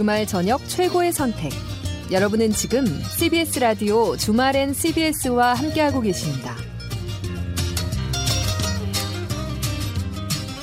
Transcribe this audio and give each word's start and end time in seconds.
주말 0.00 0.24
저녁 0.24 0.60
최고의 0.66 1.12
선택. 1.12 1.50
여러분은 2.10 2.48
지금 2.52 2.86
CBS 2.86 3.60
라디오 3.60 4.16
주말엔 4.16 4.72
CBS와 4.72 5.52
함께하고 5.52 6.00
계십니다. 6.00 6.54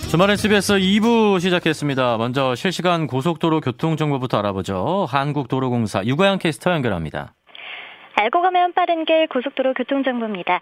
주말엔 0.09 0.37
CBS 0.37 0.73
2부 0.79 1.39
시작했습니다. 1.39 2.17
먼저 2.17 2.55
실시간 2.55 3.05
고속도로 3.05 3.61
교통정보부터 3.61 4.39
알아보죠. 4.39 5.05
한국도로공사 5.07 6.03
유가영 6.03 6.39
캐스터 6.39 6.71
연결합니다. 6.71 7.35
알고 8.15 8.41
가면 8.41 8.73
빠른 8.73 9.05
길 9.05 9.27
고속도로 9.27 9.75
교통정보입니다. 9.75 10.61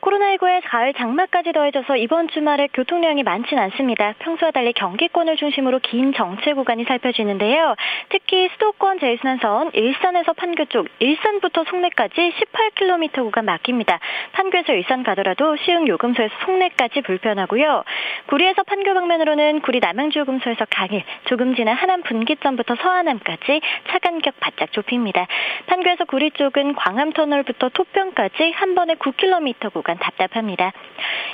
코로나19의 0.00 0.62
가을 0.64 0.94
장마까지 0.94 1.52
더해져서 1.52 1.96
이번 1.96 2.28
주말에 2.28 2.68
교통량이 2.72 3.22
많진 3.22 3.58
않습니다. 3.58 4.14
평소와 4.18 4.50
달리 4.50 4.72
경기권을 4.72 5.36
중심으로 5.36 5.80
긴 5.80 6.12
정체 6.14 6.54
구간이 6.54 6.84
살펴지는데요. 6.84 7.74
특히 8.08 8.48
수도권 8.52 8.98
제일순환선 9.00 9.70
일산에서 9.74 10.32
판교 10.32 10.66
쪽, 10.66 10.88
일산부터 10.98 11.64
송내까지 11.64 12.14
18km 12.14 13.12
구간 13.24 13.44
막힙니다. 13.44 13.98
판교에서 14.32 14.72
일산 14.72 15.02
가더라도 15.02 15.56
시흥 15.56 15.86
요금소에서 15.88 16.34
송내까지 16.44 17.02
불편하고요. 17.02 17.84
구리에서 18.26 18.62
판교 18.62 18.94
방면으로는 18.94 19.60
구리 19.60 19.80
남양주 19.80 20.20
요금소에서 20.20 20.66
강일, 20.70 21.04
조금 21.26 21.54
지난 21.54 21.76
하남 21.76 22.02
분기점부터 22.02 22.76
서하남까지 22.76 23.60
차 23.88 23.98
간격 23.98 24.34
바짝 24.40 24.72
좁힙니다. 24.72 25.26
판교에서 25.66 26.04
구리 26.06 26.30
쪽은 26.30 26.74
광암터널부터 26.74 27.68
토평까지 27.70 28.52
한 28.52 28.74
번에 28.74 28.94
9km 28.94 29.72
구간 29.72 29.89
구간 29.90 29.98
답답합니다. 29.98 30.72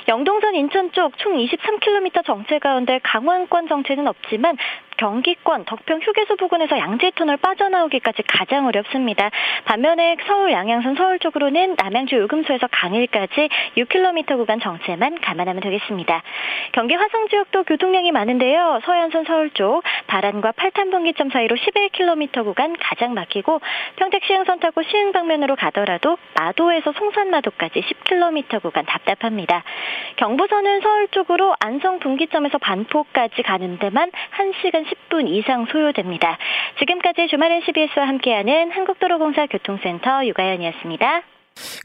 영동선 0.07 0.55
인천 0.55 0.91
쪽 0.91 1.17
총 1.17 1.37
23km 1.37 2.25
정체 2.25 2.59
가운데 2.59 2.99
강원권 3.03 3.67
정체는 3.67 4.07
없지만 4.07 4.57
경기권 4.97 5.65
덕평 5.65 5.99
휴게소 6.01 6.35
부근에서 6.37 6.77
양재터널 6.77 7.37
빠져나오기까지 7.37 8.23
가장 8.23 8.65
어렵습니다. 8.65 9.29
반면에 9.65 10.17
서울 10.25 10.51
양양선 10.51 10.95
서울 10.95 11.19
쪽으로는 11.19 11.75
남양주 11.77 12.15
요금소에서 12.15 12.67
강일까지 12.71 13.49
6km 13.77 14.37
구간 14.37 14.59
정체만 14.59 15.21
감안하면 15.21 15.61
되겠습니다. 15.61 16.23
경기 16.71 16.95
화성 16.95 17.29
지역도 17.29 17.63
교통량이 17.63 18.11
많은데요. 18.11 18.81
서해안선 18.85 19.25
서울 19.25 19.51
쪽 19.51 19.83
바란과 20.07 20.53
팔탄분기점 20.53 21.29
사이로 21.29 21.55
11km 21.55 22.43
구간 22.43 22.75
가장 22.79 23.13
막히고 23.13 23.61
평택 23.97 24.23
시흥선 24.25 24.59
타고 24.59 24.81
시흥 24.81 25.11
방면으로 25.11 25.55
가더라도 25.55 26.17
마도에서 26.39 26.91
송산마도까지 26.93 27.81
10km 27.81 28.61
구간 28.61 28.85
답답합니다. 28.85 29.63
경부선은 30.15 30.81
서울 30.81 31.07
쪽으로 31.09 31.55
안성 31.59 31.99
분기점에서 31.99 32.57
반포까지 32.57 33.43
가는 33.43 33.77
데만 33.77 34.11
1시간 34.37 34.86
10분 34.87 35.27
이상 35.29 35.65
소요됩니다. 35.71 36.37
지금까지 36.79 37.27
주말엔 37.29 37.61
CBS와 37.65 38.07
함께하는 38.07 38.71
한국도로공사 38.71 39.47
교통센터 39.47 40.25
유가연이었습니다. 40.25 41.21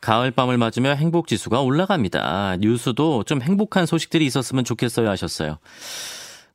가을밤을 0.03 0.59
맞으며 0.59 0.91
행복 0.91 1.27
지수가 1.29 1.61
올라갑니다. 1.63 2.57
뉴스도 2.61 3.25
좀 3.25 3.41
행복한 3.41 3.87
소식들이 3.87 4.27
있었으면 4.27 4.65
좋겠어요 4.65 5.09
하셨어요. 5.09 5.59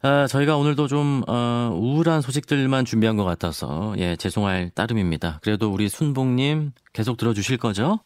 아, 0.03 0.27
저희가 0.27 0.57
오늘도 0.57 0.87
좀 0.87 1.23
어, 1.27 1.71
우울한 1.73 2.21
소식들만 2.21 2.85
준비한 2.85 3.17
것 3.17 3.23
같아서 3.23 3.95
예 3.97 4.15
죄송할 4.15 4.69
따름입니다. 4.75 5.39
그래도 5.41 5.71
우리 5.71 5.89
순봉님 5.89 6.73
계속 6.93 7.17
들어주실 7.17 7.57
거죠? 7.57 7.99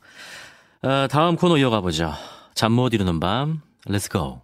아, 0.81 1.08
다음 1.12 1.36
코너 1.36 1.58
이어가 1.58 1.81
보죠. 1.81 2.14
잠 2.56 2.72
못 2.72 2.94
이루는 2.94 3.19
밤, 3.19 3.62
Let's 3.88 4.09
go. 4.09 4.41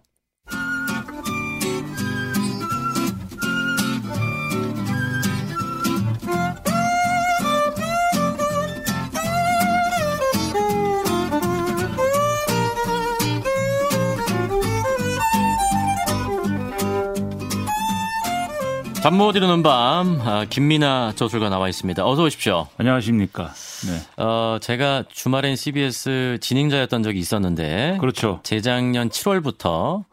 잠 19.02 19.14
못 19.16 19.36
이루는 19.36 19.62
밤 19.62 20.20
아, 20.20 20.44
김민아 20.48 21.12
저술가 21.16 21.48
나와 21.48 21.68
있습니다. 21.68 22.06
어서 22.06 22.24
오십시오. 22.24 22.66
안녕하십니까. 22.76 23.52
네. 23.86 24.22
어, 24.22 24.58
제가 24.60 25.04
주말엔 25.10 25.56
CBS 25.56 26.38
진행자였던 26.40 27.02
적이 27.02 27.18
있었는데 27.20 27.98
그렇죠. 28.00 28.40
재작년 28.42 29.08
7월부터 29.08 30.04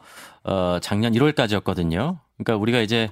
어, 0.43 0.77
작년 0.81 1.13
1월까지였거든요. 1.13 2.17
그러니까 2.37 2.55
우리가 2.61 2.79
이제 2.79 3.09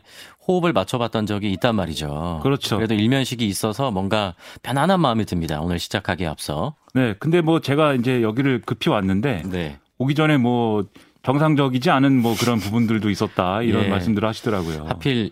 호흡을 0.47 0.73
맞춰봤던 0.73 1.25
적이 1.25 1.51
있단 1.53 1.75
말이죠. 1.75 2.39
그렇죠. 2.43 2.77
그래도 2.77 2.93
일면식이 2.93 3.45
있어서 3.47 3.91
뭔가 3.91 4.35
편안한 4.61 4.99
마음이 5.01 5.25
듭니다. 5.25 5.59
오늘 5.61 5.79
시작하기에 5.79 6.27
앞서. 6.27 6.75
네. 6.93 7.13
근데 7.19 7.41
뭐 7.41 7.59
제가 7.59 7.93
이제 7.95 8.21
여기를 8.21 8.61
급히 8.65 8.89
왔는데 8.89 9.43
네. 9.47 9.79
오기 9.97 10.15
전에 10.15 10.37
뭐 10.37 10.85
정상적이지 11.23 11.89
않은 11.89 12.21
뭐 12.21 12.35
그런 12.39 12.59
부분들도 12.59 13.09
있었다 13.09 13.61
이런 13.61 13.85
예. 13.85 13.87
말씀들을 13.89 14.27
하시더라고요. 14.27 14.85
하필 14.87 15.31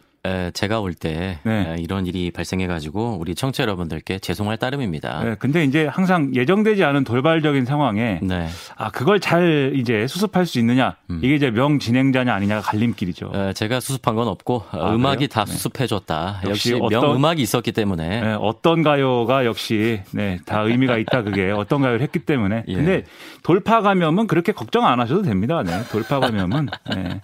제가 0.53 0.79
올때 0.79 1.39
네. 1.43 1.75
이런 1.79 2.05
일이 2.05 2.29
발생해가지고 2.29 3.17
우리 3.19 3.33
청취자 3.33 3.63
여러분들께 3.63 4.19
죄송할 4.19 4.57
따름입니다. 4.57 5.23
네, 5.23 5.35
근데 5.39 5.63
이제 5.63 5.87
항상 5.87 6.35
예정되지 6.35 6.83
않은 6.83 7.03
돌발적인 7.03 7.65
상황에 7.65 8.19
네. 8.21 8.47
아 8.75 8.91
그걸 8.91 9.19
잘 9.19 9.73
이제 9.75 10.05
수습할 10.05 10.45
수 10.45 10.59
있느냐 10.59 10.95
음. 11.09 11.21
이게 11.23 11.33
이제 11.33 11.49
명 11.49 11.79
진행자냐 11.79 12.31
아니냐가 12.33 12.61
갈림길이죠. 12.61 13.31
제가 13.55 13.79
수습한 13.79 14.15
건 14.15 14.27
없고 14.27 14.63
아, 14.69 14.93
음악이 14.93 15.27
그래요? 15.27 15.27
다 15.27 15.45
네. 15.45 15.53
수습해줬다. 15.53 16.41
역시, 16.45 16.73
역시 16.73 16.95
명 16.95 17.15
음악이 17.15 17.41
있었기 17.41 17.71
때문에 17.71 18.21
네, 18.21 18.37
어떤 18.39 18.83
가요가 18.83 19.45
역시 19.45 20.01
네, 20.11 20.39
다 20.45 20.61
의미가 20.61 20.97
있다 20.97 21.23
그게 21.23 21.49
어떤 21.49 21.81
가요를 21.81 22.01
했기 22.01 22.19
때문에. 22.19 22.63
예. 22.69 22.73
근데 22.73 23.03
돌파 23.41 23.81
감염은 23.81 24.27
그렇게 24.27 24.51
걱정 24.51 24.85
안 24.85 24.99
하셔도 24.99 25.23
됩니다. 25.23 25.63
네, 25.63 25.83
돌파 25.91 26.19
감염은 26.19 26.67
네. 26.93 27.21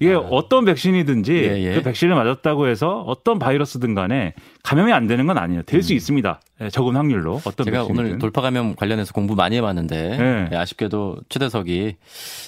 이게 0.00 0.12
아. 0.12 0.18
어떤 0.18 0.66
백신이든지 0.66 1.32
예, 1.32 1.62
예. 1.62 1.74
그 1.74 1.82
백신을 1.82 2.14
맞아 2.14 2.33
맞았다고 2.34 2.66
해서 2.68 3.02
어떤 3.06 3.38
바이러스든 3.38 3.94
간에 3.94 4.34
감염이 4.62 4.92
안 4.92 5.06
되는 5.06 5.26
건 5.26 5.38
아니에요. 5.38 5.62
될수 5.62 5.92
음. 5.92 5.96
있습니다. 5.96 6.40
네, 6.60 6.70
적은 6.70 6.96
확률로 6.96 7.40
어떤 7.44 7.64
제가 7.64 7.78
백신이든. 7.80 8.04
오늘 8.04 8.18
돌파 8.18 8.40
감염 8.40 8.74
관련해서 8.74 9.12
공부 9.12 9.34
많이 9.34 9.56
해봤는데 9.56 10.16
네. 10.16 10.48
네, 10.50 10.56
아쉽게도 10.56 11.18
최대석이 11.28 11.96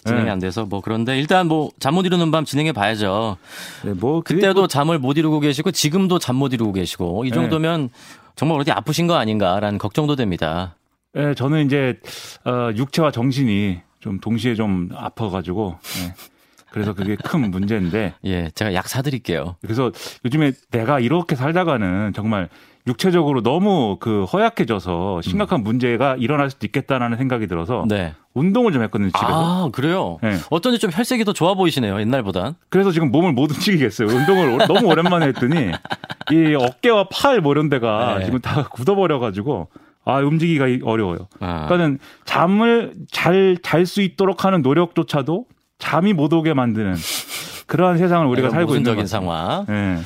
진행이 0.04 0.24
네. 0.24 0.30
안 0.30 0.38
돼서 0.38 0.64
뭐 0.64 0.80
그런데 0.80 1.18
일단 1.18 1.46
뭐 1.48 1.70
잠 1.80 1.94
못 1.94 2.04
이루는 2.06 2.30
밤 2.30 2.44
진행해 2.44 2.72
봐야죠. 2.72 3.36
네, 3.84 3.92
뭐 3.92 4.20
그때도 4.22 4.66
잠을 4.66 4.98
못 4.98 5.16
이루고 5.18 5.40
계시고 5.40 5.70
지금도 5.70 6.18
잠 6.18 6.36
못 6.36 6.52
이루고 6.52 6.72
계시고 6.72 7.24
이 7.24 7.30
네. 7.30 7.34
정도면 7.34 7.88
정말 8.34 8.60
어디 8.60 8.70
아프신 8.70 9.06
거 9.06 9.14
아닌가라는 9.14 9.78
걱정도 9.78 10.16
됩니다. 10.16 10.76
네, 11.14 11.34
저는 11.34 11.64
이제 11.66 11.98
어, 12.44 12.70
육체와 12.76 13.10
정신이 13.10 13.78
좀 14.00 14.20
동시에 14.20 14.54
좀 14.54 14.90
아파가지고. 14.94 15.78
네. 16.66 16.70
그래서 16.72 16.92
그게 16.94 17.16
큰 17.16 17.50
문제인데. 17.50 18.14
예, 18.24 18.50
제가 18.54 18.74
약 18.74 18.88
사드릴게요. 18.88 19.56
그래서 19.62 19.90
요즘에 20.24 20.52
내가 20.70 21.00
이렇게 21.00 21.34
살다가는 21.36 22.12
정말 22.14 22.48
육체적으로 22.86 23.42
너무 23.42 23.96
그 23.98 24.24
허약해져서 24.24 25.20
심각한 25.22 25.60
음. 25.60 25.64
문제가 25.64 26.14
일어날 26.20 26.50
수도 26.50 26.66
있겠다라는 26.66 27.16
생각이 27.18 27.48
들어서 27.48 27.84
네. 27.88 28.14
운동을 28.34 28.72
좀 28.72 28.82
했거든요 28.84 29.08
집에서. 29.10 29.26
아 29.66 29.68
그래요? 29.72 30.18
네. 30.22 30.36
어쩐지 30.50 30.78
좀 30.78 30.90
혈색이 30.92 31.24
더 31.24 31.32
좋아 31.32 31.54
보이시네요 31.54 31.98
옛날보단. 32.00 32.54
그래서 32.68 32.92
지금 32.92 33.10
몸을 33.10 33.32
못 33.32 33.50
움직이겠어요. 33.50 34.06
운동을 34.08 34.58
너무 34.68 34.86
오랜만에 34.86 35.26
했더니 35.28 35.72
이 36.30 36.54
어깨와 36.54 37.08
팔 37.08 37.40
뭐 37.40 37.52
이런 37.52 37.68
데가 37.68 38.18
네. 38.20 38.26
지금 38.26 38.38
다 38.40 38.62
굳어버려가지고 38.70 39.68
아 40.04 40.18
움직이기가 40.18 40.66
어려워요. 40.88 41.26
아. 41.40 41.66
그러니까는 41.66 41.98
잠을 42.24 42.94
잘 43.10 43.56
잘 43.64 43.84
수 43.86 44.00
있도록 44.00 44.44
하는 44.44 44.62
노력조차도 44.62 45.46
잠이 45.78 46.12
못 46.12 46.32
오게 46.32 46.54
만드는 46.54 46.96
그러한 47.66 47.98
세상을 47.98 48.26
우리가 48.26 48.50
살고 48.50 48.76
있는 48.76 48.84
적인 48.84 49.06
상황. 49.06 49.66
네. 49.66 49.98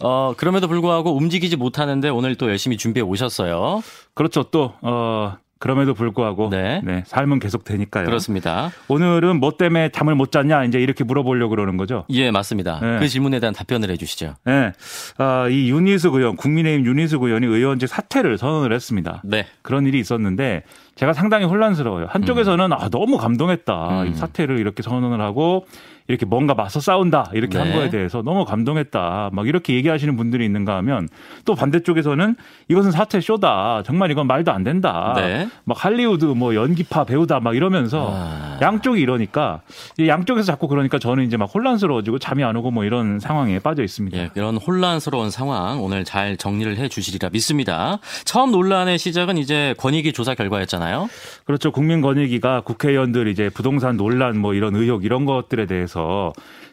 어, 0.00 0.34
그럼에도 0.36 0.68
불구하고 0.68 1.16
움직이지 1.16 1.56
못하는데 1.56 2.08
오늘 2.08 2.34
또 2.34 2.48
열심히 2.48 2.76
준비해 2.76 3.04
오셨어요. 3.04 3.82
그렇죠. 4.14 4.42
또, 4.44 4.74
어, 4.82 5.36
그럼에도 5.64 5.94
불구하고 5.94 6.50
네. 6.50 6.82
네. 6.84 7.04
삶은 7.06 7.38
계속 7.38 7.64
되니까요. 7.64 8.04
그렇습니다. 8.04 8.70
오늘은 8.88 9.40
뭐 9.40 9.56
때문에 9.56 9.88
잠을 9.88 10.14
못 10.14 10.30
잤냐 10.30 10.64
이제 10.64 10.78
이렇게 10.78 11.04
물어보려고 11.04 11.48
그러는 11.48 11.78
거죠. 11.78 12.04
예, 12.10 12.30
맞습니다. 12.30 12.80
네. 12.82 12.98
그 12.98 13.08
질문에 13.08 13.40
대한 13.40 13.54
답변을 13.54 13.88
해주시죠. 13.92 14.34
네, 14.44 14.72
아, 15.16 15.48
이 15.48 15.70
윤희숙 15.70 16.16
의원, 16.16 16.36
국민의힘 16.36 16.84
윤희숙 16.84 17.22
의원이 17.22 17.46
의원직 17.46 17.88
사퇴를 17.88 18.36
선언을 18.36 18.74
했습니다. 18.74 19.22
네. 19.24 19.46
그런 19.62 19.86
일이 19.86 19.98
있었는데 20.00 20.64
제가 20.96 21.14
상당히 21.14 21.46
혼란스러워요. 21.46 22.08
한쪽에서는 22.10 22.66
음. 22.66 22.72
아, 22.74 22.90
너무 22.90 23.16
감동했다. 23.16 24.02
음. 24.02 24.08
이 24.08 24.14
사퇴를 24.14 24.58
이렇게 24.58 24.82
선언을 24.82 25.22
하고 25.22 25.64
이렇게 26.06 26.26
뭔가 26.26 26.52
맞서 26.52 26.80
싸운다 26.80 27.30
이렇게 27.32 27.56
네. 27.56 27.64
한 27.64 27.72
거에 27.72 27.88
대해서 27.88 28.20
너무 28.20 28.44
감동했다 28.44 29.30
막 29.32 29.48
이렇게 29.48 29.74
얘기하시는 29.74 30.16
분들이 30.16 30.44
있는가 30.44 30.76
하면 30.76 31.08
또 31.46 31.54
반대쪽에서는 31.54 32.36
이것은 32.68 32.90
사퇴 32.90 33.20
쇼다 33.20 33.82
정말 33.86 34.10
이건 34.10 34.26
말도 34.26 34.52
안 34.52 34.64
된다 34.64 35.14
네. 35.16 35.48
막 35.64 35.82
할리우드 35.82 36.26
뭐 36.26 36.54
연기파 36.54 37.04
배우다 37.04 37.40
막 37.40 37.56
이러면서 37.56 38.10
아... 38.12 38.58
양쪽이 38.60 39.00
이러니까 39.00 39.62
양쪽에서 39.98 40.44
자꾸 40.44 40.68
그러니까 40.68 40.98
저는 40.98 41.24
이제 41.24 41.38
막 41.38 41.46
혼란스러워지고 41.54 42.18
잠이 42.18 42.44
안 42.44 42.54
오고 42.56 42.70
뭐 42.70 42.84
이런 42.84 43.18
상황에 43.18 43.58
빠져 43.58 43.82
있습니다. 43.82 44.16
예, 44.18 44.30
이런 44.34 44.56
혼란스러운 44.56 45.30
상황 45.30 45.82
오늘 45.82 46.04
잘 46.04 46.36
정리를 46.36 46.76
해 46.76 46.88
주시리라 46.88 47.30
믿습니다. 47.30 47.98
처음 48.24 48.50
논란의 48.50 48.98
시작은 48.98 49.38
이제 49.38 49.74
권익위 49.78 50.12
조사 50.12 50.34
결과였잖아요. 50.34 51.08
그렇죠. 51.46 51.72
국민권익위가 51.72 52.60
국회의원들 52.62 53.28
이제 53.28 53.48
부동산 53.48 53.96
논란 53.96 54.38
뭐 54.38 54.54
이런 54.54 54.76
의혹 54.76 55.04
이런 55.04 55.24
것들에 55.24 55.66
대해서 55.66 55.93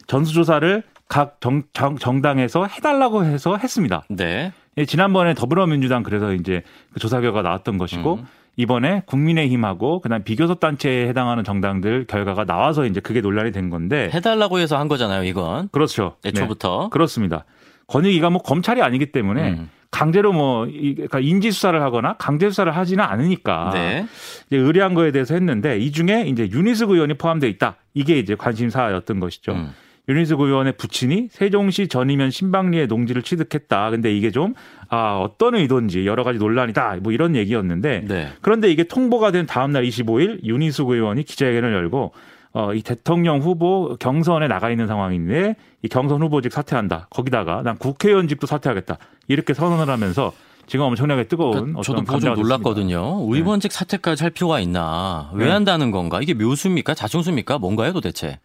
전수조사를 0.06 0.82
각 1.08 1.40
정, 1.40 1.62
정, 1.72 1.96
정 1.96 2.22
당에서 2.22 2.66
해달라고 2.66 3.24
해서 3.24 3.56
했습니다. 3.56 4.02
네. 4.08 4.52
예, 4.78 4.84
지난번에 4.84 5.34
더불어민주당 5.34 6.02
그래서 6.02 6.32
이제 6.32 6.62
그 6.92 7.00
조사 7.00 7.20
결과 7.20 7.42
나왔던 7.42 7.76
것이고 7.76 8.14
음. 8.14 8.26
이번에 8.56 9.02
국민의힘하고 9.06 10.00
그다음 10.00 10.22
비교섭 10.24 10.60
단체에 10.60 11.08
해당하는 11.08 11.44
정당들 11.44 12.06
결과가 12.06 12.44
나와서 12.44 12.84
이제 12.84 13.00
그게 13.00 13.20
논란이 13.20 13.52
된 13.52 13.70
건데 13.70 14.10
해달라고 14.12 14.58
해서 14.58 14.78
한 14.78 14.88
거잖아요, 14.88 15.24
이건. 15.24 15.68
그렇죠. 15.72 16.16
애초부터. 16.24 16.84
네. 16.84 16.88
그렇습니다. 16.90 17.44
권익위가 17.86 18.30
뭐 18.30 18.42
검찰이 18.42 18.82
아니기 18.82 19.12
때문에 19.12 19.52
음. 19.52 19.70
강제로 19.92 20.32
뭐 20.32 20.66
그러니까 20.66 21.20
인지 21.20 21.52
수사를 21.52 21.80
하거나 21.80 22.14
강제 22.14 22.48
수사를 22.48 22.74
하지는 22.74 23.04
않으니까 23.04 23.70
네. 23.74 24.06
이제 24.46 24.56
의뢰한 24.56 24.94
거에 24.94 25.12
대해서 25.12 25.34
했는데 25.34 25.78
이 25.78 25.92
중에 25.92 26.24
이제 26.26 26.48
윤희숙 26.50 26.84
의원이 26.84 27.14
포함되어 27.14 27.48
있다. 27.50 27.76
이게 27.94 28.18
이제 28.18 28.34
관심사였던 28.34 29.20
것이죠. 29.20 29.52
음. 29.52 29.70
윤희숙 30.08 30.32
의원의 30.32 30.72
부친이 30.78 31.28
세종시 31.30 31.88
전의면 31.88 32.30
신방리의 32.30 32.88
농지를 32.88 33.22
취득했다. 33.22 33.90
근데 33.90 34.12
이게 34.16 34.30
좀 34.30 34.54
아, 34.88 35.18
어떤 35.18 35.54
의도인지 35.54 36.06
여러 36.06 36.24
가지 36.24 36.38
논란이다. 36.38 36.96
뭐 37.02 37.12
이런 37.12 37.36
얘기였는데 37.36 38.04
네. 38.08 38.28
그런데 38.40 38.70
이게 38.72 38.84
통보가 38.84 39.30
된 39.30 39.46
다음 39.46 39.72
날 39.72 39.84
25일 39.84 40.42
윤희숙 40.42 40.82
의원이 40.82 41.22
기자회견을 41.22 41.72
열고 41.72 42.12
어, 42.54 42.74
이 42.74 42.82
대통령 42.82 43.40
후보 43.40 43.96
경선에 43.98 44.48
나가 44.48 44.70
있는 44.70 44.86
상황인데 44.86 45.56
이 45.82 45.88
경선 45.88 46.22
후보직 46.22 46.52
사퇴한다. 46.52 47.08
거기다가 47.10 47.62
난 47.62 47.76
국회의원직도 47.76 48.46
사퇴하겠다. 48.46 48.98
이렇게 49.28 49.52
선언을 49.52 49.92
하면서 49.92 50.32
지금 50.66 50.84
엄청나게 50.86 51.24
뜨거운 51.24 51.74
그러니까 51.74 51.82
저도 51.82 52.02
보고 52.04 52.42
놀랐거든요. 52.42 53.00
네. 53.28 53.36
의원직 53.36 53.72
사퇴까지 53.72 54.22
할 54.22 54.30
필요가 54.30 54.60
있나? 54.60 55.30
왜 55.34 55.46
네. 55.46 55.50
한다는 55.50 55.90
건가? 55.90 56.20
이게 56.22 56.34
묘수입니까? 56.34 56.94
자충수입니까? 56.94 57.58
뭔가요, 57.58 57.92
도대체? 57.92 58.38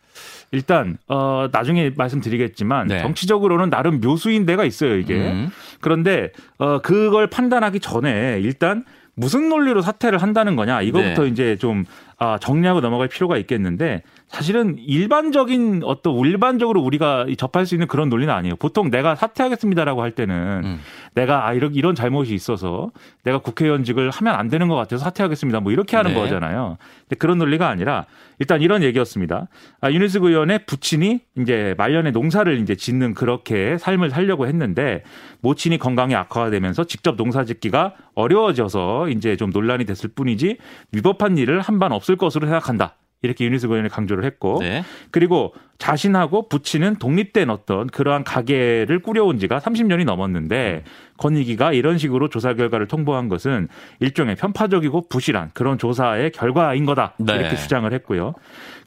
일단 0.52 0.98
어 1.08 1.48
나중에 1.52 1.92
말씀드리겠지만 1.96 2.88
네. 2.88 3.02
정치적으로는 3.02 3.70
나름 3.70 4.02
묘수인 4.02 4.46
데가 4.48 4.66
있어요, 4.66 4.98
이게. 4.98 5.14
음. 5.14 5.50
그런데 5.80 6.32
어 6.58 6.80
그걸 6.80 7.28
판단하기 7.30 7.80
전에 7.82 8.40
일단 8.42 8.84
무슨 9.14 9.50
논리로 9.50 9.82
사퇴를 9.82 10.22
한다는 10.22 10.56
거냐 10.56 10.82
이거부터 10.82 11.24
네. 11.24 11.30
이제 11.30 11.56
좀 11.56 11.86
아, 12.20 12.38
정리하고 12.40 12.82
넘어갈 12.82 13.08
필요가 13.08 13.38
있겠는데 13.38 14.04
사실은 14.28 14.78
일반적인 14.78 15.84
어떤 15.86 16.18
일반적으로 16.20 16.82
우리가 16.82 17.28
접할 17.38 17.66
수 17.66 17.76
있는 17.76 17.88
그런 17.88 18.10
논리는 18.10 18.32
아니에요. 18.34 18.58
보통 18.58 18.92
내가 18.92 19.16
사퇴하겠습니다라고 19.16 20.02
할 20.02 20.12
때는 20.12 20.62
음. 20.66 20.80
내가 21.16 21.48
아 21.48 21.54
이런 21.54 21.74
이런 21.74 21.96
잘못이 21.96 22.34
있어서 22.36 22.92
내가 23.24 23.40
국회의원직을 23.40 24.10
하면 24.10 24.36
안 24.36 24.50
되는 24.50 24.68
것 24.68 24.76
같아서 24.76 25.04
사퇴하겠습니다. 25.06 25.62
뭐 25.62 25.72
이렇게 25.72 25.96
하는 25.96 26.14
네. 26.14 26.20
거잖아요. 26.20 26.78
근데 27.08 27.16
그런 27.16 27.38
논리가 27.38 27.70
아니라 27.70 28.06
일단 28.40 28.62
이런 28.62 28.84
얘기였습니다. 28.84 29.48
아, 29.80 29.92
윤희숙 29.92 30.18
의원의 30.18 30.66
부친이 30.66 31.22
이제 31.40 31.74
말년에 31.78 32.12
농사를 32.12 32.60
이제 32.60 32.76
짓는 32.76 33.14
그렇게 33.14 33.78
삶을 33.78 34.10
살려고 34.10 34.46
했는데 34.46 35.04
모친이 35.40 35.78
건강이 35.78 36.16
악화가 36.16 36.50
되면서 36.50 36.84
직접 36.84 37.16
농사 37.16 37.46
짓기가 37.46 37.94
어려워져서 38.14 39.10
이제 39.10 39.38
좀 39.38 39.52
논란이 39.52 39.86
됐을 39.86 40.10
뿐이지 40.10 40.58
위법한 40.92 41.38
일을 41.38 41.62
한 41.62 41.81
바 41.81 41.94
없을 41.94 42.18
것으로 42.18 42.46
생각한다. 42.46 42.96
이렇게 43.22 43.46
윤희숙 43.46 43.66
의원이 43.66 43.90
강조를 43.90 44.24
했고 44.26 44.60
네. 44.62 44.84
그리고 45.12 45.54
자신하고 45.80 46.50
부친은 46.50 46.96
독립된 46.96 47.50
어떤 47.50 47.88
그러한 47.88 48.24
가계를 48.24 49.02
꾸려온 49.02 49.40
지가 49.40 49.60
30년이 49.60 50.06
넘었는데 50.06 50.84
권익위가 51.18 51.74
이런 51.74 51.98
식으로 51.98 52.30
조사 52.30 52.54
결과를 52.54 52.88
통보한 52.88 53.28
것은 53.28 53.68
일종의 54.00 54.36
편파적이고 54.36 55.08
부실한 55.10 55.52
그런 55.54 55.78
조사의 55.78 56.32
결과인 56.32 56.86
거다 56.86 57.16
네. 57.20 57.36
이렇게 57.36 57.56
주장을 57.56 57.92
했고요. 57.92 58.34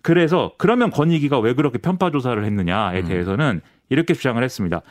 그래서 0.02 0.52
그러면 0.58 0.90
권익위가 0.90 1.38
왜 1.40 1.54
그렇게 1.54 1.78
편파 1.78 2.10
조사를 2.10 2.44
했느냐에 2.44 3.00
음. 3.00 3.08
대해서는 3.08 3.60
이렇게 3.88 4.14
주장을 4.14 4.42
했습니다. 4.42 4.82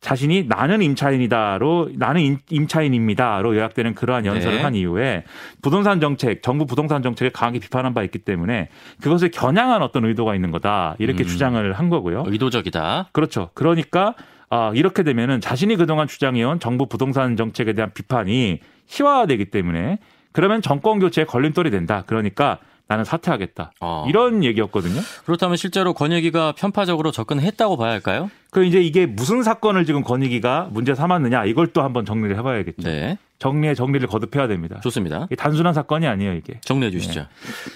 자신이 0.00 0.44
나는 0.46 0.80
임차인이다로 0.80 1.90
나는 1.94 2.38
임차인입니다로 2.50 3.56
요약되는 3.56 3.94
그러한 3.94 4.26
연설을 4.26 4.58
네. 4.58 4.62
한 4.62 4.74
이후에 4.74 5.24
부동산 5.60 6.00
정책, 6.00 6.42
정부 6.42 6.66
부동산 6.66 7.02
정책을 7.02 7.30
강하게 7.30 7.58
비판한 7.58 7.94
바 7.94 8.02
있기 8.04 8.20
때문에 8.20 8.68
그것을 9.00 9.30
겨냥한 9.30 9.82
어떤 9.82 10.04
의도가 10.04 10.34
있는 10.34 10.50
거다 10.52 10.94
이렇게 10.98 11.24
음. 11.24 11.26
주장을 11.26 11.72
한 11.72 11.88
거고요. 11.88 12.24
의도적이다. 12.26 13.08
그렇죠. 13.12 13.50
그러니까 13.54 14.14
아, 14.50 14.72
이렇게 14.74 15.02
되면은 15.02 15.40
자신이 15.40 15.76
그동안 15.76 16.06
주장해온 16.06 16.60
정부 16.60 16.86
부동산 16.86 17.36
정책에 17.36 17.72
대한 17.72 17.92
비판이 17.92 18.60
희화화되기 18.86 19.46
때문에 19.46 19.98
그러면 20.32 20.62
정권 20.62 21.00
교체에 21.00 21.24
걸림돌이 21.24 21.70
된다. 21.70 22.04
그러니까 22.06 22.58
나는 22.88 23.04
사퇴하겠다. 23.04 23.72
어. 23.80 24.06
이런 24.08 24.42
얘기였거든요. 24.42 25.00
그렇다면 25.26 25.56
실제로 25.56 25.92
권익위가 25.92 26.52
편파적으로 26.52 27.12
접근했다고 27.12 27.76
봐야 27.76 27.92
할까요? 27.92 28.30
그 28.50 28.64
이제 28.64 28.80
이게 28.80 29.04
무슨 29.04 29.42
사건을 29.42 29.84
지금 29.84 30.02
권익위가 30.02 30.70
문제 30.72 30.94
삼았느냐 30.94 31.44
이걸 31.44 31.66
또 31.68 31.82
한번 31.82 32.06
정리를 32.06 32.36
해봐야겠죠. 32.38 32.88
네. 32.88 33.18
정리에 33.38 33.74
정리를 33.74 34.08
거듭해야 34.08 34.48
됩니다. 34.48 34.80
좋습니다. 34.80 35.28
단순한 35.36 35.74
사건이 35.74 36.06
아니에요 36.06 36.32
이게. 36.32 36.60
정리해 36.62 36.90
주시죠. 36.90 37.20
네. 37.20 37.26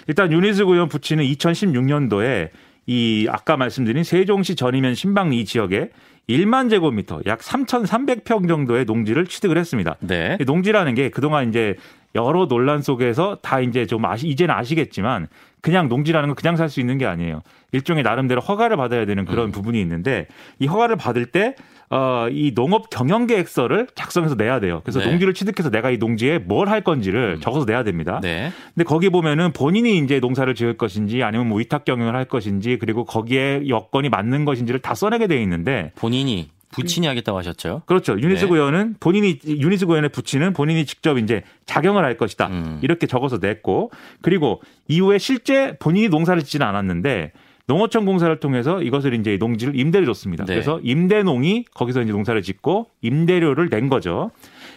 일단 0.09 0.33
유니스 0.33 0.63
의원 0.63 0.89
부친은 0.89 1.25
2016년도에 1.25 2.49
이 2.87 3.27
아까 3.31 3.57
말씀드린 3.59 4.03
세종시 4.05 4.57
전의면 4.57 4.95
신방 4.95 5.33
이 5.35 5.45
지역에 5.45 5.91
1만 6.29 6.71
제곱미터 6.71 7.21
약 7.27 7.41
3,300평 7.41 8.49
정도의 8.49 8.87
농지를 8.87 9.27
취득을 9.27 9.59
했습니다. 9.59 9.97
네. 10.01 10.39
농지라는 10.47 10.95
게 10.95 11.11
그동안 11.11 11.49
이제 11.49 11.77
여러 12.15 12.47
논란 12.47 12.83
속에서 12.83 13.39
다 13.43 13.61
이제 13.61 13.87
좀 13.87 14.05
아시, 14.05 14.29
이제는 14.29 14.55
아시겠지만 14.55 15.29
그냥 15.61 15.89
농지라는 15.89 16.29
건 16.31 16.35
그냥 16.35 16.57
살 16.57 16.69
수 16.69 16.81
있는 16.81 16.99
게 16.99 17.07
아니에요. 17.07 17.43
일종의 17.73 18.03
나름대로 18.03 18.41
허가를 18.41 18.77
받아야 18.77 19.07
되는 19.07 19.25
그런 19.25 19.47
음. 19.47 19.53
부분이 19.53 19.81
있는데 19.81 20.27
이 20.59 20.67
허가를 20.67 20.97
받을 20.97 21.27
때 21.27 21.55
어, 21.91 22.27
이 22.31 22.55
농업 22.55 22.89
경영 22.91 23.27
계획서를 23.27 23.87
작성해서 23.95 24.35
내야 24.35 24.61
돼요. 24.61 24.81
그래서 24.83 24.99
네. 25.01 25.07
농지를 25.07 25.35
취득해서 25.35 25.71
내가 25.71 25.91
이 25.91 25.99
농지에 25.99 26.39
뭘 26.39 26.69
할 26.69 26.81
건지를 26.83 27.37
음. 27.37 27.41
적어서 27.41 27.67
내야 27.67 27.85
됩니다. 27.85 28.19
네. 28.23 28.51
근데 28.75 28.85
거기 28.85 29.11
보면은 29.11 29.53
본인이 29.53 29.99
이제 29.99 30.19
농사를 30.21 30.55
지을 30.55 30.77
것인지 30.79 31.23
아니면 31.23 31.49
뭐 31.49 31.59
위탁 31.59 31.85
경영을 31.85 32.15
할 32.17 32.25
것인지 32.25 32.79
그리고 32.79 33.05
거기에 33.05 33.69
여건이 33.69 34.09
맞는 34.09 34.45
것인지를 34.47 34.81
다 34.81 34.95
써내게 34.95 35.27
돼 35.27 35.41
있는데 35.43 35.93
본인이 35.97 36.49
부친이 36.73 37.07
하겠다고 37.07 37.39
하셨죠. 37.39 37.83
그렇죠. 37.87 38.19
윤희숙 38.19 38.45
네. 38.45 38.49
의원은 38.49 38.97
본인이 38.99 39.39
윤희숙 39.47 39.87
의원의 39.87 40.11
부친은 40.11 40.53
본인이 40.53 40.85
직접 40.85 41.19
이제 41.19 41.43
자경을 41.67 42.05
할 42.05 42.17
것이다. 42.17 42.49
음. 42.49 42.79
이렇게 42.83 43.07
적어서 43.07 43.39
냈고 43.39 43.91
그리고 44.21 44.61
이후에 44.89 45.19
실제 45.19 45.77
본인이 45.79 46.09
농사를 46.09 46.43
짓지는 46.43 46.67
않았는데 46.67 47.33
농어촌 47.67 48.05
공사를 48.05 48.35
통해서 48.41 48.83
이것을 48.83 49.15
이제 49.15 49.37
농지를 49.37 49.79
임대를 49.79 50.07
줬습니다. 50.07 50.45
네. 50.45 50.55
그래서 50.55 50.81
임대농이 50.83 51.67
거기서 51.75 52.03
이제 52.03 52.11
농사를 52.11 52.41
짓고 52.43 52.89
임대료를 53.03 53.69
낸 53.71 53.89
거죠. 53.89 54.31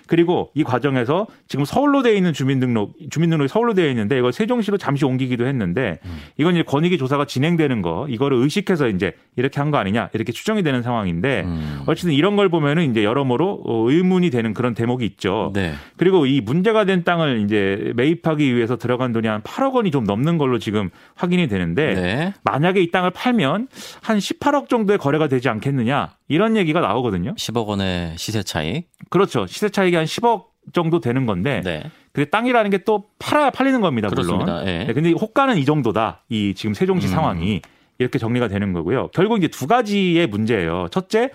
그리고 0.07 0.51
이 0.55 0.63
과정에서 0.63 1.27
지금 1.47 1.65
서울로 1.65 2.01
되어 2.01 2.13
있는 2.13 2.33
주민등록 2.33 2.95
주민등록이 3.09 3.47
서울로 3.47 3.73
되어 3.73 3.87
있는데 3.89 4.17
이걸 4.17 4.33
세종시로 4.33 4.77
잠시 4.77 5.05
옮기기도 5.05 5.45
했는데 5.45 5.99
음. 6.05 6.17
이건 6.37 6.55
이제 6.55 6.63
권익위 6.63 6.97
조사가 6.97 7.25
진행되는 7.25 7.81
거 7.81 8.07
이거를 8.09 8.37
의식해서 8.37 8.87
이제 8.89 9.13
이렇게 9.35 9.59
한 9.59 9.71
거 9.71 9.77
아니냐 9.77 10.09
이렇게 10.13 10.31
추정이 10.31 10.63
되는 10.63 10.81
상황인데 10.83 11.41
음. 11.45 11.81
어쨌든 11.87 12.13
이런 12.13 12.35
걸 12.35 12.49
보면은 12.49 12.89
이제 12.91 13.03
여러모로 13.03 13.63
어, 13.65 13.89
의문이 13.89 14.29
되는 14.29 14.53
그런 14.53 14.73
대목이 14.73 15.05
있죠. 15.05 15.51
네. 15.53 15.73
그리고 15.97 16.25
이 16.25 16.39
문제가 16.41 16.85
된 16.85 17.03
땅을 17.03 17.41
이제 17.43 17.91
매입하기 17.95 18.55
위해서 18.55 18.77
들어간 18.77 19.11
돈이 19.11 19.27
한 19.27 19.41
8억 19.41 19.73
원이 19.73 19.91
좀 19.91 20.03
넘는 20.03 20.37
걸로 20.37 20.59
지금 20.59 20.89
확인이 21.15 21.47
되는데 21.47 21.93
네. 21.95 22.33
만약에 22.43 22.81
이 22.81 22.91
땅을 22.91 23.11
팔면 23.11 23.67
한 24.01 24.17
18억 24.17 24.69
정도의 24.69 24.97
거래가 24.99 25.27
되지 25.27 25.49
않겠느냐 25.49 26.14
이런 26.27 26.57
얘기가 26.57 26.79
나오거든요. 26.81 27.35
10억 27.35 27.67
원의 27.67 28.15
시세 28.17 28.43
차익. 28.43 28.87
그렇죠. 29.09 29.45
시세 29.47 29.69
차익이 29.69 29.95
한 29.95 30.05
10억 30.05 30.45
정도 30.73 30.99
되는 30.99 31.25
건데 31.25 31.61
네. 31.63 31.83
그 32.11 32.29
땅이라는 32.29 32.71
게 32.71 32.79
또 32.85 33.05
팔아야 33.19 33.49
팔리는 33.51 33.81
겁니다. 33.81 34.09
그렇습니다. 34.09 34.53
물론. 34.53 34.67
예. 34.67 34.85
네. 34.85 34.93
근데 34.93 35.11
호가는 35.11 35.57
이 35.57 35.65
정도다. 35.65 36.23
이 36.29 36.53
지금 36.55 36.73
세종시 36.73 37.07
음. 37.07 37.11
상황이 37.11 37.61
이렇게 37.97 38.19
정리가 38.19 38.47
되는 38.47 38.73
거고요. 38.73 39.09
결국 39.13 39.37
이제 39.37 39.47
두 39.47 39.67
가지의 39.67 40.27
문제예요. 40.27 40.87
첫째, 40.91 41.29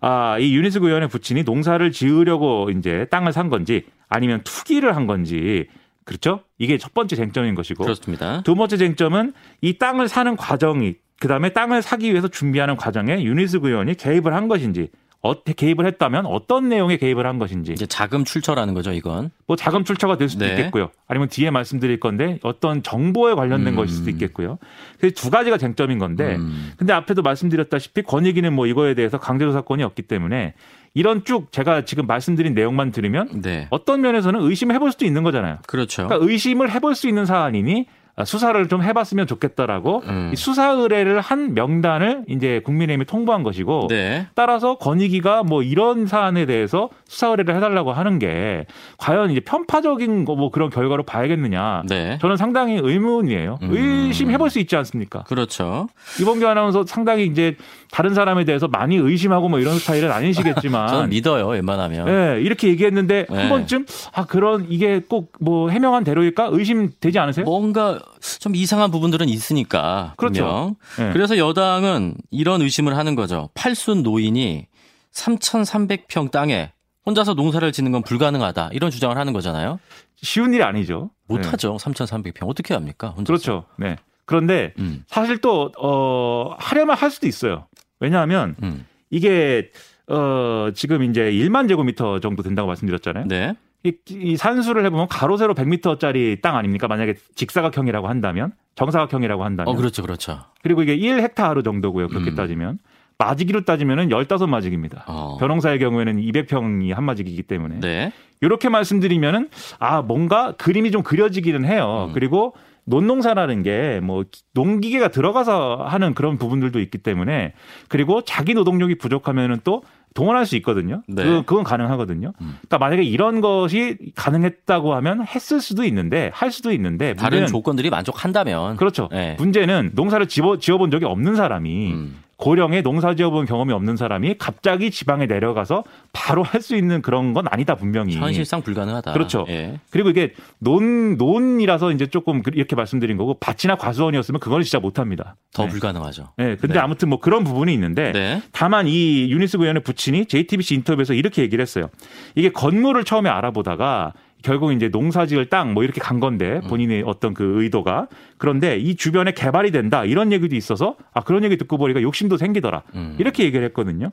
아, 0.00 0.38
이 0.38 0.54
윤희숙 0.56 0.80
의원의 0.80 1.08
부친이 1.08 1.42
농사를 1.44 1.90
지으려고 1.92 2.70
이제 2.70 3.06
땅을 3.10 3.32
산 3.32 3.48
건지 3.50 3.84
아니면 4.08 4.40
투기를 4.44 4.96
한 4.96 5.06
건지 5.06 5.66
그렇죠? 6.04 6.40
이게 6.58 6.78
첫 6.78 6.94
번째 6.94 7.14
쟁점인 7.16 7.54
것이고. 7.54 7.84
그렇습니다. 7.84 8.42
두 8.42 8.54
번째 8.54 8.76
쟁점은 8.76 9.32
이 9.60 9.78
땅을 9.78 10.08
사는 10.08 10.34
과정이 10.36 10.94
그다음에 11.20 11.50
땅을 11.50 11.82
사기 11.82 12.10
위해서 12.10 12.26
준비하는 12.28 12.76
과정에 12.76 13.22
유니스 13.22 13.60
의원이 13.62 13.94
개입을 13.94 14.34
한 14.34 14.48
것인지 14.48 14.88
어떻게 15.22 15.52
개입을 15.52 15.86
했다면 15.86 16.24
어떤 16.24 16.70
내용에 16.70 16.96
개입을 16.96 17.26
한 17.26 17.38
것인지 17.38 17.72
이제 17.72 17.84
자금 17.84 18.24
출처라는 18.24 18.72
거죠, 18.72 18.90
이건. 18.92 19.30
뭐 19.46 19.54
자금 19.54 19.84
출처가 19.84 20.16
될 20.16 20.30
수도 20.30 20.46
네. 20.46 20.52
있겠고요. 20.52 20.90
아니면 21.06 21.28
뒤에 21.28 21.50
말씀드릴 21.50 22.00
건데 22.00 22.38
어떤 22.42 22.82
정보에 22.82 23.34
관련된 23.34 23.74
음. 23.74 23.76
것일 23.76 23.94
수도 23.94 24.10
있겠고요. 24.10 24.58
그래서 24.98 25.14
두 25.14 25.30
가지가 25.30 25.58
쟁점인 25.58 25.98
건데 25.98 26.36
음. 26.36 26.72
근데 26.78 26.94
앞에도 26.94 27.20
말씀드렸다시피 27.20 28.02
권익위는 28.02 28.54
뭐 28.54 28.66
이거에 28.66 28.94
대해서 28.94 29.18
강제조사권이 29.18 29.82
없기 29.82 30.02
때문에 30.02 30.54
이런 30.94 31.24
쭉 31.24 31.52
제가 31.52 31.84
지금 31.84 32.06
말씀드린 32.06 32.54
내용만 32.54 32.90
들으면 32.90 33.42
네. 33.42 33.66
어떤 33.68 34.00
면에서는 34.00 34.40
의심을 34.40 34.74
해볼 34.76 34.90
수도 34.90 35.04
있는 35.04 35.22
거잖아요. 35.22 35.58
그렇죠. 35.66 36.06
그러니까 36.06 36.30
의심을 36.30 36.70
해볼 36.70 36.94
수 36.94 37.08
있는 37.08 37.26
사안이니 37.26 37.86
아, 37.90 37.99
수사를 38.24 38.66
좀 38.68 38.82
해봤으면 38.82 39.26
좋겠다라고 39.26 40.02
음. 40.06 40.32
수사 40.36 40.70
의뢰를 40.70 41.20
한 41.20 41.54
명단을 41.54 42.24
이제 42.28 42.60
국민의힘이 42.64 43.04
통보한 43.04 43.42
것이고 43.42 43.86
네. 43.88 44.26
따라서 44.34 44.76
권익위가 44.78 45.42
뭐 45.44 45.62
이런 45.62 46.06
사안에 46.06 46.46
대해서 46.46 46.88
수사 47.06 47.28
의뢰를 47.28 47.54
해달라고 47.56 47.92
하는 47.92 48.18
게 48.18 48.66
과연 48.98 49.30
이제 49.30 49.40
편파적인 49.40 50.24
거 50.24 50.40
뭐 50.40 50.50
그런 50.50 50.70
결과로 50.70 51.02
봐야겠느냐 51.02 51.82
네. 51.88 52.18
저는 52.20 52.36
상당히 52.36 52.78
의문이에요. 52.82 53.58
음. 53.62 53.70
의심해볼 53.72 54.48
수 54.48 54.58
있지 54.58 54.74
않습니까? 54.76 55.24
그렇죠. 55.24 55.88
이범규 56.20 56.46
아나운서 56.46 56.84
상당히 56.86 57.26
이제 57.26 57.56
다른 57.90 58.14
사람에 58.14 58.44
대해서 58.44 58.68
많이 58.68 58.96
의심하고 58.96 59.48
뭐 59.48 59.58
이런 59.58 59.78
스타일은 59.78 60.10
아니시겠지만 60.10 60.88
저는 60.88 61.08
믿어요 61.10 61.48
웬만하면. 61.48 62.06
네, 62.06 62.40
이렇게 62.42 62.68
얘기했는데 62.68 63.26
네. 63.28 63.36
한 63.36 63.48
번쯤 63.48 63.84
아 64.14 64.24
그런 64.26 64.66
이게 64.68 65.00
꼭 65.00 65.30
뭐 65.40 65.70
해명한 65.70 66.04
대로일까 66.04 66.48
의심되지 66.52 67.18
않으세요? 67.18 67.44
뭔가 67.44 67.98
좀 68.40 68.54
이상한 68.54 68.90
부분들은 68.90 69.28
있으니까. 69.28 70.14
그렇죠. 70.16 70.76
네. 70.98 71.12
그래서 71.12 71.38
여당은 71.38 72.14
이런 72.30 72.62
의심을 72.62 72.96
하는 72.96 73.14
거죠. 73.14 73.50
팔순 73.54 74.02
노인이 74.02 74.66
3,300평 75.12 76.30
땅에 76.30 76.72
혼자서 77.06 77.34
농사를 77.34 77.70
짓는 77.72 77.92
건 77.92 78.02
불가능하다. 78.02 78.70
이런 78.72 78.90
주장을 78.90 79.16
하는 79.16 79.32
거잖아요. 79.32 79.78
쉬운 80.16 80.52
일이 80.52 80.62
아니죠. 80.62 81.10
못하죠. 81.26 81.76
네. 81.78 81.84
3,300평. 81.90 82.48
어떻게 82.48 82.74
합니까? 82.74 83.08
혼자서. 83.08 83.24
그렇죠. 83.26 83.64
네. 83.76 83.96
그런데 84.26 84.74
음. 84.78 85.02
사실 85.08 85.38
또, 85.38 85.72
어, 85.78 86.54
하려면 86.58 86.96
할 86.96 87.10
수도 87.10 87.26
있어요. 87.26 87.66
왜냐하면 87.98 88.54
음. 88.62 88.86
이게, 89.10 89.70
어, 90.06 90.70
지금 90.74 91.02
이제 91.02 91.32
1만 91.32 91.68
제곱미터 91.68 92.20
정도 92.20 92.42
된다고 92.42 92.68
말씀드렸잖아요. 92.68 93.24
네. 93.26 93.54
이, 93.82 93.92
이 94.10 94.36
산수를 94.36 94.84
해보면 94.86 95.08
가로 95.08 95.36
세로 95.36 95.54
100m짜리 95.54 96.40
땅 96.42 96.56
아닙니까? 96.56 96.86
만약에 96.88 97.14
직사각형이라고 97.34 98.08
한다면 98.08 98.52
정사각형이라고 98.74 99.44
한다면. 99.44 99.72
어, 99.72 99.76
그렇죠, 99.76 100.02
그렇죠. 100.02 100.40
그리고 100.62 100.82
이게 100.82 100.96
1헥타르 100.96 101.64
정도고요. 101.64 102.08
그렇게 102.08 102.30
음. 102.30 102.34
따지면. 102.36 102.78
마지기로 103.18 103.66
따지면은 103.66 104.08
15마지기입니다. 104.08 105.02
어. 105.06 105.36
벼농사의 105.38 105.78
경우에는 105.78 106.16
200평이 106.22 106.94
한 106.94 107.04
마지기이기 107.04 107.42
때문에. 107.42 107.80
네. 107.80 108.12
이렇게 108.40 108.70
말씀드리면은 108.70 109.50
아, 109.78 110.00
뭔가 110.00 110.52
그림이 110.52 110.90
좀 110.90 111.02
그려지기는 111.02 111.66
해요. 111.66 112.06
음. 112.08 112.14
그리고 112.14 112.54
논농사라는 112.84 113.62
게 113.62 114.00
뭐 114.02 114.24
농기계가 114.54 115.08
들어가서 115.08 115.84
하는 115.86 116.14
그런 116.14 116.38
부분들도 116.38 116.80
있기 116.80 116.98
때문에 116.98 117.52
그리고 117.88 118.22
자기 118.22 118.54
노동력이 118.54 118.96
부족하면은 118.96 119.60
또 119.64 119.82
동원할 120.14 120.46
수 120.46 120.56
있거든요. 120.56 121.02
네. 121.06 121.22
그, 121.22 121.42
그건 121.44 121.64
가능하거든요. 121.64 122.32
음. 122.40 122.56
그러니까 122.60 122.78
만약에 122.78 123.02
이런 123.02 123.40
것이 123.40 123.96
가능했다고 124.16 124.94
하면 124.94 125.24
했을 125.24 125.60
수도 125.60 125.84
있는데 125.84 126.30
할 126.34 126.50
수도 126.50 126.72
있는데 126.72 127.14
다른 127.14 127.46
조건들이 127.46 127.90
만족한다면 127.90 128.76
그렇죠. 128.76 129.08
네. 129.12 129.36
문제는 129.38 129.92
농사를 129.94 130.26
지어 130.26 130.58
지어본 130.58 130.90
적이 130.90 131.04
없는 131.06 131.36
사람이 131.36 131.92
음. 131.92 132.16
고령에 132.40 132.80
농사 132.80 133.14
지어본 133.14 133.44
경험이 133.44 133.74
없는 133.74 133.96
사람이 133.96 134.36
갑자기 134.38 134.90
지방에 134.90 135.26
내려가서 135.26 135.84
바로 136.12 136.42
할 136.42 136.60
수 136.60 136.76
있는 136.76 137.00
그런 137.00 137.32
건 137.32 137.46
아니다 137.50 137.74
분명히 137.74 138.16
현실상 138.16 138.60
불가능하다. 138.62 139.12
그렇죠. 139.12 139.46
예. 139.48 139.80
그리고 139.90 140.10
이게 140.10 140.34
논 140.58 141.16
논이라서 141.16 141.92
이제 141.92 142.06
조금 142.06 142.42
그, 142.42 142.50
이렇게 142.54 142.76
말씀드린 142.76 143.16
거고 143.16 143.38
밭이나 143.40 143.76
과수원이었으면 143.76 144.40
그걸 144.40 144.62
진짜 144.62 144.78
못합니다. 144.78 145.36
더 145.54 145.64
네. 145.64 145.70
불가능하죠. 145.70 146.28
네. 146.36 146.56
근데 146.56 146.74
네. 146.74 146.80
아무튼 146.80 147.08
뭐 147.08 147.18
그런 147.18 147.44
부분이 147.44 147.72
있는데 147.72 148.12
네. 148.12 148.42
다만 148.52 148.86
이 148.88 149.30
유니스 149.30 149.56
의원의 149.56 149.82
부친이 149.82 150.26
JTBC 150.26 150.74
인터뷰에서 150.74 151.14
이렇게 151.14 151.42
얘기를 151.42 151.62
했어요. 151.62 151.88
이게 152.34 152.50
건물을 152.50 153.04
처음에 153.04 153.30
알아보다가 153.30 154.12
결국 154.42 154.72
이제 154.72 154.88
농사지을 154.88 155.46
땅 155.46 155.74
뭐 155.74 155.84
이렇게 155.84 156.00
간 156.00 156.20
건데 156.20 156.60
음. 156.64 156.68
본인의 156.68 157.04
어떤 157.06 157.34
그 157.34 157.62
의도가 157.62 158.08
그런데 158.38 158.76
이 158.76 158.96
주변에 158.96 159.32
개발이 159.32 159.70
된다 159.70 160.04
이런 160.04 160.32
얘기도 160.32 160.56
있어서 160.56 160.96
아 161.12 161.20
그런 161.20 161.44
얘기 161.44 161.56
듣고 161.56 161.76
보니까 161.76 162.02
욕심도 162.02 162.36
생기더라 162.36 162.82
음. 162.94 163.16
이렇게 163.18 163.44
얘기를 163.44 163.64
했거든요. 163.66 164.10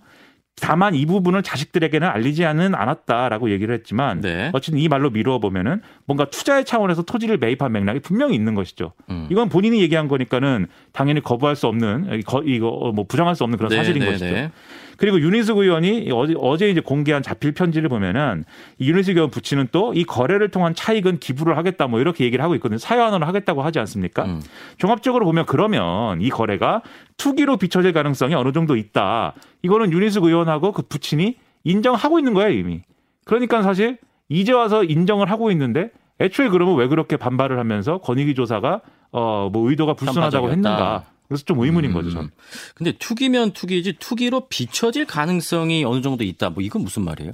다만 0.59 0.95
이 0.95 1.05
부분을 1.05 1.43
자식들에게는 1.43 2.07
알리지는 2.07 2.73
않았다라고 2.73 3.51
얘기를 3.51 3.73
했지만 3.75 4.21
네. 4.21 4.49
어쨌든 4.53 4.79
이 4.79 4.87
말로 4.87 5.11
미루어 5.11 5.39
보면은 5.39 5.81
뭔가 6.05 6.25
투자의 6.25 6.65
차원에서 6.65 7.03
토지를 7.03 7.37
매입한 7.37 7.71
맥락이 7.71 7.99
분명히 7.99 8.33
있는 8.35 8.55
것이죠. 8.55 8.93
음. 9.09 9.27
이건 9.29 9.49
본인이 9.49 9.81
얘기한 9.81 10.07
거니까는 10.07 10.67
당연히 10.93 11.21
거부할 11.21 11.55
수 11.55 11.67
없는 11.67 12.21
이거 12.45 12.91
뭐 12.95 13.05
부정할 13.07 13.35
수 13.35 13.43
없는 13.43 13.57
그런 13.57 13.69
네, 13.69 13.75
사실인 13.77 13.99
네, 13.99 14.05
것이죠. 14.07 14.51
네. 14.99 15.05
그리고 15.05 15.19
윤희숙 15.21 15.57
의원이 15.59 16.09
어제, 16.13 16.33
어제 16.39 16.69
이제 16.69 16.79
공개한 16.81 17.21
자필 17.21 17.53
편지를 17.53 17.87
보면은 17.89 18.43
윤희숙 18.81 19.15
의원 19.15 19.29
부친은 19.29 19.69
또 19.71 19.93
이 19.93 20.03
거래를 20.03 20.49
통한 20.49 20.73
차익은 20.75 21.19
기부를 21.19 21.55
하겠다 21.57 21.87
뭐 21.87 21.99
이렇게 21.99 22.25
얘기를 22.25 22.43
하고 22.43 22.55
있거든요. 22.55 22.77
사회환원을 22.77 23.27
하겠다고 23.27 23.61
하지 23.61 23.79
않습니까? 23.79 24.25
음. 24.25 24.41
종합적으로 24.77 25.25
보면 25.25 25.45
그러면 25.45 26.21
이 26.21 26.29
거래가 26.29 26.81
투기로 27.17 27.57
비춰질 27.57 27.93
가능성이 27.93 28.33
어느 28.35 28.51
정도 28.51 28.75
있다. 28.75 29.33
이거는 29.63 29.91
윤희숙 29.91 30.23
의원하고 30.25 30.71
그 30.71 30.81
부친이 30.83 31.37
인정하고 31.63 32.19
있는 32.19 32.33
거예요 32.33 32.51
이미. 32.51 32.81
그러니까 33.25 33.61
사실 33.61 33.97
이제 34.29 34.51
와서 34.53 34.83
인정을 34.83 35.29
하고 35.31 35.51
있는데 35.51 35.91
애초에 36.19 36.49
그러면 36.49 36.75
왜 36.75 36.87
그렇게 36.87 37.15
반발을 37.17 37.59
하면서 37.59 37.99
권익위 37.99 38.33
조사가 38.35 38.81
어 39.11 39.49
뭐 39.51 39.69
의도가 39.69 39.93
불순하다고 39.93 40.47
했는가? 40.51 41.03
그래서 41.27 41.43
좀 41.43 41.59
의문인 41.59 41.91
음. 41.91 41.93
거죠, 41.93 42.11
저는. 42.11 42.29
근데 42.75 42.93
투기면 42.93 43.51
투기지 43.51 43.93
투기로 43.99 44.47
비춰질 44.47 45.05
가능성이 45.05 45.83
어느 45.83 46.01
정도 46.01 46.23
있다. 46.23 46.49
뭐 46.49 46.63
이건 46.63 46.83
무슨 46.83 47.03
말이에요? 47.03 47.33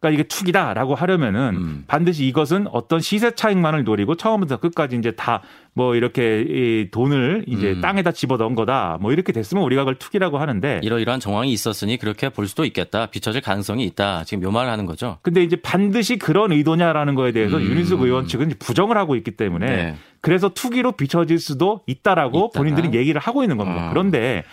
그러니까 0.00 0.20
이게 0.20 0.28
투기다라고 0.28 0.94
하려면은 0.94 1.54
음. 1.54 1.84
반드시 1.86 2.26
이것은 2.26 2.66
어떤 2.72 3.00
시세 3.00 3.32
차익만을 3.32 3.84
노리고 3.84 4.16
처음부터 4.16 4.58
끝까지 4.58 4.96
이제 4.96 5.12
다 5.12 5.42
뭐 5.74 5.94
이렇게 5.94 6.44
이 6.46 6.88
돈을 6.90 7.44
이제 7.46 7.72
음. 7.72 7.80
땅에다 7.80 8.12
집어 8.12 8.36
넣은 8.36 8.54
거다. 8.54 8.98
뭐 9.00 9.12
이렇게 9.12 9.32
됐으면 9.32 9.64
우리가 9.64 9.82
그걸 9.82 9.94
투기라고 9.94 10.38
하는데 10.38 10.80
이러이러한 10.82 11.18
정황이 11.18 11.50
있었으니 11.50 11.96
그렇게 11.96 12.28
볼 12.28 12.46
수도 12.46 12.66
있겠다. 12.66 13.06
비춰질 13.06 13.40
가능성이 13.40 13.86
있다. 13.86 14.24
지금 14.24 14.44
묘말을 14.44 14.70
하는 14.70 14.84
거죠. 14.84 15.18
근데 15.22 15.42
이제 15.42 15.56
반드시 15.56 16.18
그런 16.18 16.52
의도냐라는 16.52 17.14
거에 17.14 17.32
대해서 17.32 17.56
음. 17.56 17.62
윤희숙 17.62 18.02
의원 18.02 18.26
측은 18.26 18.52
부정을 18.58 18.98
하고 18.98 19.16
있기 19.16 19.30
때문에 19.30 19.66
네. 19.66 19.96
그래서 20.20 20.50
투기로 20.50 20.92
비춰질 20.92 21.38
수도 21.38 21.80
있다라고 21.86 22.50
있다. 22.52 22.58
본인들이 22.58 22.96
얘기를 22.96 23.18
하고 23.20 23.42
있는 23.42 23.56
겁니다. 23.56 23.86
어. 23.86 23.90
그런데 23.90 24.44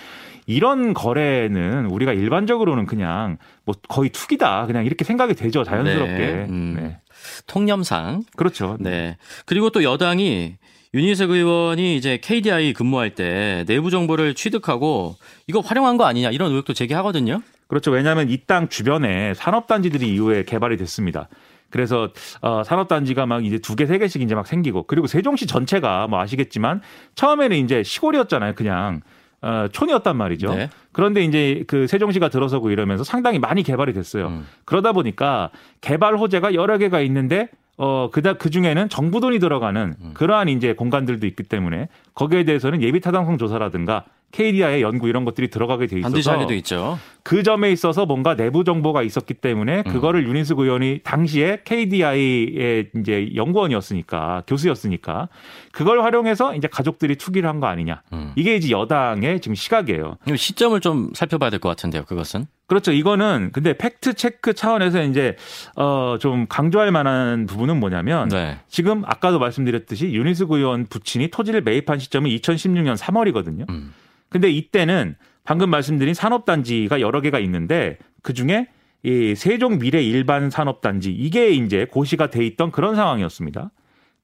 이런 0.50 0.96
거래는 0.96 1.86
우리가 1.86 2.12
일반적으로는 2.14 2.88
그냥 2.88 3.38
뭐 3.66 3.76
거의 3.88 4.10
투기다 4.10 4.66
그냥 4.66 4.84
이렇게 4.84 5.06
생각이 5.06 5.36
되죠 5.36 5.64
자연스럽게. 5.64 6.18
네. 6.18 6.46
음. 6.50 6.76
네. 6.80 6.98
통념상. 7.46 8.24
그렇죠. 8.36 8.76
네. 8.80 9.18
그리고 9.46 9.70
또 9.70 9.84
여당이 9.84 10.56
윤희석 10.96 11.30
의원이 11.30 11.96
이제 11.98 12.18
KDI 12.20 12.74
근무할 12.74 13.14
때 13.14 13.64
내부 13.68 13.92
정보를 13.92 14.34
취득하고 14.34 15.18
이거 15.46 15.60
활용한 15.60 15.98
거 15.98 16.06
아니냐 16.06 16.32
이런 16.32 16.50
의혹도 16.50 16.74
제기하거든요. 16.74 17.42
그렇죠. 17.68 17.92
왜냐하면 17.92 18.28
이 18.30 18.38
땅 18.48 18.70
주변에 18.70 19.36
산업단지들이 19.36 20.12
이후에 20.16 20.46
개발이 20.46 20.78
됐습니다. 20.78 21.30
그래서 21.70 22.10
어 22.42 22.64
산업단지가 22.64 23.28
막 23.28 23.46
이제 23.46 23.60
두 23.60 23.76
개, 23.76 23.86
세 23.86 24.00
개씩 24.00 24.24
이제 24.24 24.34
막 24.34 24.48
생기고 24.48 24.88
그리고 24.88 25.06
세종시 25.06 25.46
전체가 25.46 26.08
뭐 26.08 26.20
아시겠지만 26.20 26.82
처음에는 27.14 27.56
이제 27.58 27.84
시골이었잖아요. 27.84 28.56
그냥 28.56 29.02
어, 29.42 29.68
촌이었단 29.72 30.18
말이죠. 30.18 30.54
네. 30.54 30.70
그런데 30.92 31.24
이제 31.24 31.64
그 31.68 31.88
세종시가 31.88 32.30
들어서고 32.30 32.72
이러면서 32.72 33.04
상당히 33.04 33.40
많이 33.40 33.64
개발이 33.64 33.94
됐어요. 33.94 34.28
음. 34.28 34.48
그러다 34.66 34.92
보니까 34.92 35.50
개발 35.82 36.18
호재가 36.18 36.54
여러 36.54 36.78
개가 36.78 37.00
있는데 37.02 37.50
어, 37.78 38.10
그다, 38.12 38.34
그 38.34 38.50
중에는 38.50 38.90
정부 38.90 39.22
돈이 39.22 39.40
들어가는 39.40 39.96
음. 40.02 40.12
그러한 40.14 40.50
이제 40.50 40.74
공간들도 40.74 41.26
있기 41.26 41.44
때문에 41.44 41.88
거기에 42.20 42.44
대해서는 42.44 42.82
예비 42.82 43.00
타당성 43.00 43.38
조사라든가 43.38 44.04
KDI의 44.32 44.82
연구 44.84 45.08
이런 45.08 45.24
것들이 45.26 45.48
들어가게 45.50 45.88
돼 45.88 45.98
있어서 46.00 46.12
반드시 46.12 46.30
하게 46.30 46.46
돼 46.46 46.56
있죠. 46.58 47.00
그 47.24 47.42
점에 47.44 47.72
있어서 47.72 48.06
뭔가 48.06 48.36
내부 48.36 48.64
정보가 48.64 49.02
있었기 49.04 49.36
때문에 49.36 49.84
음. 49.88 49.92
그거를 49.92 50.22
음. 50.24 50.28
윤인숙 50.30 50.60
의원이 50.60 51.00
당시에 51.04 51.62
KDI의 51.64 52.90
이제 53.00 53.30
연구원이었으니까 53.36 54.44
교수였으니까 54.48 55.30
그걸 55.72 56.04
활용해서 56.04 56.56
이제 56.56 56.68
가족들이 56.68 57.16
투기를 57.16 57.48
한 57.50 57.60
거 57.60 57.68
아니냐. 57.68 58.04
음. 58.14 58.32
이게 58.36 58.56
이제 58.56 58.70
여당의 58.70 59.40
지금 59.42 59.56
시각이에요. 59.56 60.18
시점을 60.36 60.80
좀 60.82 61.10
살펴봐야 61.14 61.50
될 61.50 61.60
것 61.60 61.70
같은데요. 61.70 62.04
그것은. 62.06 62.46
그렇죠. 62.68 62.92
이거는 62.92 63.50
근데 63.52 63.76
팩트 63.76 64.14
체크 64.14 64.54
차원에서 64.54 65.02
이제 65.04 65.36
어좀 65.76 66.46
강조할 66.48 66.92
만한 66.92 67.48
부분은 67.48 67.80
뭐냐면 67.80 68.30
네. 68.30 68.60
지금 68.68 69.02
아까도 69.08 69.40
말씀드렸듯이 69.40 70.12
윤희숙 70.14 70.52
의원 70.52 70.86
부친이 70.86 71.30
토지를 71.30 71.62
매입한 71.62 71.98
시점이 72.10 72.36
2016년 72.40 72.98
3월이거든요. 72.98 73.70
음. 73.70 73.94
근데 74.30 74.50
이때는 74.50 75.16
방금 75.44 75.70
말씀드린 75.70 76.14
산업단지가 76.14 77.02
여러 77.02 77.22
개가 77.22 77.40
있는데 77.40 77.98
그 78.22 78.34
중에 78.34 78.68
이 79.04 79.34
세종 79.36 79.80
미래 79.80 80.04
일반 80.04 80.50
산업단지 80.50 81.12
이게 81.12 81.52
이제 81.52 81.86
고시가 81.86 82.30
돼 82.30 82.46
있던 82.46 82.72
그런 82.72 82.96
상황이었습니다. 82.96 83.72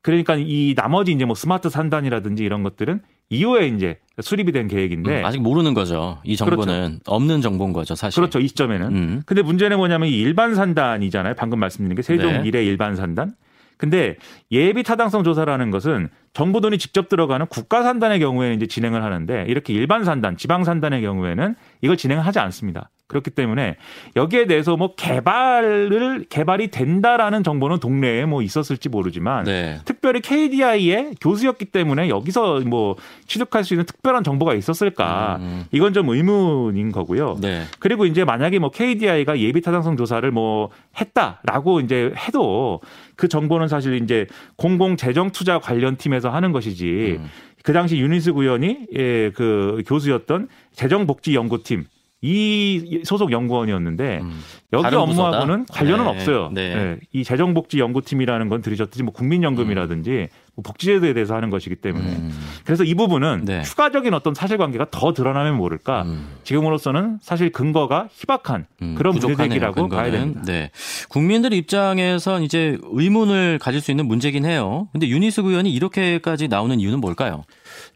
그러니까 0.02 0.36
이 0.38 0.76
나머지 0.76 1.14
이제 1.14 1.26
뭐 1.26 1.34
스마트 1.34 1.70
산단이라든지 1.70 2.44
이런 2.44 2.62
것들은 2.62 3.02
이후에 3.30 3.68
이제 3.70 3.98
수립이 4.22 4.52
된 4.52 4.68
계획인데 4.68 5.22
음, 5.22 5.26
아직 5.26 5.42
모르는 5.42 5.74
거죠. 5.74 6.20
이 6.24 6.36
정보는 6.36 6.66
그렇죠. 6.66 7.00
없는 7.08 7.42
정보인 7.42 7.74
거죠, 7.74 7.96
사실. 7.96 8.22
그렇죠. 8.22 8.40
이 8.40 8.48
시점에는. 8.48 8.88
음. 8.96 9.22
근데 9.26 9.42
문제는 9.42 9.78
뭐냐면 9.78 10.10
이 10.10 10.20
일반 10.20 10.54
산단이잖아요. 10.54 11.34
방금 11.36 11.60
말씀드린 11.60 11.96
게 11.96 12.04
세종 12.04 12.34
네. 12.34 12.40
미래 12.42 12.64
일반 12.64 12.96
산단. 12.96 13.34
근데 13.78 14.18
예비 14.52 14.84
타당성 14.84 15.24
조사라는 15.24 15.72
것은 15.72 16.10
정부 16.36 16.60
돈이 16.60 16.78
직접 16.78 17.08
들어가는 17.08 17.48
국가 17.48 17.82
산단의 17.82 18.20
경우에는 18.20 18.58
이제 18.58 18.68
진행을 18.68 19.02
하는데 19.02 19.46
이렇게 19.48 19.74
일반 19.74 20.04
산단, 20.04 20.36
지방 20.36 20.66
산단의 20.66 21.02
경우에는 21.02 21.56
이걸 21.82 21.96
진행을 21.96 22.26
하지 22.26 22.40
않습니다. 22.40 22.92
그렇기 23.08 23.30
때문에 23.32 23.78
여기에 24.16 24.48
대해서 24.48 24.76
뭐 24.76 24.96
개발을 24.96 26.26
개발이 26.28 26.70
된다라는 26.72 27.44
정보는 27.44 27.80
동네에 27.80 28.26
뭐 28.26 28.42
있었을지 28.42 28.90
모르지만 28.90 29.44
네. 29.44 29.80
특별히 29.86 30.22
KDI의 30.22 31.14
교수였기 31.22 31.66
때문에 31.66 32.10
여기서 32.10 32.62
뭐 32.62 32.96
취득할 33.28 33.64
수 33.64 33.76
있는 33.76 33.86
특별한 33.86 34.24
정보가 34.24 34.56
있었을까 34.56 35.38
음. 35.40 35.66
이건 35.72 35.94
좀 35.94 36.10
의문인 36.10 36.92
거고요. 36.92 37.38
네. 37.42 37.66
그리고 37.80 38.08
이제 38.08 38.26
만약에 38.26 38.58
뭐 38.58 38.72
KDI가 38.72 39.40
예비 39.40 39.62
타당성 39.62 39.98
조사를 39.98 40.30
뭐 40.32 40.70
했다라고 41.00 41.82
이제 41.82 42.12
해도 42.18 42.82
그 43.16 43.28
정보는 43.28 43.68
사실 43.68 44.02
이제 44.02 44.26
공공 44.56 44.98
재정 44.98 45.30
투자 45.30 45.60
관련 45.60 45.96
팀에서 45.96 46.32
하는 46.32 46.52
것이지 46.52 47.18
음. 47.20 47.30
그 47.62 47.72
당시 47.72 47.98
유니스 47.98 48.30
의원이 48.30 48.88
예, 48.96 49.32
그 49.32 49.84
교수였던 49.88 50.48
재정복지연구팀 50.74 51.86
이 52.28 53.02
소속 53.04 53.32
연구원이었는데 53.32 54.20
음, 54.24 54.42
여기 54.74 54.96
업무하고는 54.96 55.66
관련은 55.70 56.06
네, 56.06 56.10
없어요. 56.10 56.50
네. 56.52 56.76
네. 56.76 56.98
이 57.14 57.24
재정복지연구팀이라는 57.24 58.50
건 58.50 58.64
들으셨듯이 58.64 59.04
뭐 59.04 59.14
국민연금이라든지 59.14 60.10
음. 60.10 60.28
뭐 60.56 60.64
복지제도에 60.64 61.14
대해서 61.14 61.36
하는 61.36 61.52
것이기 61.52 61.76
때문에 61.76 62.08
음. 62.08 62.32
그래서 62.66 62.84
이 62.84 62.96
부분은 62.96 63.44
네. 63.46 63.62
추가적인 63.62 64.12
어떤 64.16 64.34
사실관계가 64.34 64.88
더 64.90 65.14
드러나면 65.14 65.56
모를까 65.56 66.04
음. 66.04 66.28
지금으로서는 66.44 67.20
사실 67.22 67.52
근거가 67.52 68.08
희박한 68.12 68.66
음, 68.82 68.96
그런 68.98 69.14
문제제기라고 69.14 69.88
봐야 69.90 70.10
됩니다. 70.10 70.42
네. 70.46 70.72
국민들 71.10 71.54
입장에선 71.54 72.42
이제 72.42 72.80
의문을 72.82 73.60
가질 73.60 73.82
수 73.82 73.92
있는 73.92 74.08
문제긴 74.08 74.46
해요. 74.46 74.88
근데 74.94 75.08
유니스 75.08 75.42
의원이 75.42 75.72
이렇게까지 75.72 76.48
나오는 76.48 76.80
이유는 76.80 77.02
뭘까요? 77.02 77.44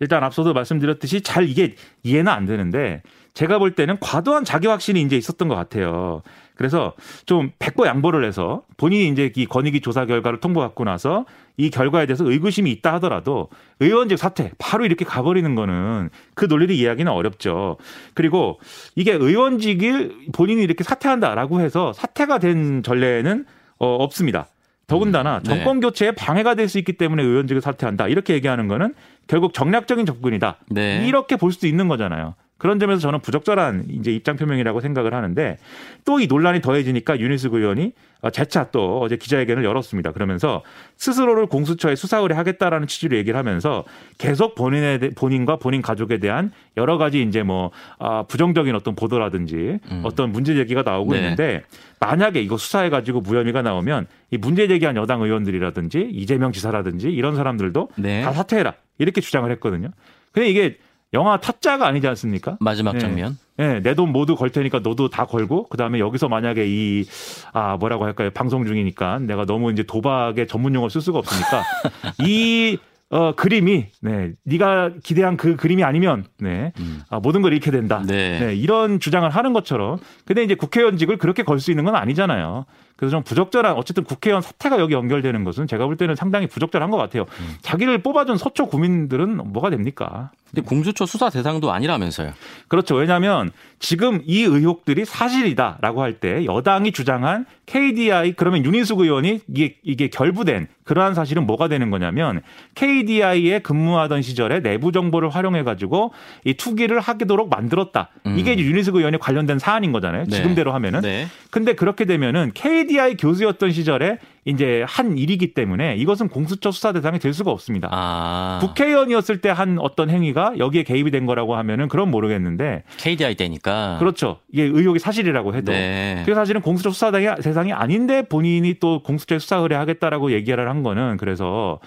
일단 0.01 0.23
앞서도 0.23 0.53
말씀드렸듯이 0.53 1.21
잘 1.21 1.49
이게 1.49 1.73
이해는 2.03 2.31
안 2.31 2.45
되는데 2.45 3.01
제가 3.33 3.57
볼 3.59 3.75
때는 3.75 3.97
과도한 3.99 4.43
자기 4.45 4.67
확신이 4.67 5.01
이제 5.01 5.15
있었던 5.17 5.47
것 5.47 5.55
같아요. 5.55 6.21
그래서 6.55 6.93
좀 7.25 7.51
백보 7.59 7.85
양보를 7.87 8.25
해서 8.25 8.63
본인이 8.75 9.07
이제 9.07 9.31
이 9.35 9.45
권익위 9.45 9.79
조사 9.79 10.05
결과를 10.05 10.41
통보받고 10.41 10.83
나서 10.83 11.25
이 11.55 11.69
결과에 11.69 12.05
대해서 12.05 12.29
의구심이 12.29 12.69
있다 12.71 12.95
하더라도 12.95 13.49
의원직 13.79 14.17
사퇴 14.17 14.51
바로 14.57 14.85
이렇게 14.85 15.05
가버리는 15.05 15.55
거는 15.55 16.09
그 16.33 16.45
논리를 16.45 16.73
이해하기는 16.75 17.09
어렵죠. 17.11 17.77
그리고 18.13 18.59
이게 18.95 19.13
의원직을 19.13 20.15
본인이 20.33 20.61
이렇게 20.63 20.83
사퇴한다라고 20.83 21.61
해서 21.61 21.93
사퇴가 21.93 22.39
된 22.39 22.83
전례는 22.83 23.45
어, 23.77 23.95
없습니다. 23.95 24.47
더군다나 24.87 25.37
음, 25.37 25.43
네. 25.43 25.49
정권 25.49 25.79
교체에 25.79 26.11
방해가 26.11 26.55
될 26.55 26.67
수 26.67 26.77
있기 26.79 26.93
때문에 26.93 27.23
의원직을 27.23 27.61
사퇴한다 27.61 28.07
이렇게 28.07 28.33
얘기하는 28.33 28.67
거는 28.67 28.93
결국 29.27 29.53
정략적인 29.53 30.05
접근이다. 30.05 30.57
네. 30.71 31.05
이렇게 31.07 31.35
볼 31.37 31.51
수도 31.53 31.67
있는 31.67 31.87
거잖아요. 31.87 32.33
그런 32.59 32.77
점에서 32.77 32.99
저는 32.99 33.21
부적절한 33.21 33.85
이제 33.89 34.11
입장 34.11 34.35
표명이라고 34.35 34.79
생각을 34.79 35.15
하는데 35.15 35.57
또 36.05 36.19
이 36.19 36.27
논란이 36.27 36.61
더해지니까 36.61 37.19
유니스 37.19 37.47
의원이 37.51 37.93
재차 38.33 38.69
또 38.71 38.99
어제 38.99 39.15
기자회견을 39.15 39.63
열었습니다. 39.63 40.11
그러면서 40.11 40.61
스스로를 40.97 41.45
공수처에 41.47 41.95
수사 41.95 42.17
의뢰하겠다라는 42.17 42.87
취지로 42.87 43.15
얘기를 43.15 43.39
하면서 43.39 43.85
계속 44.17 44.55
본인의 44.55 45.11
본인과 45.15 45.55
본인 45.57 45.81
가족에 45.81 46.17
대한 46.17 46.51
여러 46.75 46.97
가지 46.97 47.21
이제 47.21 47.43
뭐 47.43 47.71
아, 47.97 48.23
부정적인 48.23 48.75
어떤 48.75 48.95
보도라든지 48.95 49.79
음. 49.89 50.01
어떤 50.03 50.33
문제 50.33 50.53
제기가 50.53 50.83
나오고 50.83 51.13
네. 51.13 51.19
있는데 51.19 51.63
만약에 52.01 52.41
이거 52.41 52.57
수사해 52.57 52.89
가지고 52.89 53.21
무혐의가 53.21 53.61
나오면 53.61 54.07
이 54.31 54.37
문제 54.37 54.67
제기한 54.67 54.97
여당 54.97 55.21
의원들이라든지 55.21 56.09
이재명 56.11 56.51
지사라든지 56.51 57.09
이런 57.09 57.37
사람들도 57.37 57.89
네. 57.95 58.23
다 58.23 58.33
사퇴해라 58.33 58.73
이렇게 58.97 59.21
주장을 59.21 59.49
했거든요. 59.51 59.91
근데 60.33 60.49
이게 60.49 60.77
영화 61.13 61.37
타짜가 61.39 61.87
아니지 61.87 62.07
않습니까? 62.07 62.57
마지막 62.59 62.93
네. 62.93 62.99
장면. 62.99 63.37
네, 63.57 63.81
내 63.81 63.93
돈 63.93 64.11
모두 64.11 64.35
걸 64.35 64.51
테니까 64.51 64.79
너도 64.79 65.09
다 65.09 65.25
걸고 65.25 65.67
그다음에 65.67 65.99
여기서 65.99 66.29
만약에 66.29 66.65
이 66.67 67.05
아 67.51 67.77
뭐라고 67.77 68.05
할까요? 68.05 68.29
방송 68.31 68.65
중이니까 68.65 69.19
내가 69.19 69.45
너무 69.45 69.71
이제 69.71 69.83
도박의 69.83 70.47
전문 70.47 70.73
용어 70.75 70.87
쓸 70.89 71.01
수가 71.01 71.19
없으니까 71.19 71.63
이 72.25 72.77
어, 73.11 73.33
그림이, 73.33 73.87
네, 74.03 74.33
네가 74.43 74.91
기대한 75.03 75.35
그 75.35 75.55
그림이 75.55 75.83
아니면, 75.83 76.25
네, 76.37 76.71
음. 76.79 77.01
아, 77.09 77.19
모든 77.19 77.41
걸 77.41 77.53
잃게 77.53 77.71
된다. 77.71 78.03
네. 78.05 78.37
네. 78.39 78.53
이런 78.55 78.99
주장을 78.99 79.27
하는 79.27 79.51
것처럼. 79.51 79.97
근데 80.27 80.43
이제 80.43 80.53
국회의원직을 80.53 81.17
그렇게 81.17 81.41
걸 81.41 81.59
수 81.59 81.71
있는 81.71 81.85
건 81.85 81.95
아니잖아요. 81.95 82.65
그래서 82.99 83.11
좀 83.15 83.23
부적절한 83.23 83.75
어쨌든 83.77 84.03
국회의원 84.03 84.41
사태가 84.41 84.77
여기 84.77 84.93
연결되는 84.93 85.45
것은 85.45 85.67
제가 85.67 85.85
볼 85.85 85.95
때는 85.95 86.15
상당히 86.17 86.47
부적절한 86.47 86.91
것 86.91 86.97
같아요. 86.97 87.23
음. 87.39 87.55
자기를 87.61 87.99
뽑아준 87.99 88.35
서초 88.35 88.67
구민들은 88.67 89.37
뭐가 89.53 89.69
됩니까? 89.69 90.31
근데 90.49 90.63
공수처 90.67 91.05
수사 91.05 91.29
대상도 91.29 91.71
아니라면서요. 91.71 92.33
그렇죠. 92.67 92.95
왜냐하면 92.95 93.51
지금 93.77 94.19
이 94.25 94.41
의혹들이 94.41 95.05
사실이다라고 95.05 96.01
할 96.01 96.19
때 96.19 96.43
여당이 96.43 96.91
주장한 96.91 97.45
KDI 97.67 98.33
그러면 98.33 98.65
윤인숙 98.65 98.99
의원이 98.99 99.41
이게 99.47 99.75
이게 99.83 100.09
결부된 100.09 100.67
그러한 100.83 101.13
사실은 101.13 101.45
뭐가 101.45 101.67
되는 101.67 101.91
거냐면 101.91 102.41
KDI에 102.73 103.59
근무하던 103.59 104.23
시절에 104.23 104.61
내부 104.61 104.91
정보를 104.91 105.29
활용해 105.29 105.61
가지고 105.63 106.11
이 106.43 106.55
투기를 106.55 106.99
하도록 106.99 107.47
만들었다. 107.47 108.09
음. 108.25 108.39
이게 108.39 108.57
윤인숙 108.57 108.95
의원이 108.95 109.19
관련된 109.19 109.59
사안인 109.59 109.91
거잖아요. 109.91 110.25
네. 110.25 110.35
지금대로 110.35 110.73
하면은. 110.73 111.01
네. 111.01 111.27
근데 111.51 111.73
그렇게 111.73 112.05
되면은 112.05 112.51
KDI 112.55 112.88
교수였던 113.17 113.71
시절에 113.71 114.17
이제 114.45 114.83
한 114.87 115.17
일이기 115.17 115.53
때문에 115.53 115.95
이것은 115.97 116.27
공수처 116.29 116.71
수사 116.71 116.91
대상이 116.91 117.19
될 117.19 117.33
수가 117.33 117.51
없습니다. 117.51 117.89
아. 117.91 118.59
국회의원이었을 118.61 119.41
때 119.41 119.49
한 119.49 119.77
어떤 119.79 120.09
행위가 120.09 120.53
여기에 120.57 120.83
개입이 120.83 121.11
된 121.11 121.25
거라고 121.25 121.55
하면은 121.55 121.87
그런 121.89 122.09
모르겠는데 122.11 122.83
KDI 122.97 123.35
때니까 123.35 123.97
그렇죠. 123.99 124.37
이게 124.51 124.63
의혹이 124.63 124.99
사실이라고 124.99 125.53
해도 125.55 125.71
네. 125.71 126.23
그 126.25 126.33
사실은 126.33 126.61
공수처 126.61 126.91
수사 126.91 127.11
대상이 127.11 127.73
아닌데 127.73 128.21
본인이 128.21 128.75
또 128.79 129.03
공수처에 129.03 129.39
수사 129.39 129.57
의뢰하겠다라고 129.57 130.31
얘기를 130.31 130.69
한 130.69 130.83
거는 130.83 131.17
그래서 131.17 131.79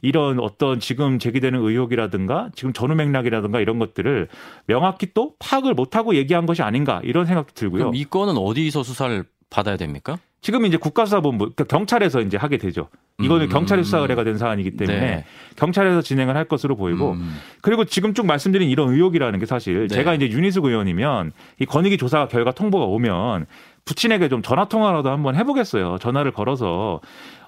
이런 0.00 0.40
어떤 0.40 0.80
지금 0.80 1.18
제기되는 1.20 1.60
의혹이라든가 1.60 2.50
지금 2.56 2.72
전후 2.72 2.94
맥락이라든가 2.96 3.60
이런 3.60 3.78
것들을 3.78 4.28
명확히 4.66 5.06
또 5.14 5.34
파악을 5.38 5.74
못하고 5.74 6.16
얘기한 6.16 6.44
것이 6.46 6.62
아닌가 6.62 7.00
이런 7.04 7.24
생각도 7.24 7.52
들고요. 7.54 7.78
그럼 7.78 7.94
이 7.94 8.04
건은 8.04 8.36
어디서 8.36 8.82
수사를 8.82 9.24
받아야 9.48 9.76
됩니까? 9.76 10.18
지금 10.42 10.66
이제 10.66 10.76
국가수사본부 10.76 11.52
그러니까 11.54 11.64
경찰에서 11.64 12.20
이제 12.20 12.36
하게 12.36 12.58
되죠. 12.58 12.88
이거는 13.22 13.46
음. 13.46 13.48
경찰의 13.48 13.84
수사 13.84 13.98
의뢰가 13.98 14.24
된 14.24 14.36
사안이기 14.36 14.76
때문에 14.76 15.00
네. 15.00 15.24
경찰에서 15.54 16.02
진행을 16.02 16.36
할 16.36 16.44
것으로 16.46 16.76
보이고 16.76 17.12
음. 17.12 17.36
그리고 17.60 17.84
지금 17.84 18.12
쭉 18.12 18.26
말씀드린 18.26 18.68
이런 18.68 18.92
의혹이라는 18.92 19.38
게 19.38 19.46
사실 19.46 19.86
네. 19.86 19.94
제가 19.94 20.14
이제 20.14 20.28
윤희숙 20.28 20.64
의원이면 20.64 21.30
이 21.60 21.66
권익위 21.66 21.96
조사 21.96 22.26
결과 22.26 22.50
통보가 22.50 22.84
오면 22.86 23.46
부친에게 23.84 24.28
좀 24.28 24.42
전화 24.42 24.64
통화라도 24.64 25.10
한번 25.10 25.36
해보겠어요. 25.36 25.98
전화를 25.98 26.32
걸어서 26.32 27.00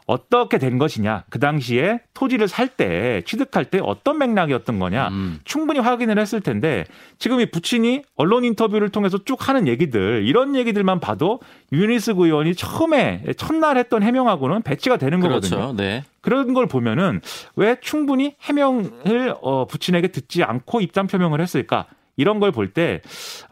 어떻게 0.06 0.58
된 0.58 0.76
것이냐, 0.76 1.24
그 1.30 1.38
당시에 1.38 2.00
토지를 2.12 2.46
살 2.46 2.68
때 2.76 3.22
취득할 3.24 3.66
때 3.66 3.78
어떤 3.82 4.18
맥락이었던 4.18 4.78
거냐 4.78 5.08
음. 5.08 5.38
충분히 5.44 5.78
확인을 5.80 6.18
했을 6.18 6.40
텐데 6.40 6.84
지금 7.18 7.40
이 7.40 7.46
부친이 7.46 8.02
언론 8.16 8.44
인터뷰를 8.44 8.88
통해서 8.88 9.18
쭉 9.24 9.48
하는 9.48 9.68
얘기들 9.68 10.24
이런 10.26 10.56
얘기들만 10.56 11.00
봐도 11.00 11.40
윤희숙 11.72 12.12
의원이 12.16 12.54
처음에 12.54 13.22
첫날 13.36 13.78
했던 13.78 14.02
해명하고는 14.02 14.62
배치가 14.62 14.96
되는 14.96 15.20
그렇죠. 15.20 15.56
거거든요. 15.56 15.76
네. 15.76 16.04
그런 16.20 16.52
걸 16.54 16.66
보면은 16.66 17.20
왜 17.56 17.76
충분히 17.80 18.34
해명을 18.42 19.36
어, 19.40 19.66
부친에게 19.66 20.08
듣지 20.08 20.42
않고 20.42 20.80
입장 20.80 21.06
표명을 21.06 21.40
했을까? 21.40 21.86
이런 22.16 22.40
걸 22.40 22.50
볼때 22.52 23.00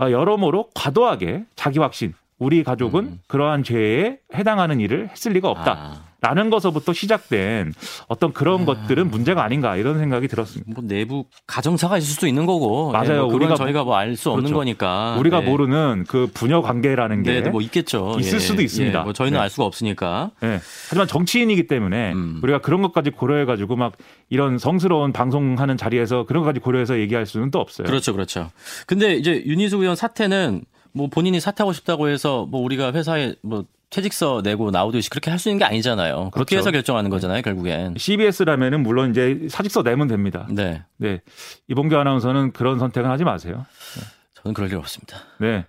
어, 0.00 0.10
여러모로 0.10 0.70
과도하게 0.74 1.44
자기 1.54 1.78
확신 1.78 2.14
우리 2.38 2.64
가족은 2.64 3.04
음. 3.04 3.20
그러한 3.28 3.62
죄에 3.62 4.18
해당하는 4.34 4.80
일을 4.80 5.08
했을 5.10 5.32
리가 5.32 5.48
없다. 5.48 5.72
아. 5.72 6.12
라는 6.22 6.50
것서부터 6.50 6.92
시작된 6.92 7.74
어떤 8.06 8.32
그런 8.32 8.62
아. 8.62 8.64
것들은 8.64 9.11
문제가 9.11 9.42
아닌가 9.42 9.76
이런 9.76 9.98
생각이 9.98 10.28
들었습니다. 10.28 10.72
뭐 10.72 10.85
내부 10.87 11.24
가정사가 11.48 11.98
있을 11.98 12.14
수도 12.14 12.28
있는 12.28 12.46
거고 12.46 12.92
맞아요. 12.92 13.08
네, 13.08 13.18
뭐 13.18 13.35
우리가 13.35 13.56
저희가 13.56 13.82
뭐 13.82 13.96
알수 13.96 14.30
없는 14.30 14.44
그렇죠. 14.44 14.54
거니까 14.56 15.16
우리가 15.18 15.40
네. 15.40 15.50
모르는 15.50 16.04
그 16.06 16.30
부녀 16.32 16.62
관계라는 16.62 17.24
게 17.24 17.40
네, 17.40 17.50
뭐 17.50 17.61
있겠죠. 17.61 18.16
있을 18.20 18.35
예. 18.35 18.38
수도 18.38 18.62
있습니다. 18.62 19.00
예. 19.00 19.02
뭐 19.02 19.12
저희는 19.12 19.37
네. 19.37 19.42
알 19.42 19.50
수가 19.50 19.64
없으니까. 19.64 20.30
네. 20.40 20.61
하지만 20.88 21.08
정치인이기 21.08 21.66
때문에 21.66 22.12
음. 22.12 22.38
우리가 22.40 22.61
그런 22.61 22.82
것까지 22.82 23.11
고려해 23.11 23.44
가지고 23.44 23.74
막 23.74 23.94
이런 24.30 24.58
성스러운 24.58 25.12
방송하는 25.12 25.76
자리에서 25.76 26.24
그런 26.26 26.44
것까지 26.44 26.61
고려해서 26.61 27.00
얘기할 27.00 27.26
수는 27.26 27.50
또 27.50 27.58
없어요. 27.58 27.88
그렇죠, 27.88 28.12
그렇죠. 28.12 28.50
근데 28.87 29.16
이제 29.16 29.42
윤희숙 29.44 29.80
의원 29.80 29.96
사태는 29.96 30.62
뭐 30.92 31.09
본인이 31.09 31.40
사퇴하고 31.40 31.72
싶다고 31.72 32.09
해서 32.09 32.46
뭐 32.50 32.61
우리가 32.61 32.92
회사에 32.92 33.35
뭐 33.42 33.64
퇴직서 33.90 34.40
내고 34.42 34.70
나오듯이 34.70 35.11
그렇게 35.11 35.31
할 35.31 35.38
수 35.38 35.48
있는 35.50 35.59
게 35.59 35.64
아니잖아요. 35.64 36.31
국회에서 36.33 36.64
그렇죠. 36.64 36.70
결정하는 36.70 37.11
거잖아요, 37.11 37.42
결국엔. 37.42 37.94
CBS라면은 37.98 38.83
물론 38.83 39.11
이제 39.11 39.46
사직서 39.50 39.83
내면 39.83 40.09
됩니다. 40.09 40.46
네. 40.50 40.83
네. 40.96 41.20
이봉규 41.68 41.96
아나운서는 41.96 42.52
그런 42.52 42.78
선택은 42.78 43.11
하지 43.11 43.24
마세요. 43.24 43.66
네. 43.96 44.02
저는 44.42 44.55
그럴 44.55 44.70
일 44.70 44.76
없습니다. 44.76 45.18
네. 45.38 45.66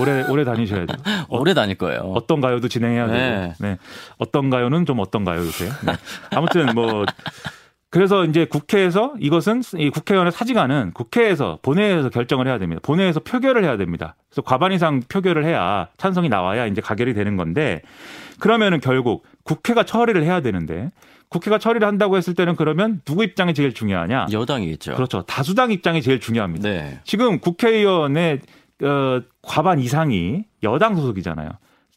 오래 0.00 0.22
오래 0.28 0.44
다니셔야 0.44 0.86
돼요. 0.86 0.96
오래 1.28 1.54
다닐 1.54 1.76
거예요. 1.76 2.00
어떤 2.14 2.40
가요도 2.40 2.68
진행해야 2.68 3.06
네. 3.06 3.12
되고. 3.12 3.54
네. 3.60 3.78
어떤 4.18 4.50
가요는 4.50 4.84
좀 4.86 4.98
어떤 5.00 5.24
가요 5.24 5.40
요새. 5.40 5.66
네. 5.84 5.92
아무튼 6.30 6.74
뭐 6.74 7.04
그래서 7.96 8.26
이제 8.26 8.44
국회에서 8.44 9.14
이것은 9.18 9.62
이 9.78 9.88
국회의원의 9.88 10.30
사직안은 10.30 10.90
국회에서 10.92 11.58
본회의에서 11.62 12.10
결정을 12.10 12.46
해야 12.46 12.58
됩니다. 12.58 12.78
본회의에서 12.84 13.20
표결을 13.20 13.64
해야 13.64 13.78
됩니다. 13.78 14.16
그래서 14.28 14.42
과반 14.42 14.72
이상 14.72 15.00
표결을 15.08 15.46
해야 15.46 15.88
찬성이 15.96 16.28
나와야 16.28 16.66
이제 16.66 16.82
가결이 16.82 17.14
되는 17.14 17.38
건데 17.38 17.80
그러면은 18.38 18.80
결국 18.80 19.24
국회가 19.44 19.82
처리를 19.82 20.24
해야 20.24 20.42
되는데 20.42 20.90
국회가 21.30 21.56
처리를 21.56 21.88
한다고 21.88 22.18
했을 22.18 22.34
때는 22.34 22.54
그러면 22.56 23.00
누구 23.06 23.24
입장이 23.24 23.54
제일 23.54 23.72
중요하냐? 23.72 24.26
여당이겠죠. 24.30 24.94
그렇죠. 24.94 25.22
다수당 25.22 25.72
입장이 25.72 26.02
제일 26.02 26.20
중요합니다. 26.20 26.68
네. 26.68 27.00
지금 27.04 27.40
국회의원의 27.40 28.40
어, 28.82 29.22
과반 29.40 29.78
이상이 29.78 30.44
여당 30.62 30.96
소속이잖아요. 30.96 31.48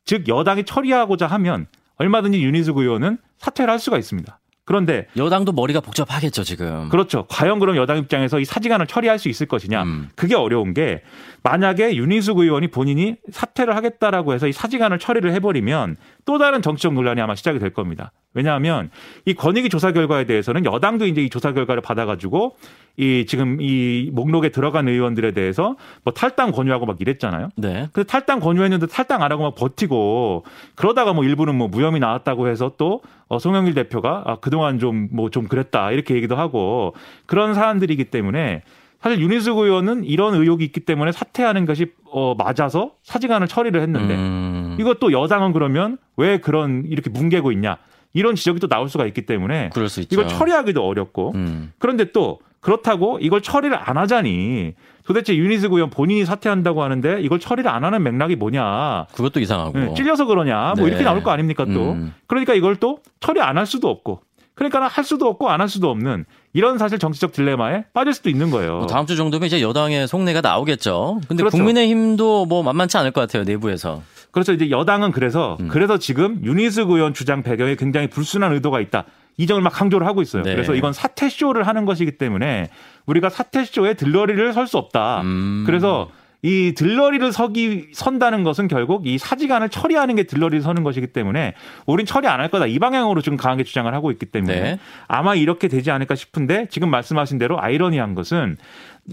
즉 0.05 0.29
여당이 0.29 0.63
처리하고자 0.63 1.27
하면 1.27 1.67
얼마든지 1.97 2.41
윤희숙 2.41 2.77
의원은 2.77 3.17
사퇴를 3.39 3.69
할 3.69 3.79
수가 3.79 3.97
있습니다. 3.97 4.39
그런데 4.69 5.07
여당도 5.17 5.51
머리가 5.53 5.79
복잡하겠죠 5.79 6.43
지금. 6.43 6.89
그렇죠. 6.89 7.25
과연 7.27 7.57
그럼 7.57 7.75
여당 7.75 7.97
입장에서 7.97 8.39
이 8.39 8.45
사직안을 8.45 8.85
처리할 8.85 9.17
수 9.17 9.27
있을 9.27 9.47
것이냐? 9.47 9.81
음. 9.81 10.09
그게 10.15 10.35
어려운 10.35 10.75
게 10.75 11.01
만약에 11.41 11.95
윤희숙 11.95 12.37
의원이 12.37 12.67
본인이 12.67 13.15
사퇴를 13.31 13.75
하겠다라고 13.75 14.35
해서 14.35 14.47
이 14.47 14.51
사직안을 14.51 14.99
처리를 14.99 15.33
해버리면 15.33 15.97
또 16.25 16.37
다른 16.37 16.61
정치적 16.61 16.93
논란이 16.93 17.19
아마 17.19 17.33
시작이 17.33 17.57
될 17.57 17.71
겁니다. 17.71 18.11
왜냐하면 18.35 18.91
이 19.25 19.33
권익위 19.33 19.69
조사 19.69 19.91
결과에 19.91 20.25
대해서는 20.25 20.63
여당도 20.65 21.07
이제 21.07 21.23
이 21.23 21.31
조사 21.31 21.51
결과를 21.51 21.81
받아가지고 21.81 22.55
이 22.99 23.25
지금 23.25 23.57
이 23.61 24.09
목록에 24.13 24.49
들어간 24.49 24.89
의원들에 24.89 25.31
대해서 25.31 25.77
뭐 26.03 26.13
탈당 26.13 26.51
권유하고 26.51 26.85
막 26.85 26.99
이랬잖아요. 26.99 27.49
네. 27.55 27.87
그 27.93 28.03
탈당 28.05 28.41
권유했는데 28.41 28.87
탈당 28.87 29.23
안 29.23 29.31
하고 29.31 29.43
막 29.43 29.55
버티고 29.55 30.43
그러다가 30.75 31.13
뭐 31.13 31.23
일부는 31.23 31.55
뭐 31.55 31.69
무혐의 31.69 32.01
나왔다고 32.01 32.49
해서 32.49 32.73
또 32.77 33.01
어, 33.29 33.39
송영길 33.39 33.73
대표가 33.73 34.23
아, 34.25 34.35
그동안 34.41 34.79
좀 34.79 35.07
뭐좀 35.11 35.15
뭐 35.15 35.29
좀 35.29 35.47
그랬다 35.47 35.91
이렇게 35.91 36.15
얘기도 36.15 36.35
하고 36.35 36.93
그런 37.25 37.53
사안들이기 37.53 38.05
때문에 38.05 38.63
사실 38.99 39.21
윤희숙 39.21 39.57
의원은 39.59 40.03
이런 40.03 40.33
의혹이 40.33 40.65
있기 40.65 40.81
때문에 40.81 41.13
사퇴하는 41.13 41.65
것이 41.65 41.93
어 42.11 42.35
맞아서 42.35 42.91
사직안을 43.03 43.47
처리를 43.47 43.81
했는데 43.81 44.15
음. 44.15 44.75
이것도 44.77 45.13
여당은 45.13 45.53
그러면 45.53 45.97
왜 46.17 46.39
그런 46.39 46.83
이렇게 46.85 47.09
뭉개고 47.09 47.53
있냐 47.53 47.77
이런 48.13 48.35
지적이 48.35 48.59
또 48.59 48.67
나올 48.67 48.89
수가 48.89 49.05
있기 49.05 49.25
때문에 49.25 49.69
이걸 50.11 50.27
처리하기도 50.27 50.85
어렵고 50.85 51.31
음. 51.35 51.71
그런데 51.79 52.11
또 52.11 52.39
그렇다고 52.61 53.19
이걸 53.21 53.41
처리를 53.41 53.77
안 53.79 53.97
하자니 53.97 54.73
도대체 55.05 55.35
윤희숙 55.35 55.73
의원 55.73 55.89
본인이 55.89 56.25
사퇴한다고 56.25 56.83
하는데 56.83 57.21
이걸 57.21 57.39
처리를 57.39 57.69
안 57.69 57.83
하는 57.83 58.03
맥락이 58.03 58.35
뭐냐. 58.35 59.07
그것도 59.13 59.39
이상하고. 59.39 59.77
네, 59.79 59.93
찔려서 59.95 60.25
그러냐. 60.25 60.73
뭐 60.77 60.85
네. 60.85 60.89
이렇게 60.91 61.03
나올 61.03 61.23
거 61.23 61.31
아닙니까 61.31 61.65
또. 61.65 61.93
음. 61.93 62.13
그러니까 62.27 62.53
이걸 62.53 62.75
또 62.75 62.99
처리 63.19 63.41
안 63.41 63.57
할 63.57 63.65
수도 63.65 63.89
없고. 63.89 64.21
그러니까 64.55 64.87
할 64.87 65.03
수도 65.05 65.27
없고 65.27 65.49
안 65.49 65.61
할 65.61 65.69
수도 65.69 65.89
없는 65.89 66.25
이런 66.53 66.77
사실 66.77 66.99
정치적 66.99 67.31
딜레마에 67.31 67.85
빠질 67.93 68.13
수도 68.13 68.29
있는 68.29 68.51
거예요. 68.51 68.79
뭐 68.79 68.87
다음 68.87 69.05
주 69.05 69.15
정도면 69.15 69.47
이제 69.47 69.61
여당의 69.61 70.07
속내가 70.07 70.41
나오겠죠. 70.41 71.21
근데 71.27 71.43
그렇죠. 71.43 71.57
국민의힘도 71.57 72.45
뭐 72.45 72.61
만만치 72.63 72.97
않을 72.97 73.11
것 73.11 73.21
같아요 73.21 73.45
내부에서. 73.45 74.01
그렇죠. 74.31 74.51
이제 74.53 74.69
여당은 74.69 75.11
그래서 75.11 75.57
음. 75.61 75.69
그래서 75.69 75.97
지금 75.97 76.39
윤희숙 76.43 76.91
의원 76.91 77.13
주장 77.13 77.41
배경에 77.41 77.75
굉장히 77.75 78.07
불순한 78.07 78.51
의도가 78.53 78.79
있다. 78.81 79.05
이 79.37 79.47
점을 79.47 79.61
막 79.61 79.69
강조를 79.69 80.05
하고 80.05 80.21
있어요. 80.21 80.43
네. 80.43 80.53
그래서 80.53 80.75
이건 80.75 80.93
사퇴 80.93 81.29
쇼를 81.29 81.65
하는 81.67 81.85
것이기 81.85 82.17
때문에 82.17 82.69
우리가 83.05 83.29
사퇴 83.29 83.63
쇼에 83.65 83.93
들러리를 83.93 84.53
설 84.53 84.67
수 84.67 84.77
없다. 84.77 85.21
음. 85.21 85.63
그래서 85.65 86.09
이 86.41 86.73
들러리를 86.73 87.33
서기 87.33 87.87
선다는 87.91 88.43
것은 88.43 88.69
결국 88.69 89.05
이 89.07 89.17
사직안을 89.17 89.67
처리하는 89.69 90.15
게 90.15 90.23
들러리를 90.23 90.61
서는 90.61 90.83
것이기 90.83 91.07
때문에 91.07 91.53
우린 91.85 92.05
처리 92.05 92.27
안 92.27 92.39
할 92.39 92.47
거다 92.49 92.65
이 92.65 92.79
방향으로 92.79 93.21
지금 93.21 93.37
강하게 93.37 93.65
주장을 93.65 93.93
하고 93.93 94.09
있기 94.11 94.25
때문에 94.27 94.61
네. 94.61 94.79
아마 95.09 95.35
이렇게 95.35 95.67
되지 95.67 95.91
않을까 95.91 96.15
싶은데 96.15 96.67
지금 96.69 96.89
말씀하신 96.91 97.39
대로 97.39 97.61
아이러니한 97.61 98.15
것은 98.15 98.55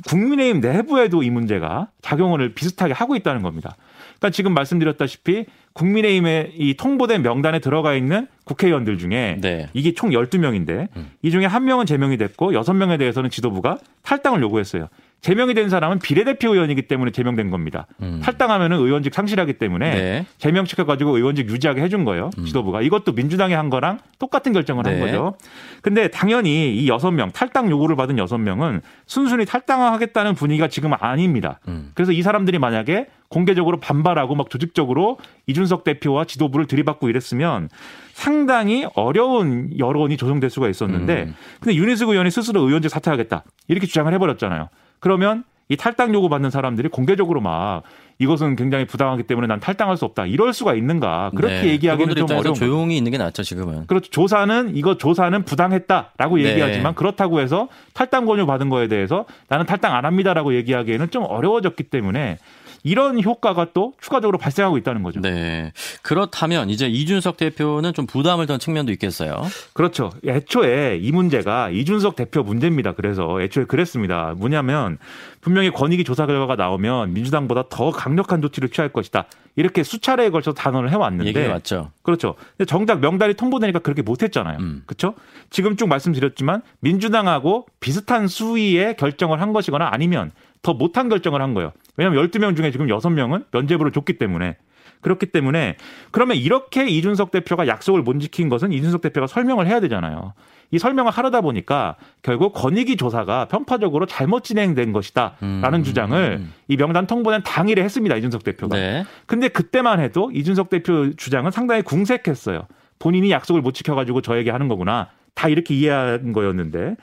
국민의힘 0.06 0.60
내부에도 0.60 1.22
이 1.24 1.30
문제가 1.30 1.88
작용을 2.02 2.52
비슷하게 2.54 2.92
하고 2.92 3.16
있다는 3.16 3.42
겁니다. 3.42 3.76
그러니까 4.18 4.30
지금 4.30 4.54
말씀드렸다시피 4.54 5.46
국민의힘의 5.72 6.52
이 6.56 6.74
통보된 6.74 7.22
명단에 7.22 7.58
들어가 7.58 7.94
있는 7.94 8.28
국회의원들 8.46 8.96
중에 8.96 9.38
네. 9.40 9.68
이게 9.74 9.92
총 9.92 10.10
12명인데 10.10 10.88
음. 10.96 11.10
이 11.22 11.30
중에 11.30 11.44
한 11.46 11.64
명은 11.64 11.84
제명이 11.84 12.16
됐고 12.16 12.52
6명에 12.52 12.98
대해서는 12.98 13.28
지도부가 13.28 13.78
탈당을 14.02 14.40
요구했어요. 14.40 14.88
제명이 15.26 15.54
된 15.54 15.68
사람은 15.68 15.98
비례대표 15.98 16.54
의원이기 16.54 16.82
때문에 16.82 17.10
제명된 17.10 17.50
겁니다. 17.50 17.88
음. 18.00 18.20
탈당하면 18.22 18.70
은 18.70 18.78
의원직 18.78 19.12
상실하기 19.12 19.54
때문에 19.54 19.90
네. 19.90 20.26
제명시켜가지고 20.38 21.16
의원직 21.16 21.50
유지하게 21.50 21.82
해준 21.82 22.04
거예요. 22.04 22.30
음. 22.38 22.44
지도부가 22.44 22.80
이것도 22.80 23.10
민주당이 23.10 23.52
한 23.52 23.68
거랑 23.68 23.98
똑같은 24.20 24.52
결정을 24.52 24.84
네. 24.84 24.90
한 24.90 25.00
거죠. 25.00 25.34
근데 25.82 26.06
당연히 26.06 26.76
이 26.76 26.88
여섯 26.88 27.10
명 27.10 27.32
탈당 27.32 27.68
요구를 27.72 27.96
받은 27.96 28.18
여섯 28.18 28.38
명은 28.38 28.82
순순히 29.06 29.46
탈당하겠다는 29.46 30.36
분위기가 30.36 30.68
지금 30.68 30.92
아닙니다. 30.96 31.58
음. 31.66 31.90
그래서 31.94 32.12
이 32.12 32.22
사람들이 32.22 32.60
만약에 32.60 33.08
공개적으로 33.28 33.80
반발하고 33.80 34.36
막 34.36 34.48
조직적으로 34.48 35.18
이준석 35.48 35.82
대표와 35.82 36.26
지도부를 36.26 36.66
들이받고 36.68 37.08
이랬으면 37.08 37.68
상당히 38.12 38.86
어려운 38.94 39.76
여론이 39.76 40.18
조성될 40.18 40.50
수가 40.50 40.68
있었는데 40.68 41.24
음. 41.24 41.34
근데 41.58 41.74
윤희숙 41.74 42.10
의원이 42.10 42.30
스스로 42.30 42.60
의원직 42.60 42.92
사퇴하겠다 42.92 43.42
이렇게 43.66 43.88
주장을 43.88 44.14
해버렸잖아요. 44.14 44.68
그러면 45.00 45.44
이 45.68 45.76
탈당 45.76 46.14
요구 46.14 46.28
받는 46.28 46.50
사람들이 46.50 46.88
공개적으로 46.88 47.40
막 47.40 47.82
이것은 48.18 48.56
굉장히 48.56 48.86
부당하기 48.86 49.24
때문에 49.24 49.46
난 49.46 49.60
탈당할 49.60 49.96
수 49.96 50.04
없다. 50.04 50.26
이럴 50.26 50.52
수가 50.52 50.74
있는가? 50.74 51.32
그렇게 51.34 51.62
네. 51.62 51.68
얘기하기는 51.72 52.14
좀 52.14 52.30
어려운 52.30 52.54
조용히 52.54 52.96
있는 52.96 53.12
게 53.12 53.18
낫죠, 53.18 53.42
지금은. 53.42 53.86
그렇죠. 53.86 54.10
조사는 54.10 54.74
이거 54.74 54.96
조사는 54.96 55.44
부당했다라고 55.44 56.36
네. 56.36 56.44
얘기하지만 56.44 56.94
그렇다고 56.94 57.40
해서 57.40 57.68
탈당 57.92 58.24
권유 58.24 58.46
받은 58.46 58.70
거에 58.70 58.88
대해서 58.88 59.26
나는 59.48 59.66
탈당 59.66 59.94
안 59.94 60.04
합니다라고 60.06 60.54
얘기하기에는 60.54 61.10
좀 61.10 61.24
어려워졌기 61.24 61.84
때문에 61.84 62.38
이런 62.86 63.20
효과가 63.20 63.72
또 63.74 63.94
추가적으로 64.00 64.38
발생하고 64.38 64.78
있다는 64.78 65.02
거죠. 65.02 65.20
네. 65.20 65.72
그렇다면 66.02 66.70
이제 66.70 66.86
이준석 66.86 67.36
대표는 67.36 67.92
좀 67.94 68.06
부담을 68.06 68.46
던 68.46 68.60
측면도 68.60 68.92
있겠어요. 68.92 69.42
그렇죠. 69.72 70.12
애초에 70.24 70.96
이 71.02 71.10
문제가 71.10 71.68
이준석 71.70 72.14
대표 72.14 72.44
문제입니다. 72.44 72.92
그래서 72.92 73.42
애초에 73.42 73.64
그랬습니다. 73.64 74.34
뭐냐면 74.36 74.98
분명히 75.40 75.70
권익위 75.70 76.04
조사 76.04 76.26
결과가 76.26 76.56
나오면 76.56 77.12
민주당보다 77.12 77.64
더 77.68 77.90
강력한 77.90 78.42
조치를 78.42 78.70
취할 78.70 78.92
것이다. 78.92 79.26
이렇게 79.56 79.82
수차례에 79.82 80.30
걸쳐 80.30 80.52
단언을 80.52 80.90
해왔는데. 80.90 81.48
맞죠. 81.48 81.90
그렇죠. 82.02 82.34
근데 82.56 82.66
정작 82.66 83.00
명단이 83.00 83.34
통보되니까 83.34 83.78
그렇게 83.78 84.02
못했잖아요. 84.02 84.58
음. 84.58 84.82
그렇죠. 84.86 85.14
지금 85.50 85.76
쭉 85.76 85.88
말씀드렸지만 85.88 86.62
민주당하고 86.80 87.66
비슷한 87.80 88.28
수위의 88.28 88.96
결정을 88.96 89.40
한 89.40 89.52
것이거나 89.52 89.88
아니면 89.90 90.32
더 90.62 90.74
못한 90.74 91.08
결정을 91.08 91.40
한 91.40 91.54
거예요. 91.54 91.72
왜냐하면 91.96 92.26
12명 92.26 92.56
중에 92.56 92.70
지금 92.70 92.86
6명은 92.86 93.46
면제부를 93.52 93.92
줬기 93.92 94.18
때문에. 94.18 94.56
그렇기 95.00 95.26
때문에 95.26 95.76
그러면 96.10 96.36
이렇게 96.36 96.86
이준석 96.88 97.30
대표가 97.30 97.66
약속을 97.66 98.02
못 98.02 98.18
지킨 98.18 98.48
것은 98.48 98.72
이준석 98.72 99.02
대표가 99.02 99.26
설명을 99.26 99.66
해야 99.66 99.80
되잖아요. 99.80 100.34
이 100.70 100.78
설명을 100.78 101.12
하려다 101.12 101.40
보니까 101.40 101.96
결국 102.22 102.52
권익위 102.52 102.96
조사가 102.96 103.46
편파적으로 103.46 104.06
잘못 104.06 104.42
진행된 104.42 104.92
것이다라는 104.92 105.74
음. 105.74 105.84
주장을 105.84 106.44
이 106.68 106.76
명단 106.76 107.06
통보는 107.06 107.42
당일에 107.44 107.82
했습니다. 107.82 108.16
이준석 108.16 108.42
대표가. 108.42 108.76
네. 108.76 109.04
근데 109.26 109.48
그때만 109.48 110.00
해도 110.00 110.30
이준석 110.32 110.70
대표 110.70 111.14
주장은 111.14 111.50
상당히 111.50 111.82
궁색했어요. 111.82 112.66
본인이 112.98 113.30
약속을 113.30 113.60
못 113.60 113.72
지켜가지고 113.72 114.22
저에게 114.22 114.50
하는 114.50 114.68
거구나. 114.68 115.10
다 115.34 115.48
이렇게 115.48 115.74
이해한 115.74 116.32
거였는데 116.32 116.96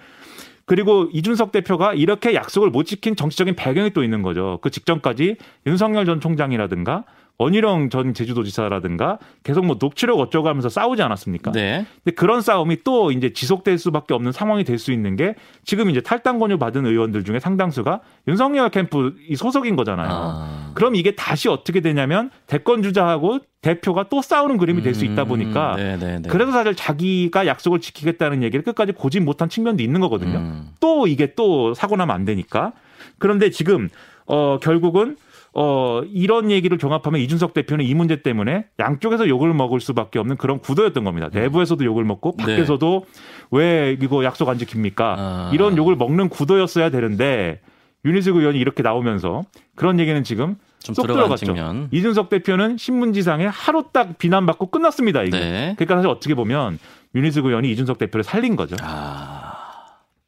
그리고 0.66 1.10
이준석 1.12 1.52
대표가 1.52 1.94
이렇게 1.94 2.34
약속을 2.34 2.70
못 2.70 2.84
지킨 2.84 3.16
정치적인 3.16 3.56
배경이 3.56 3.92
또 3.92 4.04
있는 4.04 4.22
거죠. 4.22 4.60
그 4.62 4.70
직전까지 4.70 5.38
윤석열 5.68 6.06
전 6.06 6.20
총장이라든가 6.20 7.04
원희룡 7.40 7.90
전 7.90 8.14
제주도지사라든가 8.14 9.18
계속 9.44 9.66
뭐 9.66 9.78
녹취록 9.80 10.20
어쩌고 10.20 10.48
하면서 10.48 10.70
싸우지 10.70 11.02
않았습니까? 11.02 11.52
네. 11.52 11.86
근데 12.04 12.16
그런 12.16 12.42
싸움이 12.42 12.84
또 12.84 13.12
이제 13.12 13.34
지속될 13.34 13.78
수밖에 13.80 14.14
없는 14.14 14.32
상황이 14.32 14.64
될 14.64 14.78
수 14.78 14.92
있는 14.92 15.16
게 15.16 15.36
지금 15.64 15.90
이제 15.90 16.02
탈당 16.02 16.40
권유 16.40 16.58
받은 16.58 16.86
의원들 16.86 17.24
중에 17.24 17.40
상당수가 17.40 18.02
윤석열 18.28 18.70
캠프 18.70 19.16
소속인 19.36 19.76
거잖아요. 19.76 20.10
아. 20.12 20.72
그럼 20.74 20.96
이게 20.96 21.16
다시 21.16 21.48
어떻게 21.48 21.80
되냐면 21.80 22.30
대권 22.48 22.84
주자하고 22.84 23.40
대표가 23.62 24.10
또 24.10 24.22
싸우는 24.22 24.58
그림이 24.58 24.82
될 24.82 24.94
수 24.94 25.06
있다 25.06 25.24
보니까 25.24 25.76
음, 25.76 25.80
그래서 26.30 26.52
사실 26.52 26.76
자기가 26.76 27.48
약속을 27.48 27.80
지키겠다는 27.80 28.44
얘기를 28.44 28.64
끝까지 28.64 28.92
보지 28.92 29.20
못한 29.22 29.48
측면도 29.48 29.82
있는 29.84 30.02
거거든요. 30.02 30.38
음. 30.40 30.70
또 30.80 31.08
이게 31.08 31.34
또 31.36 31.74
사고 31.74 31.96
나면 31.96 32.14
안 32.14 32.26
되니까. 32.26 32.74
그런데 33.20 33.50
지금 33.50 33.90
어 34.26 34.58
결국은 34.62 35.16
어, 35.56 36.02
이런 36.12 36.50
얘기를 36.50 36.78
종합하면 36.78 37.22
이준석 37.22 37.54
대표는 37.54 37.86
이 37.86 37.94
문제 37.94 38.22
때문에 38.22 38.66
양쪽에서 38.80 39.28
욕을 39.28 39.54
먹을 39.54 39.80
수밖에 39.80 40.18
없는 40.20 40.38
그런 40.38 40.60
구도였던 40.60 41.04
겁니다. 41.04 41.30
음. 41.34 41.40
내부에서도 41.40 41.84
욕을 41.86 42.04
먹고 42.04 42.36
네. 42.38 42.46
밖에서도 42.46 43.06
네. 43.06 43.20
왜 43.52 43.98
이거 44.02 44.24
약속 44.24 44.50
안 44.50 44.58
지킵니까? 44.58 44.96
아. 45.00 45.52
이런 45.54 45.78
욕을 45.78 45.96
먹는 45.96 46.30
구도였어야 46.30 46.90
되는데 46.90 47.60
윤희숙 48.06 48.36
의원이 48.36 48.60
이렇게 48.60 48.82
나오면서 48.84 49.44
그런 49.76 50.00
얘기는 50.00 50.22
지금 50.24 50.56
쏙 50.80 51.08
들어갔죠. 51.08 51.46
측면. 51.46 51.88
이준석 51.92 52.30
대표는 52.30 52.78
신문지상에 52.78 53.46
하루 53.46 53.86
딱 53.94 54.18
비난받고 54.18 54.68
끝났습니다. 54.68 55.24
이게. 55.24 55.40
네. 55.40 55.76
그러니까 55.78 55.96
사실 55.96 56.10
어떻게 56.10 56.36
보면 56.36 56.80
윤희숙 57.16 57.46
의원이 57.46 57.72
이준석 57.72 58.00
대표를 58.00 58.24
살린 58.24 58.56
거죠. 58.56 58.76
아. 58.82 59.23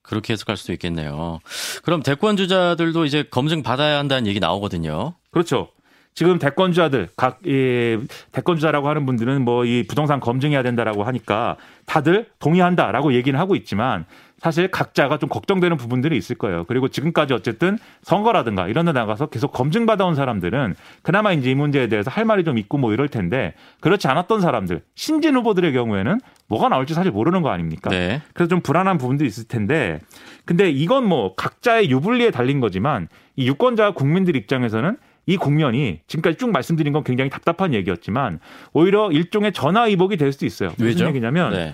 그렇게 0.07 0.33
해석할 0.33 0.57
수도 0.57 0.73
있겠네요. 0.73 1.39
그럼 1.83 2.03
대권 2.03 2.37
주자들도 2.37 3.05
이제 3.05 3.23
검증 3.29 3.63
받아야 3.63 3.97
한다는 3.97 4.27
얘기 4.27 4.39
나오거든요. 4.39 5.13
그렇죠. 5.31 5.69
지금 6.13 6.39
대권주자들 6.39 7.09
각 7.17 7.39
이, 7.45 7.97
대권주자라고 8.31 8.87
하는 8.87 9.05
분들은 9.05 9.43
뭐 9.43 9.65
이 9.65 9.83
부동산 9.85 10.21
검증해야 10.21 10.63
된다라고 10.63 11.03
하니까 11.03 11.57
다들 11.85 12.27
동의한다라고 12.39 13.13
얘기는 13.13 13.37
하고 13.37 13.55
있지만 13.57 14.05
사실 14.37 14.67
각자가 14.67 15.17
좀 15.17 15.29
걱정되는 15.29 15.77
부분들이 15.77 16.17
있을 16.17 16.35
거예요. 16.35 16.65
그리고 16.65 16.87
지금까지 16.87 17.33
어쨌든 17.33 17.77
선거라든가 18.01 18.67
이런 18.67 18.85
데 18.85 18.91
나가서 18.91 19.27
계속 19.27 19.51
검증받아온 19.51 20.15
사람들은 20.15 20.75
그나마 21.01 21.31
이제 21.31 21.51
이 21.51 21.55
문제에 21.55 21.87
대해서 21.87 22.11
할 22.11 22.25
말이 22.25 22.43
좀 22.43 22.57
있고 22.57 22.77
뭐 22.77 22.93
이럴 22.93 23.07
텐데 23.07 23.53
그렇지 23.79 24.07
않았던 24.07 24.41
사람들 24.41 24.81
신진 24.93 25.35
후보들의 25.35 25.71
경우에는 25.73 26.19
뭐가 26.47 26.69
나올지 26.69 26.93
사실 26.93 27.11
모르는 27.11 27.41
거 27.41 27.49
아닙니까? 27.49 27.89
네. 27.89 28.21
그래서 28.33 28.49
좀 28.49 28.61
불안한 28.61 28.97
부분도 28.97 29.25
있을 29.25 29.47
텐데 29.47 29.99
근데 30.43 30.69
이건 30.69 31.07
뭐 31.07 31.33
각자의 31.35 31.89
유불리에 31.89 32.31
달린 32.31 32.59
거지만 32.59 33.07
이 33.35 33.47
유권자 33.47 33.91
국민들 33.91 34.35
입장에서는 34.35 34.97
이 35.27 35.37
국면이 35.37 36.01
지금까지 36.07 36.37
쭉 36.37 36.51
말씀드린 36.51 36.93
건 36.93 37.03
굉장히 37.03 37.29
답답한 37.29 37.73
얘기였지만 37.73 38.39
오히려 38.73 39.11
일종의 39.11 39.53
전화 39.53 39.83
위복이 39.83 40.17
될 40.17 40.31
수도 40.31 40.45
있어요. 40.45 40.69
무슨 40.71 40.85
왜죠? 40.85 41.07
얘기냐면 41.07 41.51
네. 41.51 41.73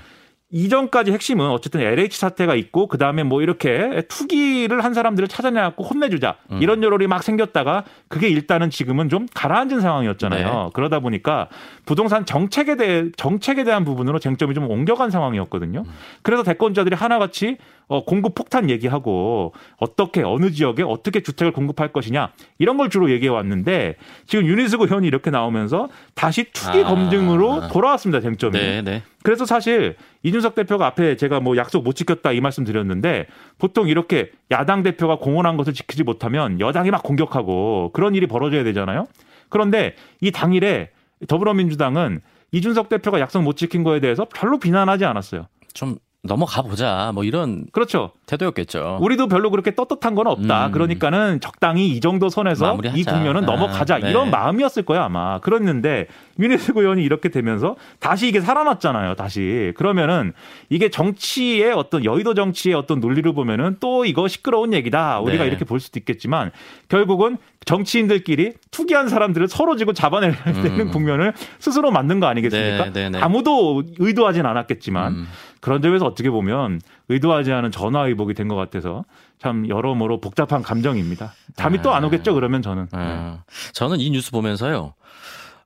이전까지 0.52 1.12
핵심은 1.12 1.50
어쨌든 1.50 1.82
LH 1.82 2.20
사태가 2.20 2.56
있고 2.56 2.88
그 2.88 2.98
다음에 2.98 3.24
뭐 3.24 3.42
이렇게 3.42 4.04
투기를 4.08 4.84
한 4.84 4.94
사람들을 4.94 5.28
찾아내갖고 5.28 5.84
혼내주자 5.84 6.36
음. 6.52 6.62
이런 6.62 6.84
여론이 6.84 7.08
막 7.08 7.24
생겼다가 7.24 7.86
그게 8.10 8.28
일단은 8.28 8.70
지금은 8.70 9.10
좀 9.10 9.28
가라앉은 9.34 9.80
상황이었잖아요. 9.80 10.46
네. 10.46 10.70
그러다 10.74 11.00
보니까 11.00 11.48
부동산 11.86 12.26
정책에 12.26 12.76
대해 12.76 13.06
정책에 13.16 13.64
대한 13.64 13.86
부분으로 13.86 14.20
쟁점이 14.20 14.54
좀 14.54 14.70
옮겨간 14.70 15.10
상황이었거든요. 15.10 15.84
음. 15.88 15.94
그래서 16.22 16.44
대권자들이 16.44 16.96
하나같이 16.96 17.58
어, 17.92 18.06
공급 18.06 18.36
폭탄 18.36 18.70
얘기하고 18.70 19.52
어떻게 19.76 20.24
어느 20.24 20.50
지역에 20.52 20.82
어떻게 20.82 21.22
주택을 21.22 21.52
공급할 21.52 21.92
것이냐 21.92 22.32
이런 22.58 22.78
걸 22.78 22.90
주로 22.90 23.12
얘기해 23.12 23.30
왔는데 23.30 23.98
지금 24.26 24.46
유니스고 24.46 24.86
의원이 24.86 25.06
이렇게 25.06 25.30
나오면서 25.30 25.90
다시 26.16 26.46
투기 26.54 26.86
아. 26.86 26.88
검증으로 26.88 27.68
돌아왔습니다 27.68 28.22
쟁점이. 28.22 28.58
네, 28.58 28.82
네. 28.82 29.04
그래서 29.24 29.46
사실 29.46 29.98
이준석 30.24 30.56
대표가 30.56 30.88
앞에 30.88 31.18
제가 31.18 31.42
뭐 31.42 31.58
약속 31.58 31.84
못 31.84 31.98
지켰다 31.98 32.32
이 32.32 32.40
말씀 32.40 32.64
드렸는데 32.64 33.28
보통 33.58 33.90
이렇게 33.90 34.32
야당 34.52 34.84
대표가 34.84 35.18
공언한 35.18 35.58
것을 35.58 35.74
지키지 35.74 36.04
못하면 36.04 36.62
여당이 36.62 36.92
막 36.92 37.04
공격하고 37.04 37.92
그런 37.92 38.16
일이 38.16 38.26
벌어져야 38.26 38.64
되잖아요. 38.64 39.06
그런데 39.50 39.96
이 40.22 40.32
당일에 40.32 40.92
더불어민주당은 41.28 42.22
이준석 42.54 42.88
대표가 42.88 43.20
약속 43.20 43.42
못 43.42 43.58
지킨 43.58 43.84
거에 43.84 44.00
대해서 44.00 44.26
별로 44.34 44.60
비난하지 44.60 45.04
않았어요. 45.04 45.48
좀 45.74 45.98
넘어가 46.24 46.62
보자 46.62 47.12
뭐 47.16 47.24
이런 47.24 47.66
그렇죠 47.72 48.12
태도였겠죠. 48.28 49.00
우리도 49.02 49.28
별로 49.28 49.50
그렇게 49.50 49.74
떳떳한 49.74 50.14
건 50.14 50.28
없다. 50.28 50.68
음. 50.68 50.72
그러니까는 50.72 51.40
적당히 51.40 51.90
이 51.90 52.00
정도 52.00 52.30
선에서 52.30 52.68
마무리하자. 52.68 53.00
이 53.00 53.04
국면은 53.04 53.44
아, 53.44 53.46
넘어가자 53.48 53.98
네. 53.98 54.12
이런 54.12 54.30
마음이었을 54.30 54.84
거야 54.84 55.04
아마. 55.06 55.40
그랬는데 55.40 56.08
윤혜숙 56.40 56.78
의원이 56.78 57.04
이렇게 57.04 57.30
되면서 57.30 57.76
다시 58.00 58.28
이게 58.28 58.40
살아났잖아요. 58.40 59.16
다시 59.16 59.74
그러면은 59.76 60.34
이게 60.70 60.90
정치의 60.90 61.74
어떤 61.74 62.06
여의도 62.06 62.36
정치의 62.36 62.76
어떤 62.76 63.00
논리를 63.00 63.32
보면은 63.34 63.78
또 63.80 64.06
이거 64.06 64.28
시끄러운 64.28 64.74
얘기다. 64.74 65.22
우리가 65.22 65.44
네. 65.44 65.50
이렇게 65.50 65.66
볼 65.66 65.80
수도 65.80 66.00
있겠지만 66.00 66.52
결국은 66.88 67.38
정치인들끼리 67.66 68.54
투기한 68.70 69.10
사람들을 69.10 69.48
서로 69.48 69.76
지고 69.76 69.94
잡아내는 69.94 70.36
음. 70.48 70.92
국면을 70.92 71.34
스스로 71.60 71.92
만든 71.92 72.20
거 72.20 72.28
아니겠습니까? 72.28 72.86
네, 72.86 72.92
네, 72.92 73.10
네. 73.10 73.20
아무도 73.20 73.84
의도하진 74.00 74.46
않았겠지만 74.46 75.14
음. 75.14 75.28
그런 75.62 75.82
점에서 75.82 76.06
어떻게 76.06 76.30
보면 76.30 76.82
의도하지 77.10 77.52
않은 77.54 77.72
전화위복이 77.72 78.34
된 78.34 78.48
것 78.48 78.56
같아서 78.56 79.06
참 79.40 79.70
여러모로 79.70 80.20
복잡한 80.20 80.62
감정입니다. 80.62 81.34
잠이 81.56 81.80
아. 81.80 81.82
또안 81.82 82.04
오겠죠, 82.04 82.34
그러면 82.34 82.62
저는. 82.62 82.88
아. 82.92 83.44
저는 83.74 84.00
이 84.00 84.10
뉴스 84.10 84.32
보면서요, 84.32 84.94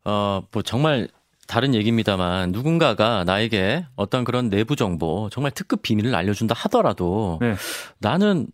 어, 0.03 0.43
뭐 0.51 0.61
정말 0.61 1.07
다른 1.47 1.73
얘기입니다만 1.75 2.51
누군가가 2.51 3.23
나에게 3.23 3.85
어떤 3.95 4.23
그런 4.23 4.49
내부 4.49 4.75
정보, 4.75 5.29
정말 5.31 5.51
특급 5.51 5.81
비밀을 5.81 6.13
알려준다 6.13 6.53
하더라도 6.57 7.37
네. 7.41 7.55
나는 7.99 8.47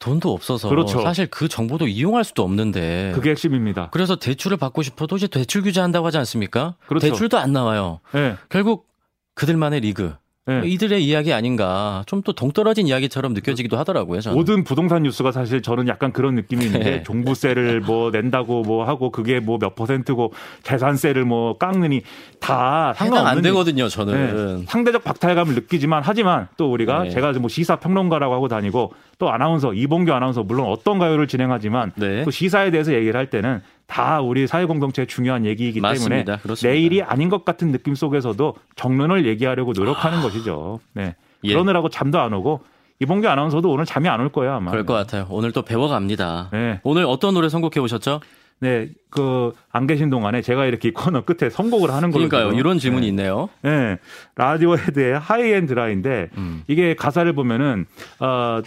돈도 0.00 0.32
없어서 0.32 0.68
그렇죠. 0.68 1.00
사실 1.02 1.26
그 1.26 1.48
정보도 1.48 1.88
이용할 1.88 2.22
수도 2.24 2.44
없는데 2.44 3.12
그게 3.14 3.30
핵심입니다. 3.30 3.88
그래서 3.90 4.16
대출을 4.16 4.56
받고 4.56 4.82
싶어도 4.82 5.16
이제 5.16 5.26
대출 5.26 5.62
규제한다고 5.62 6.06
하지 6.06 6.18
않습니까? 6.18 6.76
그렇죠. 6.86 7.08
대출도 7.08 7.38
안 7.38 7.52
나와요. 7.52 7.98
네. 8.12 8.36
결국 8.48 8.86
그들만의 9.34 9.80
리그 9.80 10.14
네. 10.48 10.62
이들의 10.64 11.04
이야기 11.04 11.32
아닌가 11.32 12.02
좀 12.06 12.18
또 12.24 12.32
동떨어진 12.32 12.86
이야기처럼 12.88 13.32
느껴지기도 13.32 13.78
하더라고요. 13.78 14.20
저는. 14.20 14.36
모든 14.36 14.64
부동산 14.64 15.04
뉴스가 15.04 15.30
사실 15.32 15.62
저는 15.62 15.86
약간 15.88 16.12
그런 16.12 16.34
느낌이 16.34 16.64
있는데 16.66 16.90
네. 16.90 17.02
종부세를 17.04 17.80
뭐 17.80 18.10
낸다고 18.10 18.62
뭐 18.62 18.84
하고 18.84 19.10
그게 19.10 19.38
뭐 19.40 19.58
몇 19.58 19.74
퍼센트고 19.76 20.32
재산세를 20.62 21.24
뭐 21.24 21.56
깎느니 21.58 22.02
다 22.40 22.92
상관 22.96 23.26
안 23.26 23.40
되거든요. 23.42 23.88
저는 23.88 24.58
네. 24.58 24.64
상대적 24.68 25.04
박탈감을 25.04 25.54
느끼지만 25.54 26.02
하지만 26.04 26.48
또 26.56 26.70
우리가 26.72 27.04
네. 27.04 27.10
제가 27.10 27.32
뭐 27.34 27.48
시사 27.48 27.76
평론가라고 27.76 28.34
하고 28.34 28.48
다니고 28.48 28.92
또 29.18 29.30
아나운서 29.30 29.72
이봉규 29.74 30.12
아나운서 30.12 30.42
물론 30.42 30.66
어떤 30.68 30.98
가요를 30.98 31.28
진행하지만 31.28 31.92
네. 31.96 32.24
또 32.24 32.30
시사에 32.30 32.70
대해서 32.70 32.92
얘기를 32.92 33.16
할 33.18 33.30
때는 33.30 33.62
다 33.88 34.20
우리 34.20 34.46
사회 34.46 34.66
공동체의 34.66 35.06
중요한 35.08 35.44
얘기이기 35.46 35.80
맞습니다. 35.80 36.14
때문에 36.24 36.42
그렇습니다. 36.42 36.72
내일이 36.72 37.02
아닌 37.02 37.28
것 37.30 37.44
같은 37.44 37.72
느낌 37.72 37.94
속에서도 37.96 38.54
정론을 38.76 39.26
얘기하려고 39.26 39.72
노력하는 39.72 40.18
아... 40.18 40.22
것이죠. 40.22 40.78
네. 40.92 41.16
예. 41.44 41.48
그러느라고 41.52 41.88
잠도 41.88 42.20
안 42.20 42.32
오고 42.34 42.60
이봉규 43.00 43.26
아나운서도 43.28 43.70
오늘 43.70 43.84
잠이 43.86 44.08
안 44.08 44.20
올 44.20 44.28
거예요 44.30 44.54
아마. 44.54 44.70
그럴 44.70 44.84
것 44.84 44.92
같아요. 44.92 45.26
오늘 45.30 45.52
또 45.52 45.62
배워갑니다. 45.62 46.50
네. 46.52 46.80
오늘 46.84 47.04
어떤 47.06 47.32
노래 47.34 47.48
선곡해 47.48 47.80
오셨죠? 47.80 48.20
네, 48.60 48.88
그 49.10 49.52
안 49.70 49.86
계신 49.86 50.10
동안에 50.10 50.42
제가 50.42 50.66
이렇게 50.66 50.90
코너 50.90 51.20
끝에 51.24 51.48
선곡을 51.48 51.90
하는 51.92 52.10
거예요. 52.10 52.28
그러니까요. 52.28 52.58
이런 52.58 52.78
질문이 52.80 53.02
네. 53.06 53.08
있네요. 53.10 53.48
네, 53.62 53.98
라디오헤드의 54.34 55.18
High 55.18 55.50
and 55.50 55.74
Dry인데 55.74 56.30
음. 56.36 56.64
이게 56.66 56.94
가사를 56.94 57.32
보면은 57.32 57.86
어 58.18 58.60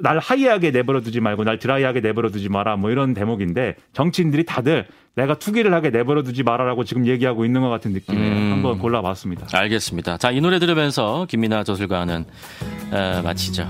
날 0.00 0.18
high하게 0.18 0.70
내버려 0.70 1.00
두지 1.00 1.20
말고 1.20 1.44
날 1.44 1.58
드라이하게 1.58 2.00
내버려 2.00 2.30
두지 2.30 2.48
마라 2.48 2.76
뭐 2.76 2.90
이런 2.90 3.14
대목인데 3.14 3.76
정치인들이 3.92 4.44
다들 4.44 4.86
내가 5.14 5.34
투기를 5.38 5.72
하게 5.72 5.90
내버려 5.90 6.22
두지 6.22 6.42
마라라고 6.42 6.82
지금 6.84 7.06
얘기하고 7.06 7.44
있는 7.44 7.60
것 7.60 7.68
같은 7.68 7.92
느낌에 7.92 8.16
음. 8.18 8.52
한번 8.52 8.78
골라봤습니다. 8.78 9.46
알겠습니다. 9.52 10.16
자, 10.18 10.30
이 10.32 10.40
노래 10.40 10.58
들으면서 10.58 11.26
김민하 11.28 11.62
저술가는 11.62 12.24
에, 12.92 13.22
마치죠. 13.22 13.66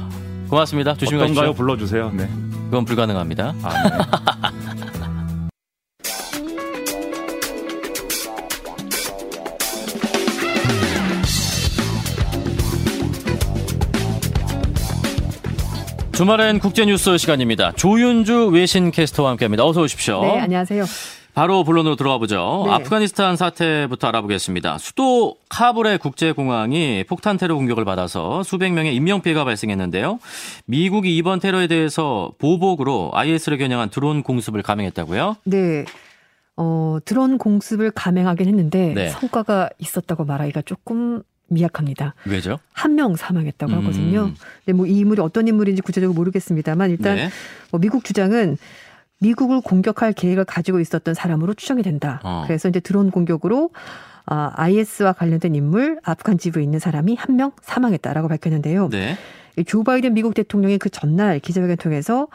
고맙습니다. 0.49 0.95
조심히. 0.95 1.21
어떤가요? 1.23 1.53
불러주세요. 1.53 2.11
네. 2.15 2.29
그건 2.71 2.85
불가능합니다. 2.87 3.55
아, 3.63 3.89
네. 3.89 4.74
주말엔 16.17 16.61
국제뉴스 16.61 17.19
시간입니다. 17.19 17.73
조윤주 17.73 18.49
외신 18.49 18.93
캐스터와 18.93 19.31
함께합니다. 19.31 19.65
어서 19.67 19.83
오십시오. 19.83 20.23
네, 20.23 20.39
안녕하세요. 20.39 20.85
바로 21.35 21.65
본론으로 21.65 21.97
들어가 21.97 22.19
보죠. 22.19 22.63
네. 22.67 22.73
아프가니스탄 22.73 23.37
사태부터 23.37 24.07
알아보겠습니다. 24.07 24.79
수도 24.79 25.35
카불의 25.49 25.99
국제공항이 25.99 27.03
폭탄 27.09 27.37
테러 27.37 27.57
공격을 27.57 27.85
받아서 27.85 28.45
수백 28.45 28.73
명의 28.73 28.95
인명피해가 28.95 29.45
발생했는데요. 29.45 30.21
미국이 30.67 31.17
이번 31.17 31.41
테러에 31.41 31.67
대해서 31.67 32.31
보복으로 32.39 33.11
IS를 33.13 33.59
겨냥한 33.59 33.91
드론 33.91 34.23
공습을 34.23 34.63
감행했다고요? 34.63 35.37
네. 35.47 35.85
어, 36.57 36.99
드론 37.05 37.39
공습을 37.39 37.91
감행하긴 37.91 38.47
했는데 38.47 38.93
네. 38.95 39.09
성과가 39.09 39.71
있었다고 39.81 40.25
말하기가 40.25 40.63
조금 40.63 41.25
미약합니다. 41.49 42.15
왜죠? 42.27 42.59
한 42.73 42.95
명 42.95 43.17
사망했다고 43.17 43.73
음. 43.73 43.79
하거든요. 43.79 44.31
근데 44.65 44.77
뭐 44.77 44.87
이 44.87 44.99
인물이 44.99 45.21
어떤 45.21 45.49
인물인지 45.49 45.83
구체적으로 45.83 46.15
모르겠습니다만 46.15 46.91
일단 46.91 47.17
네. 47.17 47.29
뭐 47.71 47.81
미국 47.81 48.05
주장은 48.05 48.57
미국을 49.21 49.61
공격할 49.61 50.13
계획을 50.13 50.45
가지고 50.45 50.81
있었던 50.81 51.15
사람으로 51.15 51.55
추정이 51.55 51.83
된다. 51.83 52.21
어. 52.25 52.45
그래서 52.47 52.69
이제 52.69 52.81
드론 52.81 53.11
공격으로 53.11 53.71
아, 54.27 54.53
IS와 54.57 55.13
관련된 55.13 55.55
인물, 55.55 55.99
아프간 56.03 56.39
지부에 56.39 56.63
있는 56.63 56.79
사람이 56.79 57.15
한 57.17 57.37
명 57.37 57.53
사망했다라고 57.63 58.29
밝혔는데요. 58.29 58.89
네. 58.91 59.17
조 59.67 59.83
바이든 59.85 60.15
미국 60.15 60.35
대통령이 60.35 60.79
그 60.79 60.89
전날 60.91 61.39
기자회견 61.41 61.77
통해서 61.77 62.27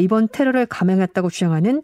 이번 0.00 0.28
테러를 0.28 0.66
감행했다고 0.66 1.30
주장하는 1.30 1.82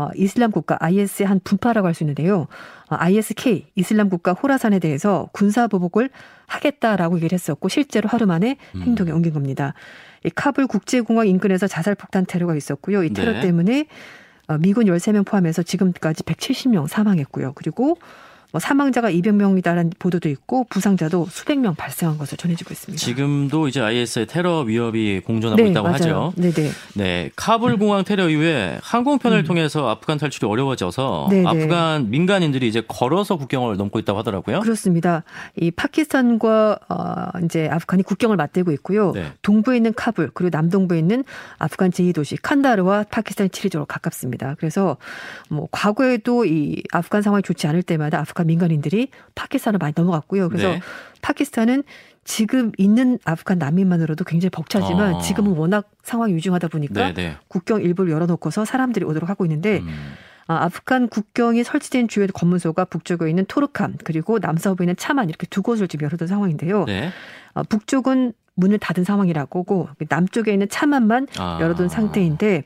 어, 0.00 0.08
이슬람 0.14 0.50
국가 0.50 0.78
IS의 0.80 1.26
한 1.28 1.40
분파라고 1.44 1.86
할 1.86 1.94
수 1.94 2.04
있는데요. 2.04 2.46
어, 2.88 2.96
ISK 2.98 3.66
이슬람 3.74 4.08
국가 4.08 4.32
호라산에 4.32 4.78
대해서 4.78 5.28
군사 5.32 5.66
보복을 5.66 6.08
하겠다라고 6.46 7.16
얘기를 7.16 7.34
했었고 7.34 7.68
실제로 7.68 8.08
하루 8.08 8.24
만에 8.26 8.56
음. 8.74 8.82
행동에 8.82 9.10
옮긴 9.10 9.34
겁니다. 9.34 9.74
이 10.24 10.30
카불 10.30 10.66
국제공항 10.68 11.28
인근에서 11.28 11.66
자살 11.66 11.94
폭탄 11.94 12.24
테러가 12.24 12.54
있었고요. 12.56 13.04
이 13.04 13.10
테러 13.10 13.32
네. 13.32 13.40
때문에 13.40 13.86
어, 14.48 14.56
미군 14.58 14.86
13명 14.86 15.26
포함해서 15.26 15.62
지금까지 15.62 16.22
170명 16.22 16.88
사망했고요. 16.88 17.52
그리고 17.54 17.98
뭐 18.52 18.60
사망자가 18.60 19.10
200명이다라는 19.10 19.92
보도도 19.98 20.28
있고 20.28 20.64
부상자도 20.70 21.26
수백 21.30 21.58
명 21.60 21.74
발생한 21.74 22.18
것으로 22.18 22.36
전해지고 22.36 22.72
있습니다. 22.72 23.00
지금도 23.00 23.68
이제 23.68 23.80
IS의 23.80 24.26
테러 24.26 24.60
위협이 24.60 25.20
공존하고 25.24 25.62
네, 25.62 25.70
있다고 25.70 25.88
맞아요. 25.88 25.96
하죠. 25.96 26.32
네, 26.36 26.50
네. 26.50 26.70
네, 26.94 27.30
카불 27.36 27.76
공항 27.78 28.04
테러 28.04 28.28
이후에 28.28 28.78
항공편을 28.82 29.38
음. 29.38 29.44
통해서 29.44 29.88
아프간 29.88 30.18
탈출이 30.18 30.50
어려워져서 30.50 31.28
네네. 31.30 31.42
네. 31.42 31.48
아프간 31.48 32.10
민간인들이 32.10 32.66
이제 32.66 32.82
걸어서 32.86 33.36
국경을 33.36 33.76
넘고 33.76 33.98
있다고 34.00 34.18
하더라고요. 34.18 34.60
그렇습니다. 34.60 35.22
이 35.56 35.70
파키스탄과 35.70 36.78
어 36.88 37.38
이제 37.44 37.68
아프간이 37.70 38.02
국경을 38.02 38.36
맞대고 38.36 38.72
있고요. 38.72 39.12
네. 39.12 39.32
동부에 39.42 39.76
있는 39.76 39.92
카불 39.94 40.30
그리고 40.34 40.56
남동부에 40.56 40.98
있는 40.98 41.24
아프간 41.58 41.90
제2도시 41.90 42.38
칸다르와 42.42 43.04
파키스탄이 43.10 43.50
지리적으로 43.50 43.86
가깝습니다. 43.86 44.56
그래서 44.58 44.96
뭐 45.48 45.68
과거에도 45.70 46.44
이 46.44 46.82
아프간 46.92 47.22
상황이 47.22 47.42
좋지 47.42 47.66
않을 47.66 47.82
때마다 47.82 48.18
아프간 48.20 48.39
아프간 48.40 48.46
민간인들이 48.46 49.10
파키스탄을 49.34 49.78
많이 49.78 49.92
넘어갔고요. 49.96 50.48
그래서 50.48 50.68
네. 50.68 50.80
파키스탄은 51.22 51.84
지금 52.24 52.72
있는 52.78 53.18
아프간 53.24 53.58
난민만으로도 53.58 54.24
굉장히 54.24 54.50
벅차지만 54.50 55.14
어. 55.14 55.20
지금은 55.20 55.52
워낙 55.52 55.90
상황이 56.02 56.32
유중하다 56.32 56.68
보니까 56.68 57.12
네네. 57.12 57.12
네. 57.14 57.36
국경 57.48 57.82
일부를 57.82 58.12
열어놓고서 58.12 58.64
사람들이 58.64 59.04
오도록 59.04 59.28
하고 59.28 59.44
있는데 59.44 59.78
음. 59.80 60.14
아, 60.46 60.64
아프간 60.64 61.08
국경이 61.08 61.64
설치된 61.64 62.08
주요 62.08 62.26
검문소가 62.26 62.84
북쪽에 62.86 63.28
있는 63.28 63.44
토르칸 63.46 63.98
그리고 64.04 64.38
남서부에 64.38 64.84
있는 64.84 64.96
차만 64.96 65.28
이렇게 65.28 65.46
두 65.46 65.62
곳을 65.62 65.88
지금 65.88 66.04
열어둔 66.04 66.28
상황인데요. 66.28 66.84
네. 66.84 67.10
아, 67.54 67.62
북쪽은 67.62 68.32
문을 68.54 68.78
닫은 68.78 69.04
상황이라고 69.04 69.88
남쪽에 70.08 70.52
있는 70.52 70.68
차만만 70.68 71.28
아. 71.38 71.58
열어둔 71.60 71.88
상태인데 71.88 72.64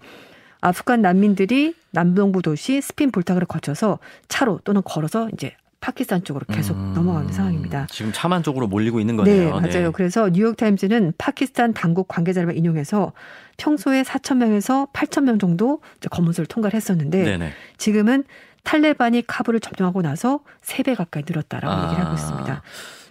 아프간 0.61 1.03
난민들이 1.03 1.75
남동부 1.91 2.41
도시 2.41 2.81
스핀 2.81 3.11
볼타그를 3.11 3.47
거쳐서 3.47 3.99
차로 4.29 4.61
또는 4.65 4.81
걸어서 4.83 5.29
이제 5.35 5.55
파키스탄 5.85 6.25
쪽으로 6.25 6.47
계속 6.51 6.79
음, 6.79 6.94
넘어가는 6.94 7.31
상황입니다. 7.31 7.87
지금 7.90 8.11
차만 8.11 8.42
쪽으로 8.42 8.66
몰리고 8.66 9.01
있는 9.01 9.18
거네요. 9.18 9.44
네, 9.44 9.51
맞아요. 9.51 9.88
네. 9.88 9.90
그래서 9.92 10.31
뉴욕타임즈는 10.31 11.12
파키스탄 11.18 11.75
당국 11.75 12.09
관계자를 12.09 12.57
인용해서 12.57 13.12
평소에 13.59 14.03
4천 14.03 14.38
명에서 14.38 14.88
8천 14.94 15.25
명 15.25 15.38
정도 15.38 15.83
검문소를 16.11 16.47
통과를 16.47 16.75
했었는데 16.75 17.25
네네. 17.25 17.53
지금은 17.77 18.25
탈레반이 18.62 19.25
카불을 19.27 19.61
점령하고 19.61 20.01
나서 20.01 20.40
3배 20.62 20.97
가까이 20.97 21.23
늘었다라고 21.27 21.70
아, 21.70 21.85
얘기를 21.85 22.03
하고 22.03 22.14
있습니다. 22.14 22.62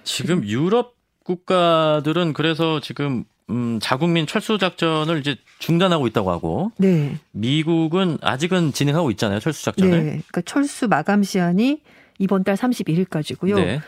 지금 0.03 0.43
유럽 0.43 0.95
국가들은 1.25 2.33
그래서 2.33 2.79
지금 2.79 3.23
음, 3.51 3.77
자국민 3.83 4.25
철수 4.25 4.57
작전을 4.57 5.19
이제 5.19 5.35
중단하고 5.59 6.07
있다고 6.07 6.31
하고 6.31 6.71
네. 6.77 7.19
미국은 7.33 8.17
아직은 8.21 8.73
진행하고 8.73 9.11
있잖아요. 9.11 9.39
철수 9.39 9.63
작전을. 9.63 9.91
네. 9.91 10.03
그러니까 10.05 10.41
철수 10.41 10.87
마감 10.87 11.21
시한이 11.21 11.81
이번 12.23 12.43
달 12.43 12.55
31일까지고요. 12.55 13.55
네. 13.55 13.81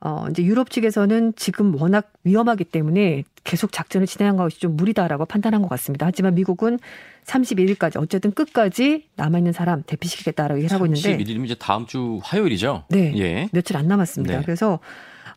어, 0.00 0.26
이제 0.30 0.42
유럽 0.42 0.70
측에서는 0.70 1.32
지금 1.36 1.74
워낙 1.80 2.12
위험하기 2.24 2.64
때문에 2.64 3.24
계속 3.44 3.72
작전을 3.72 4.06
진행한 4.06 4.36
것이 4.36 4.60
좀 4.60 4.76
무리다라고 4.76 5.24
판단한 5.24 5.62
것 5.62 5.68
같습니다. 5.68 6.06
하지만 6.06 6.34
미국은 6.34 6.78
31일까지 7.24 8.00
어쨌든 8.00 8.32
끝까지 8.32 9.06
남아있는 9.16 9.52
사람 9.52 9.82
대피시키겠다라고 9.86 10.58
얘기를 10.58 10.74
하고 10.74 10.86
있는데 10.86 11.16
31일이면 11.16 11.44
이제 11.46 11.54
다음 11.54 11.86
주 11.86 12.20
화요일이죠. 12.22 12.84
네. 12.90 13.14
예. 13.16 13.48
며칠 13.52 13.76
안 13.76 13.88
남았습니다. 13.88 14.38
네. 14.38 14.42
그래서 14.44 14.80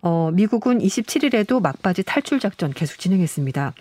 어, 0.02 0.32
미국은 0.34 0.80
27일에도 0.80 1.62
막바지 1.62 2.04
탈출 2.04 2.40
작전 2.40 2.72
계속 2.72 3.00
진행했습니다. 3.00 3.74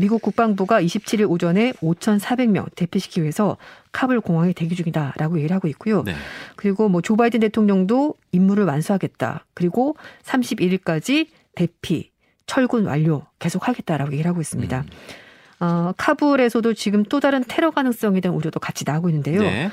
미국 0.00 0.22
국방부가 0.22 0.80
27일 0.80 1.28
오전에 1.28 1.72
5,400명 1.72 2.66
대피시키기 2.76 3.22
위해서 3.22 3.56
카불 3.92 4.20
공항에 4.20 4.52
대기 4.52 4.76
중이다라고 4.76 5.38
얘기를 5.38 5.54
하고 5.54 5.66
있고요. 5.68 6.02
네. 6.04 6.14
그리고 6.54 6.88
뭐 6.88 7.00
조 7.00 7.16
바이든 7.16 7.40
대통령도 7.40 8.14
임무를 8.32 8.64
완수하겠다. 8.64 9.44
그리고 9.54 9.96
31일까지 10.24 11.28
대피, 11.54 12.10
철군 12.46 12.86
완료 12.86 13.22
계속 13.38 13.66
하겠다라고 13.66 14.12
얘기를 14.12 14.28
하고 14.28 14.40
있습니다. 14.40 14.80
음. 14.80 15.64
어, 15.64 15.92
카불에서도 15.96 16.74
지금 16.74 17.02
또 17.04 17.18
다른 17.18 17.42
테러 17.46 17.70
가능성에 17.70 18.20
대한 18.20 18.36
우려도 18.36 18.60
같이 18.60 18.84
나오고 18.86 19.08
있는데요. 19.08 19.40
네. 19.40 19.70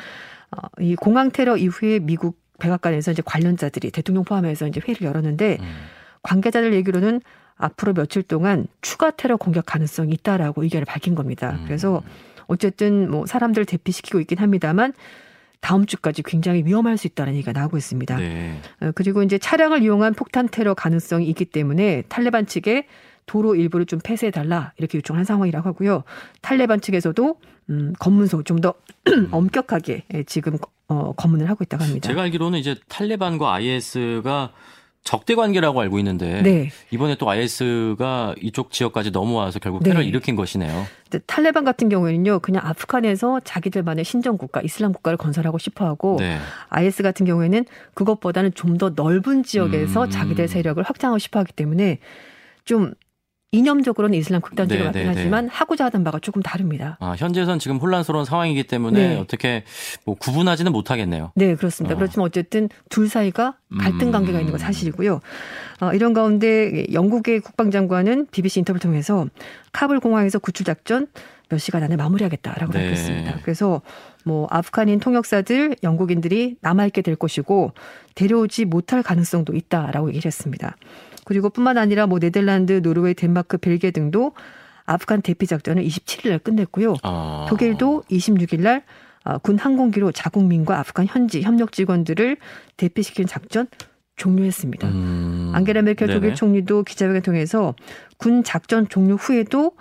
어, 0.52 0.58
이 0.80 0.96
공항 0.96 1.30
테러 1.30 1.58
이후에 1.58 2.00
미국 2.00 2.40
백악관에서 2.60 3.12
이제 3.12 3.22
관련자들이 3.26 3.92
대통령 3.92 4.24
포함해서 4.24 4.68
이제 4.68 4.80
회의를 4.86 5.08
열었는데 5.08 5.58
음. 5.60 5.66
관계자들 6.22 6.74
얘기로는 6.74 7.22
앞으로 7.56 7.94
며칠 7.94 8.24
동안 8.24 8.68
추가 8.82 9.12
테러 9.12 9.38
공격 9.38 9.66
가능성이 9.66 10.14
있다라고 10.14 10.64
의견을 10.64 10.86
밝힌 10.86 11.16
겁니다. 11.16 11.58
음. 11.60 11.64
그래서 11.66 12.02
어쨌든 12.48 13.10
뭐 13.10 13.26
사람들 13.26 13.66
대피시키고 13.66 14.20
있긴 14.22 14.40
합니다만 14.40 14.94
다음 15.60 15.86
주까지 15.86 16.24
굉장히 16.24 16.66
위험할 16.66 16.98
수 16.98 17.08
있다는 17.08 17.34
얘기가 17.36 17.54
나오고 17.54 17.78
있습니다. 17.78 18.18
네. 18.18 18.60
어, 18.82 18.92
그리고 18.96 19.24
이제 19.24 19.38
차량을 19.38 19.82
이용한 19.82 20.14
폭탄 20.14 20.50
테러 20.50 20.74
가능성이 20.74 21.28
있기 21.30 21.46
때문에 21.46 22.04
탈레반 22.10 22.46
측에 22.46 22.86
도로 23.26 23.56
일부를 23.56 23.86
좀 23.86 24.00
폐쇄해 24.04 24.32
달라 24.32 24.74
이렇게 24.78 24.98
요청한 24.98 25.24
상황이라고 25.24 25.70
하고요. 25.70 26.04
탈레반 26.42 26.82
측에서도 26.82 27.40
음, 27.70 27.94
검문소 28.00 28.44
좀더 28.44 28.74
음. 29.08 29.30
엄격하게 29.32 30.04
예, 30.14 30.24
지금 30.24 30.58
어, 30.88 31.14
검문을 31.14 31.50
하고 31.50 31.64
있다고 31.64 31.84
합니다. 31.84 32.08
제가 32.08 32.24
알기로는 32.24 32.60
이제 32.60 32.76
탈레반과 32.88 33.54
IS가 33.54 34.52
적대 35.04 35.36
관계라고 35.36 35.82
알고 35.82 36.00
있는데 36.00 36.42
네. 36.42 36.70
이번에 36.92 37.16
또 37.16 37.30
IS가 37.30 38.36
이쪽 38.42 38.72
지역까지 38.72 39.12
넘어와서 39.12 39.60
결국 39.60 39.84
테러를 39.84 40.04
네. 40.04 40.08
일으킨 40.08 40.36
것이네요. 40.38 40.86
탈레반 41.28 41.66
같은 41.66 41.90
경우에는요, 41.90 42.40
그냥 42.40 42.66
아프간에서 42.66 43.42
자기들만의 43.42 44.06
신정 44.06 44.38
국가, 44.38 44.62
이슬람 44.62 44.94
국가를 44.94 45.18
건설하고 45.18 45.58
싶어하고 45.58 46.18
네. 46.20 46.40
IS 46.70 47.04
같은 47.04 47.26
경우에는 47.26 47.66
그것보다는 47.94 48.54
좀 48.54 48.78
더 48.78 48.90
넓은 48.96 49.44
지역에서 49.44 50.06
음. 50.06 50.10
자기들 50.10 50.48
세력을 50.48 50.82
확장하고 50.82 51.20
싶어하기 51.20 51.54
때문에 51.54 52.00
좀 52.66 52.94
이념적으로는 53.54 54.18
이슬람 54.18 54.42
극단주의 54.42 54.80
네, 54.80 54.86
맞긴 54.86 55.02
네, 55.02 55.08
네, 55.08 55.16
하지만 55.16 55.48
하고자 55.48 55.86
하던 55.86 56.04
바가 56.04 56.18
조금 56.20 56.42
다릅니다. 56.42 56.98
아, 57.00 57.14
현재선 57.16 57.60
지금 57.60 57.78
혼란스러운 57.78 58.26
상황이기 58.26 58.64
때문에 58.64 59.10
네. 59.10 59.16
어떻게 59.20 59.64
뭐 60.06 60.16
구분하지는 60.16 60.72
못하겠네요. 60.72 61.32
네, 61.36 61.56
그렇습니다. 61.56 61.94
어. 61.94 61.98
그렇지만 61.98 62.26
어쨌든 62.26 62.68
둘 62.90 63.08
사이가 63.08 63.56
갈등 63.80 64.12
관계가 64.12 64.40
음. 64.40 64.42
있는 64.42 64.52
건 64.54 64.60
사실이고요. 64.60 65.22
어, 65.82 65.94
이런 65.94 66.14
가운데 66.14 66.86
영국의 66.92 67.42
국방장관은 67.42 68.28
BBC 68.32 68.62
인터뷰를 68.62 68.80
통해서 68.80 69.28
카불 69.72 70.00
공항에서 70.00 70.40
구출 70.40 70.66
작전 70.66 71.08
몇 71.50 71.60
시간 71.60 71.84
안에 71.84 71.96
마무리하겠다라고 71.96 72.74
네. 72.74 72.90
밝혔습니다. 72.90 73.40
그래서 73.44 73.82
뭐 74.24 74.48
아프간인 74.50 75.00
통역사들 75.00 75.78
영국인들이 75.84 76.58
남아있게 76.62 77.02
될 77.02 77.16
것이고 77.16 77.72
데려오지 78.16 78.66
못할 78.66 79.04
가능성도 79.04 79.56
있다라고 79.56 80.10
얘기를 80.10 80.26
했습니다. 80.26 80.76
그리고 81.26 81.50
뿐만 81.50 81.78
아니라 81.78 82.08
뭐 82.08 82.20
네덜란드, 82.20 82.82
노르웨이, 82.82 83.14
덴마크, 83.14 83.58
벨기에 83.58 83.92
등도 83.92 84.34
아프간 84.86 85.22
대피 85.22 85.48
작전을 85.48 85.84
27일 85.84 86.30
날 86.30 86.40
끝냈고요. 86.40 86.96
아. 87.04 87.46
독일도 87.50 88.04
26일 88.10 88.62
날 88.62 88.84
아, 89.24 89.38
군 89.38 89.58
항공기로 89.58 90.12
자국민과 90.12 90.80
아프간 90.80 91.06
현지 91.08 91.42
협력 91.42 91.72
직원들을 91.72 92.38
대피시키는 92.76 93.28
작전 93.28 93.68
종료했습니다. 94.18 94.88
음. 94.88 95.52
앙게라 95.54 95.82
메켈 95.82 96.08
네네. 96.08 96.20
독일 96.20 96.36
총리도 96.36 96.84
기자회견 96.84 97.22
통해서 97.22 97.74
군 98.18 98.44
작전 98.44 98.88
종료 98.90 99.16
후에도 99.16 99.72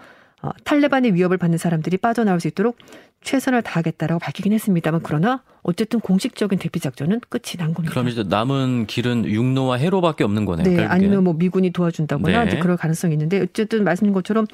어, 0.42 0.50
탈레반의 0.64 1.14
위협을 1.14 1.38
받는 1.38 1.58
사람들이 1.58 1.96
빠져나올 1.96 2.40
수 2.40 2.48
있도록 2.48 2.76
최선을 3.22 3.62
다하겠다라고 3.62 4.18
밝히긴 4.18 4.52
했습니다만 4.52 5.00
그러나 5.02 5.42
어쨌든 5.62 6.00
공식적인 6.00 6.58
대피 6.58 6.80
작전은 6.80 7.20
끝이 7.28 7.56
난 7.58 7.72
겁니다. 7.72 7.92
그럼 7.92 8.08
이제 8.08 8.22
남은 8.22 8.86
길은 8.86 9.26
육로와 9.26 9.76
해로밖에 9.76 10.24
없는 10.24 10.44
거네요. 10.44 10.64
네, 10.64 10.76
결국에. 10.76 10.92
아니면 10.92 11.24
뭐 11.24 11.34
미군이 11.34 11.70
도와준다거나 11.70 12.44
네. 12.44 12.58
그럴 12.58 12.76
가능성이 12.76 13.14
있는데 13.14 13.40
어쨌든 13.40 13.84
말씀드린 13.84 14.12
것처럼 14.12 14.46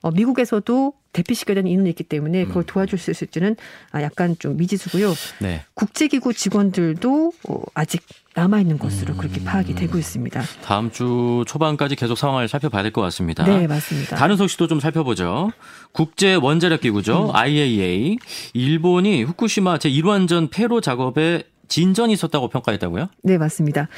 어, 0.00 0.10
미국에서도 0.10 0.92
대피시켜야 1.12 1.56
되는 1.56 1.70
인원이 1.70 1.90
있기 1.90 2.04
때문에 2.04 2.44
그걸 2.44 2.62
음. 2.62 2.66
도와줄 2.66 2.98
수 2.98 3.10
있을지는 3.10 3.56
아, 3.90 4.02
약간 4.02 4.36
좀 4.38 4.56
미지수고요. 4.56 5.14
네. 5.40 5.64
국제기구 5.74 6.34
직원들도 6.34 7.32
어, 7.48 7.62
아직 7.74 8.02
남아 8.34 8.60
있는 8.60 8.78
것으로 8.78 9.14
음. 9.14 9.18
그렇게 9.18 9.42
파악이 9.42 9.74
되고 9.74 9.98
있습니다. 9.98 10.40
다음 10.62 10.90
주 10.92 11.44
초반까지 11.46 11.96
계속 11.96 12.16
상황을 12.16 12.46
살펴봐야 12.46 12.82
될 12.82 12.92
것 12.92 13.00
같습니다. 13.02 13.44
네, 13.44 13.66
맞습니다. 13.66 14.16
다른 14.16 14.36
소식도 14.36 14.68
좀 14.68 14.80
살펴보죠. 14.80 15.50
국제 15.92 16.34
원자력 16.34 16.80
기구죠. 16.82 17.30
음. 17.30 17.34
IAEA 17.36 18.18
일본이 18.54 19.22
후쿠시마 19.24 19.78
제 19.78 19.90
1원전 19.90 20.50
폐로 20.50 20.80
작업에 20.80 21.42
진전이 21.68 22.12
있었다고 22.14 22.48
평가했다고요? 22.48 23.08
네, 23.22 23.38
맞습니다. 23.38 23.88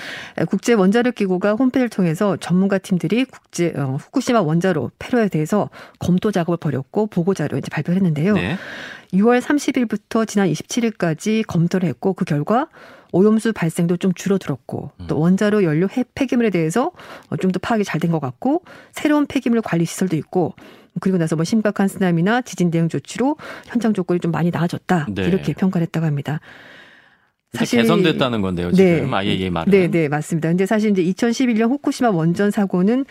국제 0.49 0.73
원자력 0.75 1.15
기구가 1.15 1.53
홈페이지를 1.53 1.89
통해서 1.89 2.37
전문가 2.37 2.79
팀들이 2.79 3.25
국제 3.25 3.73
어, 3.77 3.97
후쿠시마 4.01 4.41
원자로 4.43 4.91
폐로에 4.99 5.29
대해서 5.29 5.71
검토 5.99 6.33
작업을 6.33 6.57
벌였고 6.59 7.07
보고 7.07 7.35
자료 7.35 7.57
이제 7.59 7.69
발표했는데요. 7.71 8.35
네. 8.35 8.57
6월 9.13 9.41
30일부터 9.41 10.27
지난 10.27 10.49
27일까지 10.51 11.45
검토를 11.47 11.89
했고 11.89 12.13
그 12.15 12.25
결과 12.25 12.69
오염수 13.13 13.53
발생도 13.53 13.97
좀 13.97 14.15
줄어들었고 14.15 14.93
또 15.09 15.17
음. 15.17 15.21
원자로 15.21 15.65
연료 15.65 15.89
폐기물에 16.15 16.51
대해서 16.51 16.93
어, 17.29 17.37
좀더 17.37 17.59
파악이 17.59 17.85
잘 17.85 18.01
된 18.01 18.13
것 18.13 18.21
같고 18.21 18.63
새로운 18.93 19.27
폐기물 19.27 19.61
관리 19.63 19.85
시설도 19.85 20.17
있고 20.17 20.55
그리고 21.01 21.19
나서 21.19 21.37
뭐 21.37 21.45
심각한 21.45 21.87
쓰나미나 21.89 22.43
지진 22.43 22.71
대응 22.71 22.89
조치로 22.89 23.37
현장 23.67 23.93
조건이 23.95 24.21
좀 24.21 24.31
많이 24.33 24.51
나아졌다 24.51 25.07
네. 25.11 25.25
이렇게 25.25 25.53
평가를 25.55 25.87
했다고 25.87 26.07
합니다. 26.07 26.41
사실 27.53 27.81
개선됐다는 27.81 28.41
건데요, 28.43 28.71
지금 28.73 29.11
네. 29.11 29.17
IAEA 29.17 29.51
말은. 29.51 29.71
네, 29.71 29.89
네, 29.91 30.09
맞습니다. 30.09 30.49
근데 30.49 30.67
사실 30.67 30.91
이제 30.91 31.03
2011년 31.03 31.69
후쿠시마 31.71 32.11
원전 32.11 32.51
사고는 32.51 33.05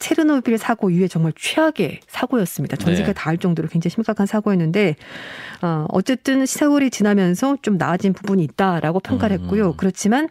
체르노빌 0.00 0.58
사고 0.58 0.90
이후에 0.90 1.06
정말 1.06 1.32
최악의 1.36 2.00
사고였습니다. 2.08 2.76
전 2.76 2.94
세계가 2.94 3.12
네. 3.12 3.14
다알 3.14 3.38
정도로 3.38 3.68
굉장히 3.68 3.92
심각한 3.92 4.26
사고였는데 4.26 4.96
어, 5.62 5.86
어쨌든 5.90 6.44
세월이 6.44 6.90
지나면서 6.90 7.58
좀 7.62 7.78
나아진 7.78 8.12
부분이 8.12 8.42
있다라고 8.44 8.98
평가를 9.00 9.38
했고요. 9.38 9.68
음. 9.68 9.72
그렇지만 9.76 10.28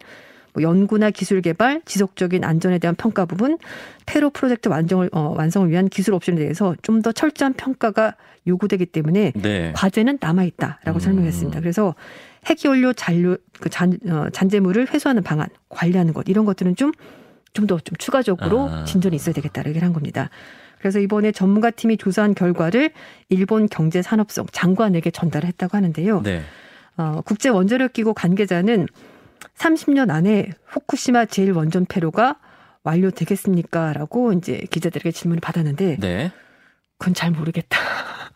뭐 0.53 0.61
연구나 0.61 1.09
기술 1.09 1.41
개발, 1.41 1.82
지속적인 1.86 2.43
안전에 2.43 2.78
대한 2.78 2.95
평가 2.95 3.26
부분, 3.26 3.57
페로 4.05 4.30
프로젝트 4.30 4.68
완성을 4.68 5.09
어, 5.14 5.34
완성을 5.36 5.68
위한 5.70 5.88
기술 5.88 6.14
옵션에 6.14 6.36
대해서 6.36 6.76
좀 6.82 7.01
더 7.01 7.11
철저한 7.11 7.53
평가가 7.53 8.16
요구되기 8.45 8.86
때문에 8.88 9.32
네. 9.36 9.72
과제는 9.76 10.18
남아 10.22 10.43
있다라고 10.43 10.95
음. 10.95 10.99
설명했습니다. 10.99 11.61
그래서 11.61 11.95
핵연료 12.45 12.93
잔료 12.93 13.37
그 13.59 13.69
잔, 13.69 13.97
어, 14.07 14.29
잔재물을 14.31 14.87
회수하는 14.93 15.23
방안, 15.23 15.47
관리하는 15.69 16.13
것 16.13 16.27
이런 16.27 16.45
것들은 16.45 16.75
좀 16.75 16.91
좀 17.53 17.67
더좀 17.67 17.83
좀 17.83 17.95
추가적으로 17.97 18.69
아. 18.69 18.83
진전이 18.83 19.15
있어야 19.15 19.33
되겠다 19.33 19.61
이렇게 19.61 19.79
한 19.79 19.93
겁니다. 19.93 20.29
그래서 20.79 20.99
이번에 20.99 21.31
전문가 21.31 21.71
팀이 21.71 21.97
조사한 21.97 22.35
결과를 22.35 22.91
일본 23.29 23.69
경제산업성 23.69 24.47
장관에게 24.51 25.11
전달을 25.11 25.47
했다고 25.47 25.77
하는데요. 25.77 26.21
네. 26.23 26.41
어, 26.97 27.21
국제 27.23 27.49
원자력 27.49 27.93
기구 27.93 28.13
관계자는 28.13 28.87
30년 29.57 30.09
안에 30.09 30.49
후쿠시마 30.65 31.25
제일 31.25 31.53
원전 31.53 31.85
폐로가 31.85 32.37
완료되겠습니까?라고 32.83 34.33
이제 34.33 34.65
기자들에게 34.69 35.11
질문을 35.11 35.39
받았는데 35.39 35.97
네. 35.99 36.31
그건 36.97 37.13
잘 37.13 37.31
모르겠다. 37.31 37.77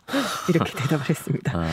이렇게 0.48 0.72
대답을 0.72 1.08
했습니다. 1.08 1.52
아. 1.58 1.68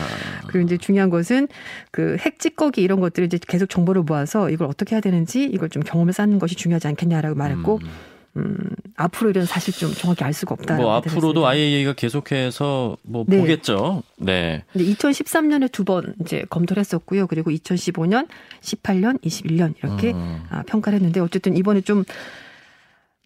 그리고 0.46 0.66
이제 0.66 0.76
중요한 0.76 1.10
것은 1.10 1.48
그 1.90 2.16
핵 2.22 2.38
찌꺼기 2.38 2.82
이런 2.82 3.00
것들을 3.00 3.26
이제 3.26 3.38
계속 3.46 3.68
정보를 3.68 4.02
모아서 4.02 4.50
이걸 4.50 4.68
어떻게 4.68 4.94
해야 4.94 5.00
되는지 5.00 5.44
이걸 5.44 5.68
좀 5.68 5.82
경험을 5.82 6.12
쌓는 6.12 6.38
것이 6.38 6.54
중요하지 6.54 6.88
않겠냐라고 6.88 7.34
말했고 7.36 7.80
음. 7.82 7.88
음, 8.36 8.58
앞으로 8.96 9.30
이런 9.30 9.46
사실 9.46 9.72
좀 9.72 9.92
정확히 9.94 10.22
알 10.24 10.34
수가 10.34 10.54
없다. 10.54 10.76
뭐 10.76 10.92
앞으로도 10.96 11.46
IAEA가 11.46 11.94
계속해서 11.94 12.98
뭐 13.02 13.24
네. 13.26 13.38
보겠죠. 13.40 14.02
네. 14.18 14.62
근데 14.72 14.84
2013년에 14.92 15.72
두 15.72 15.84
번 15.84 16.14
이제 16.20 16.44
검토를 16.50 16.80
했었고요. 16.80 17.28
그리고 17.28 17.50
2015년, 17.50 18.28
18년, 18.60 19.22
21년 19.22 19.74
이렇게 19.82 20.12
음. 20.12 20.42
아, 20.50 20.62
평가를 20.66 20.96
했는데 20.98 21.20
어쨌든 21.20 21.56
이번에 21.56 21.80
좀 21.80 22.04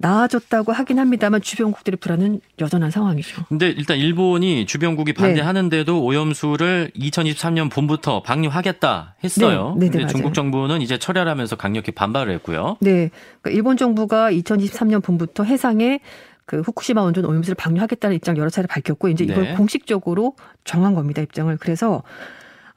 나아졌다고 0.00 0.72
하긴 0.72 0.98
합니다만 0.98 1.42
주변국들의 1.42 1.98
불안은 1.98 2.40
여전한 2.58 2.90
상황이죠. 2.90 3.44
근데 3.48 3.68
일단 3.68 3.98
일본이 3.98 4.64
주변국이 4.64 5.12
반대하는데도 5.12 5.92
네. 5.92 5.98
오염수를 6.00 6.92
2023년 6.96 7.70
봄부터 7.70 8.22
방류하겠다 8.22 9.16
했어요. 9.22 9.74
네, 9.78 9.86
네, 9.86 9.90
네 9.90 9.98
근데 9.98 10.12
중국 10.12 10.32
정부는 10.32 10.80
이제 10.80 10.98
철회하면서 10.98 11.56
강력히 11.56 11.92
반발을 11.92 12.32
했고요. 12.34 12.78
네. 12.80 13.10
그러니까 13.42 13.50
일본 13.50 13.76
정부가 13.76 14.32
2023년 14.32 15.02
봄부터 15.02 15.44
해상에 15.44 16.00
그 16.46 16.62
후쿠시마 16.62 17.02
원전 17.02 17.26
오염수를 17.26 17.54
방류하겠다는 17.54 18.16
입장 18.16 18.38
여러 18.38 18.48
차례 18.48 18.66
밝혔고 18.66 19.08
이제 19.08 19.24
이걸 19.24 19.44
네. 19.44 19.54
공식적으로 19.54 20.34
정한 20.64 20.94
겁니다. 20.94 21.20
입장을. 21.20 21.54
그래서 21.58 22.02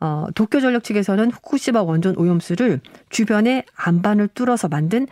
어, 0.02 0.28
도쿄 0.36 0.60
전력 0.60 0.84
측에서는 0.84 1.32
후쿠시마 1.32 1.84
원전 1.84 2.18
오염수를 2.18 2.82
주변에 3.10 3.64
안반을 3.78 4.28
뚫어서 4.28 4.68
만든 4.68 5.08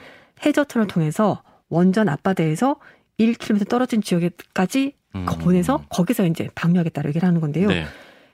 해저터를 0.45 0.87
통해서 0.87 1.41
원전 1.71 2.09
앞바다에서 2.09 2.75
1km 3.19 3.67
떨어진 3.67 4.01
지역에까지 4.01 4.93
음. 5.15 5.25
보내서 5.25 5.83
거기서 5.89 6.27
이제 6.27 6.49
방류하겠다고 6.53 7.07
얘기를 7.09 7.27
하는 7.27 7.41
건데요. 7.41 7.69
네. 7.69 7.85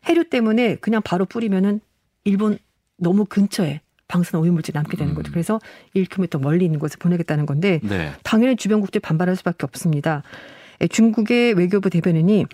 해류 0.05 0.25
때문에 0.25 0.75
그냥 0.75 1.01
바로 1.01 1.25
뿌리면은 1.25 1.79
일본 2.23 2.57
너무 2.97 3.25
근처에 3.25 3.81
방사능 4.07 4.43
오염물질 4.43 4.73
남게 4.73 4.97
되는 4.97 5.13
거죠. 5.13 5.29
음. 5.29 5.33
그래서 5.33 5.59
1km 5.95 6.41
멀리 6.41 6.65
있는 6.65 6.79
곳에 6.79 6.97
보내겠다는 6.97 7.45
건데 7.45 7.79
네. 7.83 8.11
당연히 8.23 8.55
주변국들이 8.55 9.01
반발할 9.01 9.35
수밖에 9.35 9.65
없습니다. 9.65 10.23
예, 10.81 10.87
중국의 10.87 11.53
외교부 11.53 11.89
대변인이 11.89 12.45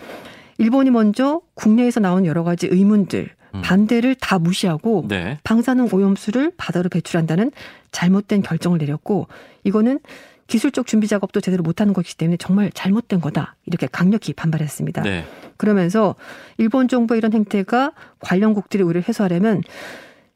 일본이 0.58 0.92
먼저 0.92 1.42
국내에서 1.56 2.00
나온 2.00 2.26
여러 2.26 2.44
가지 2.44 2.68
의문들 2.68 3.30
음. 3.56 3.62
반대를 3.62 4.16
다 4.16 4.40
무시하고 4.40 5.06
네. 5.08 5.38
방사능 5.44 5.90
오염수를 5.92 6.54
바다로 6.58 6.90
배출한다는 6.90 7.52
잘못된 7.92 8.42
결정을 8.42 8.80
내렸고 8.80 9.28
이거는 9.64 10.00
기술적 10.48 10.86
준비 10.86 11.08
작업도 11.08 11.42
제대로 11.42 11.64
못하는 11.64 11.94
것이기 11.94 12.18
때문에 12.18 12.38
정말 12.38 12.72
잘못된 12.72 13.22
거다 13.22 13.56
이렇게 13.66 13.88
강력히 13.92 14.34
반발했습니다. 14.34 15.02
네. 15.04 15.26
그러면서 15.58 16.16
일본 16.58 16.88
정부의 16.88 17.20
이런 17.20 17.34
행태가 17.34 17.94
관련국들이 18.20 18.84
우리를 18.84 19.08
해소하려면 19.08 19.62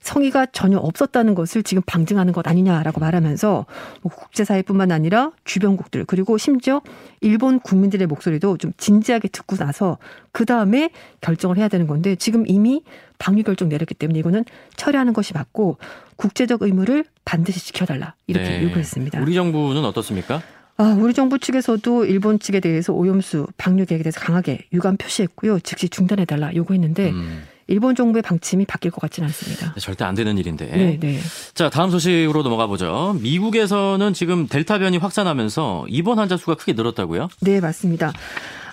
성의가 0.07 0.45
전혀 0.47 0.77
없었다는 0.77 1.35
것을 1.35 1.63
지금 1.63 1.83
방증하는 1.85 2.31
것 2.31 2.47
아니냐라고 2.47 3.01
말하면서 3.01 3.65
뭐 4.01 4.11
국제사회뿐만 4.11 4.91
아니라 4.93 5.31
주변국들 5.43 6.05
그리고 6.05 6.37
심지어 6.37 6.81
일본 7.19 7.59
국민들의 7.59 8.07
목소리도 8.07 8.57
좀 8.57 8.71
진지하게 8.77 9.27
듣고 9.27 9.57
나서 9.57 9.97
그 10.31 10.45
다음에 10.45 10.91
결정을 11.19 11.57
해야 11.57 11.67
되는 11.67 11.87
건데 11.87 12.15
지금 12.15 12.45
이미 12.47 12.83
방위 13.19 13.43
결정 13.43 13.67
내렸기 13.67 13.95
때문에 13.95 14.19
이거는 14.19 14.45
처리하는 14.77 15.11
것이 15.11 15.33
맞고 15.33 15.77
국제적 16.15 16.61
의무를 16.61 17.03
반드시 17.25 17.59
지켜달라 17.59 18.15
이렇게 18.27 18.47
네. 18.47 18.63
요구했습니다. 18.63 19.21
우리 19.21 19.33
정부는 19.33 19.83
어떻습니까? 19.83 20.41
아, 20.77 20.95
우리 20.97 21.13
정부 21.13 21.37
측에서도 21.37 22.05
일본 22.05 22.39
측에 22.39 22.61
대해서 22.61 22.93
오염수 22.93 23.47
방류 23.57 23.85
계획에 23.87 24.03
대해서 24.03 24.21
강하게 24.21 24.67
유감 24.71 24.97
표시했고요. 24.97 25.59
즉시 25.59 25.89
중단해달라 25.89 26.55
요구했는데 26.55 27.09
음. 27.09 27.43
일본 27.67 27.95
정부의 27.95 28.21
방침이 28.21 28.65
바뀔 28.65 28.91
것 28.91 29.01
같지는 29.01 29.27
않습니다. 29.27 29.73
네, 29.73 29.79
절대 29.79 30.05
안 30.05 30.15
되는 30.15 30.37
일인데. 30.37 30.65
네, 30.65 30.97
네. 30.99 31.19
자, 31.53 31.69
다음 31.69 31.89
소식으로 31.89 32.43
넘어가 32.43 32.67
보죠. 32.67 33.15
미국에서는 33.21 34.13
지금 34.13 34.47
델타 34.47 34.79
변이 34.79 34.97
확산하면서 34.97 35.85
입원 35.89 36.19
환자 36.19 36.37
수가 36.37 36.55
크게 36.55 36.73
늘었다고요? 36.73 37.27
네, 37.41 37.59
맞습니다. 37.59 38.13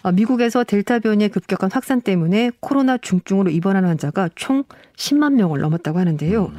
어, 0.02 0.12
미국에서 0.12 0.64
델타 0.64 1.00
변이의 1.00 1.30
급격한 1.30 1.70
확산 1.72 2.00
때문에 2.00 2.52
코로나 2.60 2.96
중증으로 2.98 3.50
입원하는 3.50 3.88
환자가 3.88 4.30
총 4.34 4.64
10만 4.96 5.34
명을 5.34 5.60
넘었다고 5.60 5.98
하는데요. 5.98 6.46
음. 6.46 6.56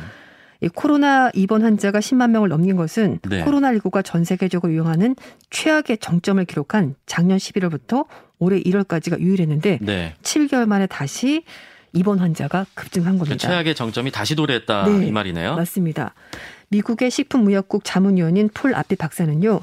이 0.62 0.68
코로나 0.70 1.30
입원 1.36 1.62
환자가 1.64 2.00
10만 2.00 2.32
명을 2.32 2.50
넘긴 2.50 2.76
것은 2.76 3.20
네. 3.30 3.44
코로나19가 3.46 4.04
전 4.04 4.24
세계적으로 4.24 4.74
유행하는 4.74 5.16
최악의 5.52 6.00
정점을 6.00 6.44
기록한 6.46 6.96
작년 7.06 7.38
11월부터 7.38 8.08
올해 8.40 8.60
1월까지가 8.62 9.20
유일했는데 9.20 9.80
네. 9.82 10.16
7개월 10.24 10.66
만에 10.66 10.88
다시 10.88 11.44
입원 11.96 12.20
환자가 12.20 12.66
급증한 12.74 13.18
겁니다. 13.18 13.38
최악의 13.38 13.74
정점이 13.74 14.12
다시 14.12 14.36
도래했다 14.36 14.86
네, 14.86 15.08
이 15.08 15.12
말이네요. 15.12 15.56
맞습니다. 15.56 16.14
미국의 16.70 17.12
식품무역국 17.12 17.84
자문위원인 17.84 18.50
폴 18.54 18.76
아피 18.76 18.96
박사는요, 18.96 19.62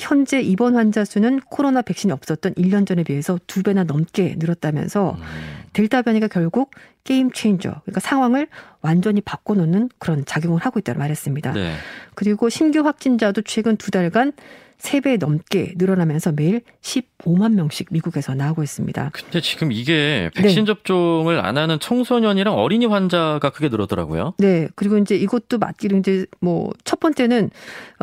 현재 0.00 0.40
입원 0.40 0.76
환자 0.76 1.04
수는 1.04 1.40
코로나 1.40 1.82
백신이 1.82 2.12
없었던 2.12 2.54
1년 2.54 2.86
전에 2.86 3.04
비해서 3.04 3.38
두 3.46 3.62
배나 3.62 3.84
넘게 3.84 4.36
늘었다면서 4.38 5.16
음. 5.18 5.24
델타 5.72 6.02
변이가 6.02 6.28
결국 6.28 6.70
게임 7.04 7.30
체인저, 7.30 7.70
그러니까 7.84 8.00
상황을 8.00 8.48
완전히 8.80 9.20
바꿔놓는 9.20 9.90
그런 9.98 10.24
작용을 10.24 10.60
하고 10.60 10.78
있다고 10.78 10.98
말했습니다. 10.98 11.52
네. 11.52 11.74
그리고 12.14 12.48
신규 12.48 12.80
확진자도 12.80 13.42
최근 13.42 13.76
두 13.76 13.90
달간 13.90 14.32
3배 14.78 15.18
넘게 15.18 15.74
늘어나면서 15.76 16.32
매일 16.32 16.62
15만 16.82 17.54
명씩 17.54 17.88
미국에서 17.90 18.34
나오고 18.34 18.62
있습니다. 18.62 19.10
근데 19.12 19.40
지금 19.40 19.72
이게 19.72 20.30
백신 20.34 20.64
네. 20.64 20.66
접종을 20.66 21.44
안 21.44 21.58
하는 21.58 21.80
청소년이랑 21.80 22.54
어린이 22.54 22.86
환자가 22.86 23.50
크게 23.50 23.68
늘었더라고요. 23.68 24.34
네. 24.38 24.68
그리고 24.76 24.98
이제 24.98 25.16
이것도 25.16 25.58
맞기로 25.58 25.98
이제 25.98 26.26
뭐 26.40 26.70
첫 26.84 27.00
번째는 27.00 27.50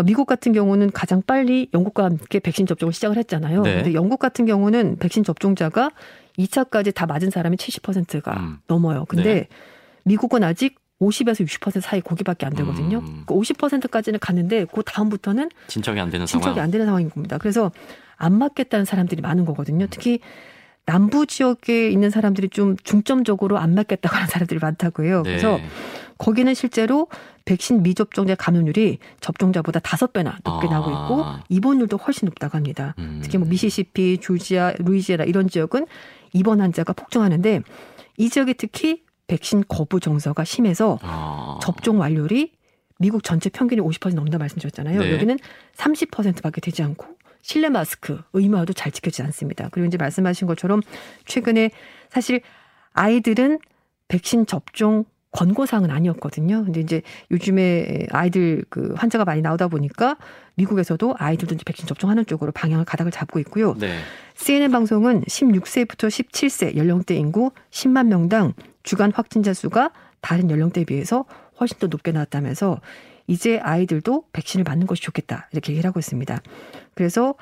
미국 0.05 0.26
같은 0.26 0.53
경우는 0.53 0.91
가장 0.91 1.21
빨리 1.26 1.69
영국과 1.73 2.05
함께 2.05 2.39
백신 2.39 2.65
접종을 2.65 2.93
시작을 2.93 3.17
했잖아요. 3.17 3.61
네. 3.63 3.76
근데 3.76 3.93
영국 3.93 4.19
같은 4.19 4.45
경우는 4.45 4.97
백신 4.97 5.23
접종자가 5.23 5.91
2차까지 6.38 6.93
다 6.93 7.05
맞은 7.05 7.30
사람이 7.32 7.57
70%가 7.57 8.34
음. 8.34 8.57
넘어요. 8.67 9.05
근데 9.05 9.34
네. 9.34 9.47
미국은 10.03 10.43
아직 10.43 10.76
50에서 11.01 11.45
60% 11.45 11.81
사이 11.81 12.01
거기밖에 12.01 12.45
안 12.45 12.53
되거든요. 12.53 12.99
음. 12.99 13.23
그 13.25 13.33
50%까지는 13.33 14.19
갔는데 14.19 14.65
그 14.65 14.81
다음부터는 14.83 15.49
진척이 15.67 15.99
안 15.99 16.09
되는 16.09 16.25
진척이 16.25 16.53
상황. 16.53 16.63
안 16.63 16.71
되는 16.71 16.85
상황인 16.85 17.09
겁니다. 17.09 17.37
그래서 17.37 17.71
안 18.15 18.37
맞겠다는 18.37 18.85
사람들이 18.85 19.21
많은 19.21 19.45
거거든요. 19.45 19.87
특히 19.89 20.19
남부 20.85 21.25
지역에 21.25 21.89
있는 21.89 22.09
사람들이 22.11 22.49
좀 22.49 22.77
중점적으로 22.83 23.57
안 23.57 23.73
맞겠다고 23.73 24.15
하는 24.15 24.27
사람들이 24.27 24.59
많다고 24.59 25.03
해요. 25.03 25.23
네. 25.23 25.31
그래서 25.31 25.59
거기는 26.17 26.53
실제로 26.53 27.07
백신 27.43 27.83
미접종자 27.83 28.35
감염률이 28.35 28.99
접종자보다 29.19 29.79
다섯 29.79 30.13
배나 30.13 30.37
높게 30.43 30.67
아. 30.67 30.71
나오고 30.71 30.91
있고 30.91 31.25
입원율도 31.49 31.97
훨씬 31.97 32.27
높다고 32.27 32.55
합니다. 32.55 32.95
음. 32.99 33.19
특히 33.21 33.37
뭐 33.37 33.47
미시시피, 33.47 34.19
조지아, 34.19 34.75
루이지애나 34.77 35.25
이런 35.25 35.49
지역은 35.49 35.87
입원 36.33 36.61
환자가 36.61 36.93
폭증하는데 36.93 37.61
이 38.17 38.29
지역에 38.29 38.53
특히 38.53 39.03
백신 39.28 39.63
거부 39.67 39.99
정서가 39.99 40.43
심해서 40.43 40.99
아. 41.01 41.59
접종 41.61 41.99
완료율이 41.99 42.53
미국 42.99 43.23
전체 43.23 43.49
평균이 43.49 43.82
50% 43.82 44.13
넘는다 44.13 44.38
말씀드렸잖아요. 44.38 45.01
네. 45.01 45.13
여기는 45.13 45.38
30%밖에 45.76 46.61
되지 46.61 46.84
않고 46.84 47.07
실내 47.41 47.69
마스크 47.69 48.21
의무화도 48.34 48.73
잘 48.73 48.91
지켜지지 48.91 49.21
않습니다. 49.23 49.69
그리고 49.71 49.88
이제 49.88 49.97
말씀하신 49.97 50.47
것처럼 50.47 50.82
최근에 51.26 51.69
사실 52.09 52.41
아이들은 52.93 53.59
백신 54.07 54.45
접종 54.45 55.05
권고사항은 55.32 55.91
아니었거든요. 55.91 56.63
근데 56.63 56.80
이제 56.80 57.01
요즘에 57.30 58.07
아이들 58.11 58.63
그 58.69 58.93
환자가 58.95 59.26
많이 59.26 59.41
나오다 59.41 59.67
보니까 59.67 60.15
미국에서도 60.55 61.13
아이들도 61.17 61.55
이제 61.55 61.63
백신 61.65 61.88
접종하는 61.88 62.26
쪽으로 62.26 62.53
방향을 62.53 62.86
가닥을 62.86 63.11
잡고 63.11 63.39
있고요. 63.39 63.76
네. 63.78 63.99
CNN 64.36 64.71
방송은 64.71 65.23
16세부터 65.23 66.07
17세 66.07 66.78
연령대 66.78 67.15
인구 67.15 67.51
10만 67.69 68.07
명당 68.07 68.53
주간 68.86 69.11
확진자 69.11 69.53
수가 69.53 69.91
다른 70.21 70.49
연령대에 70.49 70.86
비해서 70.86 71.25
훨씬 71.59 71.77
더 71.79 71.88
높게 71.88 72.11
나왔다면서 72.11 72.79
이제 73.27 73.59
아이들도 73.59 74.25
백신을 74.31 74.63
맞는 74.63 74.88
것이 74.88 75.01
좋겠다 75.01 75.49
이렇게 75.51 75.73
얘기를 75.73 75.88
하고 75.88 75.99
있습니다. 75.99 76.41
그래서 76.93 77.36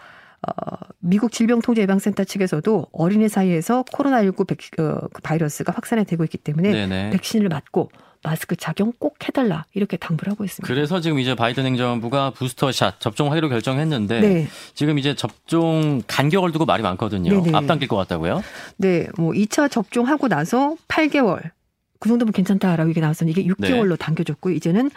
어, 0.46 0.76
미국 1.00 1.32
질병통제예방센터 1.32 2.24
측에서도 2.24 2.88
어린이 2.92 3.30
사이에서 3.30 3.84
코로나19 3.84 4.48
백, 4.48 4.80
어, 4.80 5.08
그 5.14 5.22
바이러스가 5.22 5.72
확산이 5.74 6.04
되고 6.06 6.24
있기 6.24 6.38
때문에 6.38 6.72
네네. 6.72 7.10
백신을 7.12 7.48
맞고 7.50 7.92
마스크 8.24 8.56
착용 8.56 8.94
꼭 8.98 9.18
해달라 9.28 9.66
이렇게 9.74 9.98
당부를 9.98 10.32
하고 10.32 10.46
있습니다. 10.46 10.66
그래서 10.74 11.02
지금 11.02 11.20
이제 11.20 11.36
바이든 11.36 11.66
행정부가 11.66 12.32
부스터샷 12.32 13.00
접종하기로 13.00 13.50
결정했는데 13.50 14.22
네. 14.22 14.48
지금 14.74 14.98
이제 14.98 15.14
접종 15.14 16.02
간격을 16.08 16.52
두고 16.54 16.66
말이 16.66 16.82
많거든요. 16.82 17.44
네네. 17.44 17.56
앞당길 17.56 17.88
것 17.88 17.98
같다고요? 17.98 18.42
네, 18.78 19.08
뭐 19.18 19.34
2차 19.34 19.70
접종하고 19.70 20.30
나서 20.30 20.76
8개월 20.88 21.52
그 22.00 22.10
정도면 22.10 22.32
괜찮다라고 22.32 22.90
얘기 22.90 23.02
나왔었는데 23.02 23.42
이게 23.42 23.54
6개월로 23.54 23.92
네. 23.92 23.96
당겨졌고 23.98 24.50
이제는 24.52 24.90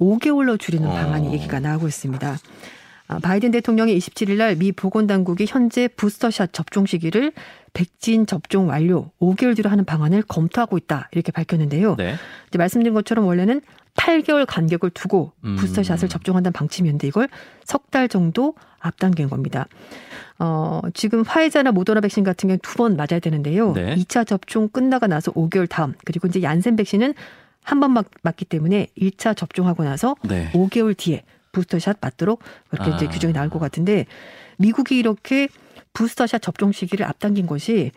5개월로 0.00 0.58
줄이는 0.58 0.88
어. 0.88 0.92
방안이 0.92 1.32
얘기가 1.32 1.60
나오고 1.60 1.86
있습니다. 1.86 2.38
아, 3.10 3.18
바이든 3.18 3.50
대통령이 3.50 3.96
27일 3.98 4.36
날 4.36 4.54
미 4.56 4.70
보건당국이 4.72 5.46
현재 5.48 5.88
부스터샷 5.88 6.52
접종 6.52 6.86
시기를 6.86 7.32
백신 7.72 8.26
접종 8.26 8.68
완료 8.68 9.10
5개월 9.20 9.56
뒤로 9.56 9.68
하는 9.70 9.84
방안을 9.84 10.22
검토하고 10.22 10.78
있다 10.78 11.08
이렇게 11.12 11.32
밝혔는데요. 11.32 11.96
네. 11.96 12.14
이제 12.48 12.58
말씀드린 12.58 12.94
것처럼 12.94 13.26
원래는 13.26 13.62
8개월 13.96 14.44
간격을 14.46 14.90
두고 14.90 15.32
음. 15.44 15.56
부스터샷을 15.56 16.08
접종한다는 16.08 16.52
방침이었는데 16.52 17.06
이걸 17.08 17.28
석 17.64 17.90
달 17.90 18.08
정도 18.08 18.54
앞당긴 18.78 19.28
겁니다. 19.28 19.66
어, 20.38 20.80
지금 20.94 21.22
화이자나 21.22 21.72
모더나 21.72 22.00
백신 22.00 22.22
같은 22.22 22.48
경우 22.48 22.58
두 22.62 22.76
번 22.76 22.96
맞아야 22.96 23.18
되는데요. 23.20 23.72
네. 23.72 23.94
2차 23.96 24.24
접종 24.26 24.68
끝나고 24.68 25.06
나서 25.08 25.32
5개월 25.32 25.68
다음 25.68 25.94
그리고 26.04 26.28
이제 26.28 26.42
얀센 26.42 26.76
백신은 26.76 27.14
한 27.64 27.80
번 27.80 27.94
맞기 28.22 28.44
때문에 28.46 28.86
1차 28.96 29.36
접종하고 29.36 29.82
나서 29.84 30.14
네. 30.22 30.50
5개월 30.52 30.96
뒤에 30.96 31.24
부스터샷 31.52 31.98
맞도록 32.00 32.42
그렇게 32.68 32.90
아. 32.90 32.96
이제 32.96 33.06
규정이 33.06 33.32
나올 33.32 33.48
것 33.50 33.58
같은데 33.58 34.06
미국이 34.58 34.98
이렇게 34.98 35.48
부스터샷 35.92 36.42
접종 36.42 36.72
시기를 36.72 37.06
앞당긴 37.06 37.46
것이 37.46 37.92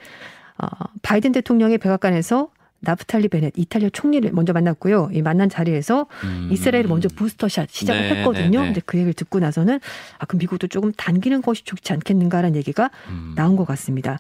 어, 0.57 0.67
바이든 1.01 1.31
대통령의 1.31 1.77
백악관에서 1.77 2.49
나프탈리 2.83 3.29
베넷 3.29 3.53
이탈리아 3.55 3.89
총리를 3.91 4.29
먼저 4.33 4.51
만났고요. 4.51 5.09
이 5.13 5.21
만난 5.21 5.49
자리에서 5.49 6.05
음. 6.25 6.49
이스라엘이 6.51 6.87
먼저 6.87 7.07
부스터샷 7.15 7.69
시작을 7.69 8.01
네, 8.01 8.15
했거든요. 8.15 8.59
네, 8.59 8.59
네. 8.59 8.65
근데 8.65 8.81
그 8.85 8.97
얘기를 8.97 9.13
듣고 9.13 9.39
나서는 9.39 9.79
아 10.19 10.25
그럼 10.25 10.39
미국도 10.39 10.67
조금 10.67 10.91
당기는 10.91 11.41
것이 11.41 11.63
좋지 11.63 11.93
않겠는가라는 11.93 12.57
얘기가 12.57 12.91
음. 13.07 13.33
나온 13.35 13.55
것 13.55 13.65
같습니다. 13.65 14.19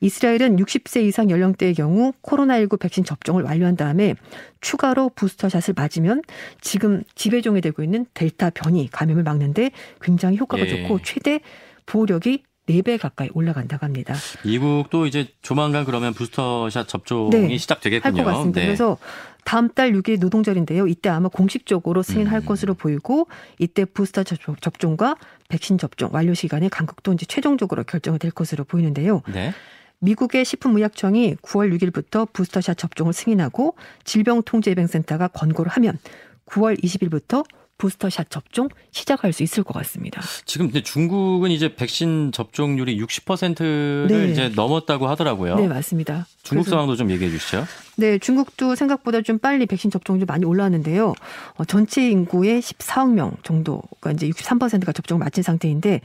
이스라엘은 0.00 0.56
60세 0.56 1.04
이상 1.04 1.30
연령대의 1.30 1.74
경우 1.74 2.12
코로나19 2.22 2.78
백신 2.80 3.04
접종을 3.04 3.42
완료한 3.44 3.76
다음에 3.76 4.14
추가로 4.60 5.10
부스터샷을 5.14 5.74
맞으면 5.76 6.22
지금 6.60 7.02
지배종이 7.14 7.60
되고 7.60 7.82
있는 7.82 8.06
델타 8.14 8.50
변이 8.50 8.88
감염을 8.90 9.22
막는데 9.22 9.70
굉장히 10.00 10.38
효과가 10.38 10.64
예. 10.66 10.68
좋고 10.82 11.00
최대 11.02 11.40
보호력이 11.86 12.42
4배 12.68 12.98
가까이 13.00 13.28
올라간다고 13.34 13.84
합니다. 13.84 14.14
미국도 14.44 15.06
이제 15.06 15.28
조만간 15.42 15.84
그러면 15.84 16.14
부스터샷 16.14 16.86
접종이 16.88 17.30
네, 17.30 17.58
시작되겠군요. 17.58 18.16
할 18.18 18.24
것 18.24 18.30
같습니다. 18.30 18.60
네. 18.60 18.66
그래서 18.66 18.96
다음 19.44 19.68
달 19.70 19.92
6일 19.92 20.20
노동절인데요. 20.20 20.86
이때 20.86 21.08
아마 21.08 21.28
공식적으로 21.28 22.02
승인할 22.02 22.40
음. 22.40 22.44
것으로 22.44 22.74
보이고 22.74 23.26
이때 23.58 23.84
부스터 23.84 24.22
접종과 24.22 25.16
백신 25.48 25.78
접종 25.78 26.10
완료 26.12 26.32
시간의 26.34 26.68
간극도 26.70 27.12
이제 27.12 27.26
최종적으로 27.26 27.82
결정이 27.82 28.18
될 28.18 28.30
것으로 28.30 28.64
보이는데요. 28.64 29.22
네. 29.32 29.52
미국의 30.00 30.44
식품의약청이 30.44 31.36
9월 31.36 31.78
6일부터 31.78 32.30
부스터샷 32.32 32.76
접종을 32.76 33.12
승인하고 33.12 33.76
질병통제예방센터가 34.04 35.28
권고를 35.28 35.70
하면 35.72 35.98
9월 36.46 36.82
20일부터 36.82 37.44
부스터샷 37.80 38.28
접종 38.28 38.68
시작할 38.90 39.32
수 39.32 39.42
있을 39.42 39.64
것 39.64 39.72
같습니다. 39.78 40.20
지금 40.44 40.66
근데 40.66 40.82
중국은 40.82 41.50
이제 41.50 41.74
백신 41.74 42.30
접종률이 42.30 43.00
60%를 43.02 44.06
네. 44.08 44.28
이제 44.30 44.52
넘었다고 44.54 45.08
하더라고요. 45.08 45.56
네, 45.56 45.66
맞습니다. 45.66 46.26
중국 46.42 46.68
상황도 46.68 46.96
좀 46.96 47.10
얘기해 47.10 47.30
주시죠. 47.30 47.64
네, 47.96 48.18
중국도 48.18 48.74
생각보다 48.74 49.22
좀 49.22 49.38
빨리 49.38 49.64
백신 49.64 49.90
접종률 49.90 50.26
많이 50.26 50.44
올라왔는데요. 50.44 51.14
어, 51.56 51.64
전체 51.64 52.08
인구의 52.10 52.60
14억 52.60 53.12
명 53.12 53.32
정도가 53.42 54.12
이제 54.12 54.28
63%가 54.28 54.92
접종을 54.92 55.18
마친 55.18 55.42
상태인데 55.42 56.02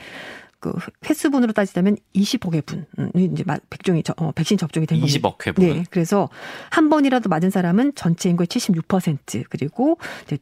그 0.66 0.74
횟수분으로 1.08 1.54
따지자면 1.54 1.96
20억 2.16 2.56
회 2.56 2.62
분이 2.62 2.84
음, 2.98 3.12
이제 3.16 3.44
백종이 3.70 4.02
어, 4.18 4.32
백신 4.32 4.58
접종이 4.58 4.88
된 4.88 5.00
겁니다. 5.00 5.20
20억 5.20 5.46
회분. 5.46 5.64
네. 5.64 5.84
그래서 5.92 6.28
한 6.72 6.90
번이라도 6.90 7.30
맞은 7.30 7.52
사람은 7.52 7.94
전체 7.94 8.30
인구의 8.32 8.48
76% 8.48 9.44
그리고 9.50 10.00
이제 10.26 10.40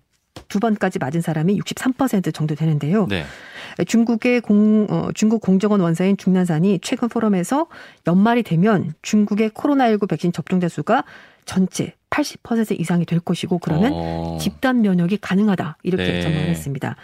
두 0.48 0.60
번까지 0.62 0.98
맞은 1.00 1.20
사람이 1.20 1.60
63% 1.60 2.34
정도 2.34 2.56
되는데요. 2.56 3.06
네. 3.08 3.26
중국의 3.86 4.40
공, 4.40 4.88
어, 4.90 5.10
중국 5.14 5.42
공정원 5.42 5.82
원사인 5.82 6.16
중난산이 6.16 6.80
최근 6.82 7.10
포럼에서 7.10 7.68
연말이 8.08 8.44
되면 8.44 8.94
중국의 9.02 9.50
코로나19 9.50 10.08
백신 10.08 10.32
접종자 10.32 10.70
수가 10.70 11.04
전체 11.44 11.96
80% 12.10 12.80
이상이 12.80 13.06
될 13.06 13.20
것이고 13.20 13.60
그러면 13.60 13.92
어. 13.94 14.38
집단 14.40 14.82
면역이 14.82 15.18
가능하다 15.18 15.78
이렇게 15.84 16.04
네. 16.04 16.22
전망했습니다. 16.22 16.96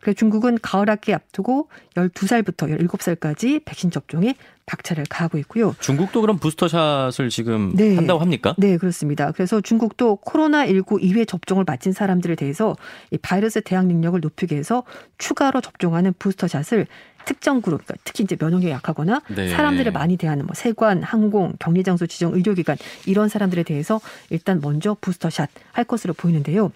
그래서 0.00 0.16
중국은 0.16 0.58
가을 0.62 0.88
학기 0.90 1.12
앞두고 1.12 1.68
12살부터 1.94 2.78
17살까지 2.78 3.64
백신 3.64 3.90
접종에 3.90 4.34
박차를 4.66 5.04
가하고 5.08 5.38
있고요. 5.38 5.74
중국도 5.80 6.20
그럼 6.20 6.38
부스터샷을 6.38 7.30
지금 7.30 7.72
네. 7.74 7.96
한다고 7.96 8.20
합니까? 8.20 8.54
네, 8.58 8.76
그렇습니다. 8.76 9.32
그래서 9.32 9.60
중국도 9.60 10.18
코로나19 10.24 11.02
2회 11.02 11.26
접종을 11.26 11.64
마친 11.66 11.92
사람들에 11.92 12.34
대해서 12.34 12.76
이 13.10 13.18
바이러스 13.18 13.62
대항 13.62 13.88
능력을 13.88 14.20
높이기 14.20 14.54
위해서 14.54 14.84
추가로 15.16 15.62
접종하는 15.62 16.12
부스터샷을 16.18 16.86
특정 17.24 17.60
그룹, 17.60 17.84
그러니까 17.84 18.02
특히 18.04 18.24
이제 18.24 18.36
면역력이 18.40 18.70
약하거나 18.70 19.22
네. 19.34 19.48
사람들을 19.48 19.92
많이 19.92 20.16
대하는 20.16 20.46
뭐 20.46 20.54
세관, 20.54 21.02
항공, 21.02 21.54
격리장소 21.58 22.06
지정 22.06 22.34
의료기관 22.34 22.76
이런 23.06 23.28
사람들에 23.28 23.64
대해서 23.64 24.00
일단 24.30 24.60
먼저 24.62 24.96
부스터샷 25.00 25.50
할 25.72 25.84
것으로 25.84 26.14
보이는데요. 26.14 26.72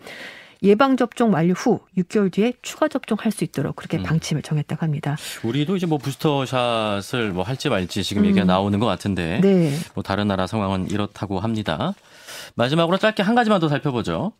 예방 0.62 0.96
접종 0.96 1.32
완료 1.32 1.54
후 1.54 1.80
6개월 1.98 2.30
뒤에 2.30 2.52
추가 2.62 2.88
접종할 2.88 3.32
수 3.32 3.44
있도록 3.44 3.76
그렇게 3.76 3.98
음. 3.98 4.02
방침을 4.04 4.42
정했다고 4.42 4.82
합니다. 4.82 5.16
우리도 5.42 5.76
이제 5.76 5.86
뭐 5.86 5.98
부스터샷을 5.98 7.32
뭐 7.32 7.42
할지 7.42 7.68
말지 7.68 8.04
지금 8.04 8.22
음. 8.22 8.26
얘기가 8.26 8.44
나오는 8.44 8.78
것 8.78 8.86
같은데 8.86 9.40
네. 9.40 9.76
뭐 9.94 10.02
다른 10.02 10.28
나라 10.28 10.46
상황은 10.46 10.90
이렇다고 10.90 11.40
합니다. 11.40 11.94
마지막으로 12.54 12.98
짧게 12.98 13.22
한 13.22 13.34
가지만 13.34 13.60
더 13.60 13.68
살펴보죠. 13.68 14.32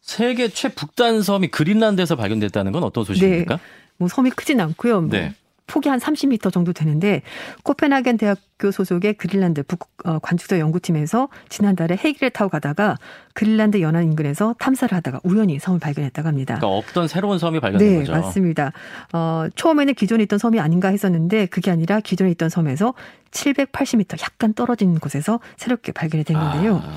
세계 0.00 0.48
최북단 0.48 1.22
섬이 1.22 1.48
그린란드에서 1.48 2.16
발견됐다는 2.16 2.72
건 2.72 2.82
어떤 2.84 3.04
소식입니까? 3.04 3.56
네. 3.56 3.62
뭐 3.98 4.08
섬이 4.08 4.30
크진 4.30 4.60
않고요. 4.60 5.02
뭐 5.02 5.10
네. 5.10 5.34
폭이 5.68 5.88
한 5.88 6.00
30m 6.00 6.52
정도 6.52 6.72
되는데 6.72 7.22
코펜하겐 7.62 8.16
대학교 8.16 8.72
소속의 8.72 9.14
그린란드 9.14 9.62
북 9.62 9.88
어, 10.04 10.18
관측소 10.18 10.58
연구팀에서 10.58 11.28
지난달에 11.48 11.96
헬기를 12.02 12.30
타고 12.30 12.48
가다가 12.48 12.96
그린란드 13.34 13.80
연안 13.80 14.02
인근에서 14.04 14.56
탐사를 14.58 14.96
하다가 14.96 15.20
우연히 15.22 15.60
섬을 15.60 15.78
발견했다고 15.78 16.26
합니다. 16.26 16.56
그러니까 16.56 16.78
없던 16.78 17.06
새로운 17.06 17.38
섬이 17.38 17.60
발견된 17.60 17.88
네, 17.88 17.98
거죠. 18.00 18.12
네, 18.12 18.18
맞습니다. 18.18 18.72
어, 19.12 19.46
처음에는 19.54 19.94
기존에 19.94 20.24
있던 20.24 20.40
섬이 20.40 20.58
아닌가 20.58 20.88
했었는데 20.88 21.46
그게 21.46 21.70
아니라 21.70 22.00
기존에 22.00 22.30
있던 22.32 22.48
섬에서 22.48 22.94
780m 23.30 24.20
약간 24.22 24.54
떨어진 24.54 24.98
곳에서 24.98 25.38
새롭게 25.56 25.92
발견이 25.92 26.24
된 26.24 26.36
건데요. 26.38 26.82
아. 26.82 26.94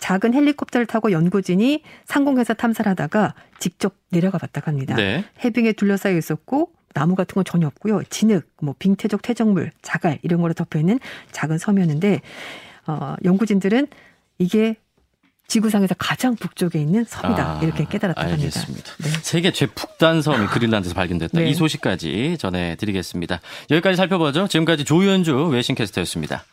작은 0.00 0.34
헬리콥터를 0.34 0.86
타고 0.86 1.10
연구진이 1.12 1.82
상공에서 2.04 2.54
탐사를 2.54 2.88
하다가 2.90 3.34
직접 3.58 3.94
내려가 4.10 4.38
봤다고 4.38 4.70
합니다. 4.70 4.94
네. 4.94 5.24
해빙에 5.44 5.72
둘러싸여 5.72 6.16
있었고 6.16 6.70
나무 6.98 7.14
같은 7.14 7.34
건 7.34 7.44
전혀 7.44 7.68
없고요. 7.68 8.02
진흙, 8.10 8.48
뭐 8.60 8.74
빙태적 8.76 9.22
퇴적물, 9.22 9.70
자갈 9.82 10.18
이런 10.22 10.40
거로 10.40 10.52
덮여 10.52 10.80
있는 10.80 10.98
작은 11.30 11.58
섬이었는데 11.58 12.20
어, 12.88 13.14
연구진들은 13.22 13.86
이게 14.38 14.74
지구상에서 15.46 15.94
가장 15.96 16.34
북쪽에 16.34 16.80
있는 16.80 17.04
섬이다 17.04 17.58
아, 17.58 17.60
이렇게 17.62 17.84
깨달았다고 17.84 18.28
합니다. 18.28 18.60
알겠습니다. 18.60 18.92
네. 18.98 19.10
세계 19.22 19.52
최북단 19.52 20.22
섬이 20.22 20.48
그린란드에서 20.48 20.94
발견됐다. 20.94 21.38
네. 21.38 21.48
이 21.48 21.54
소식까지 21.54 22.36
전해드리겠습니다. 22.38 23.40
여기까지 23.70 23.96
살펴보죠. 23.96 24.48
지금까지 24.48 24.84
조현주 24.84 25.46
외신캐스터였습니다. 25.46 26.44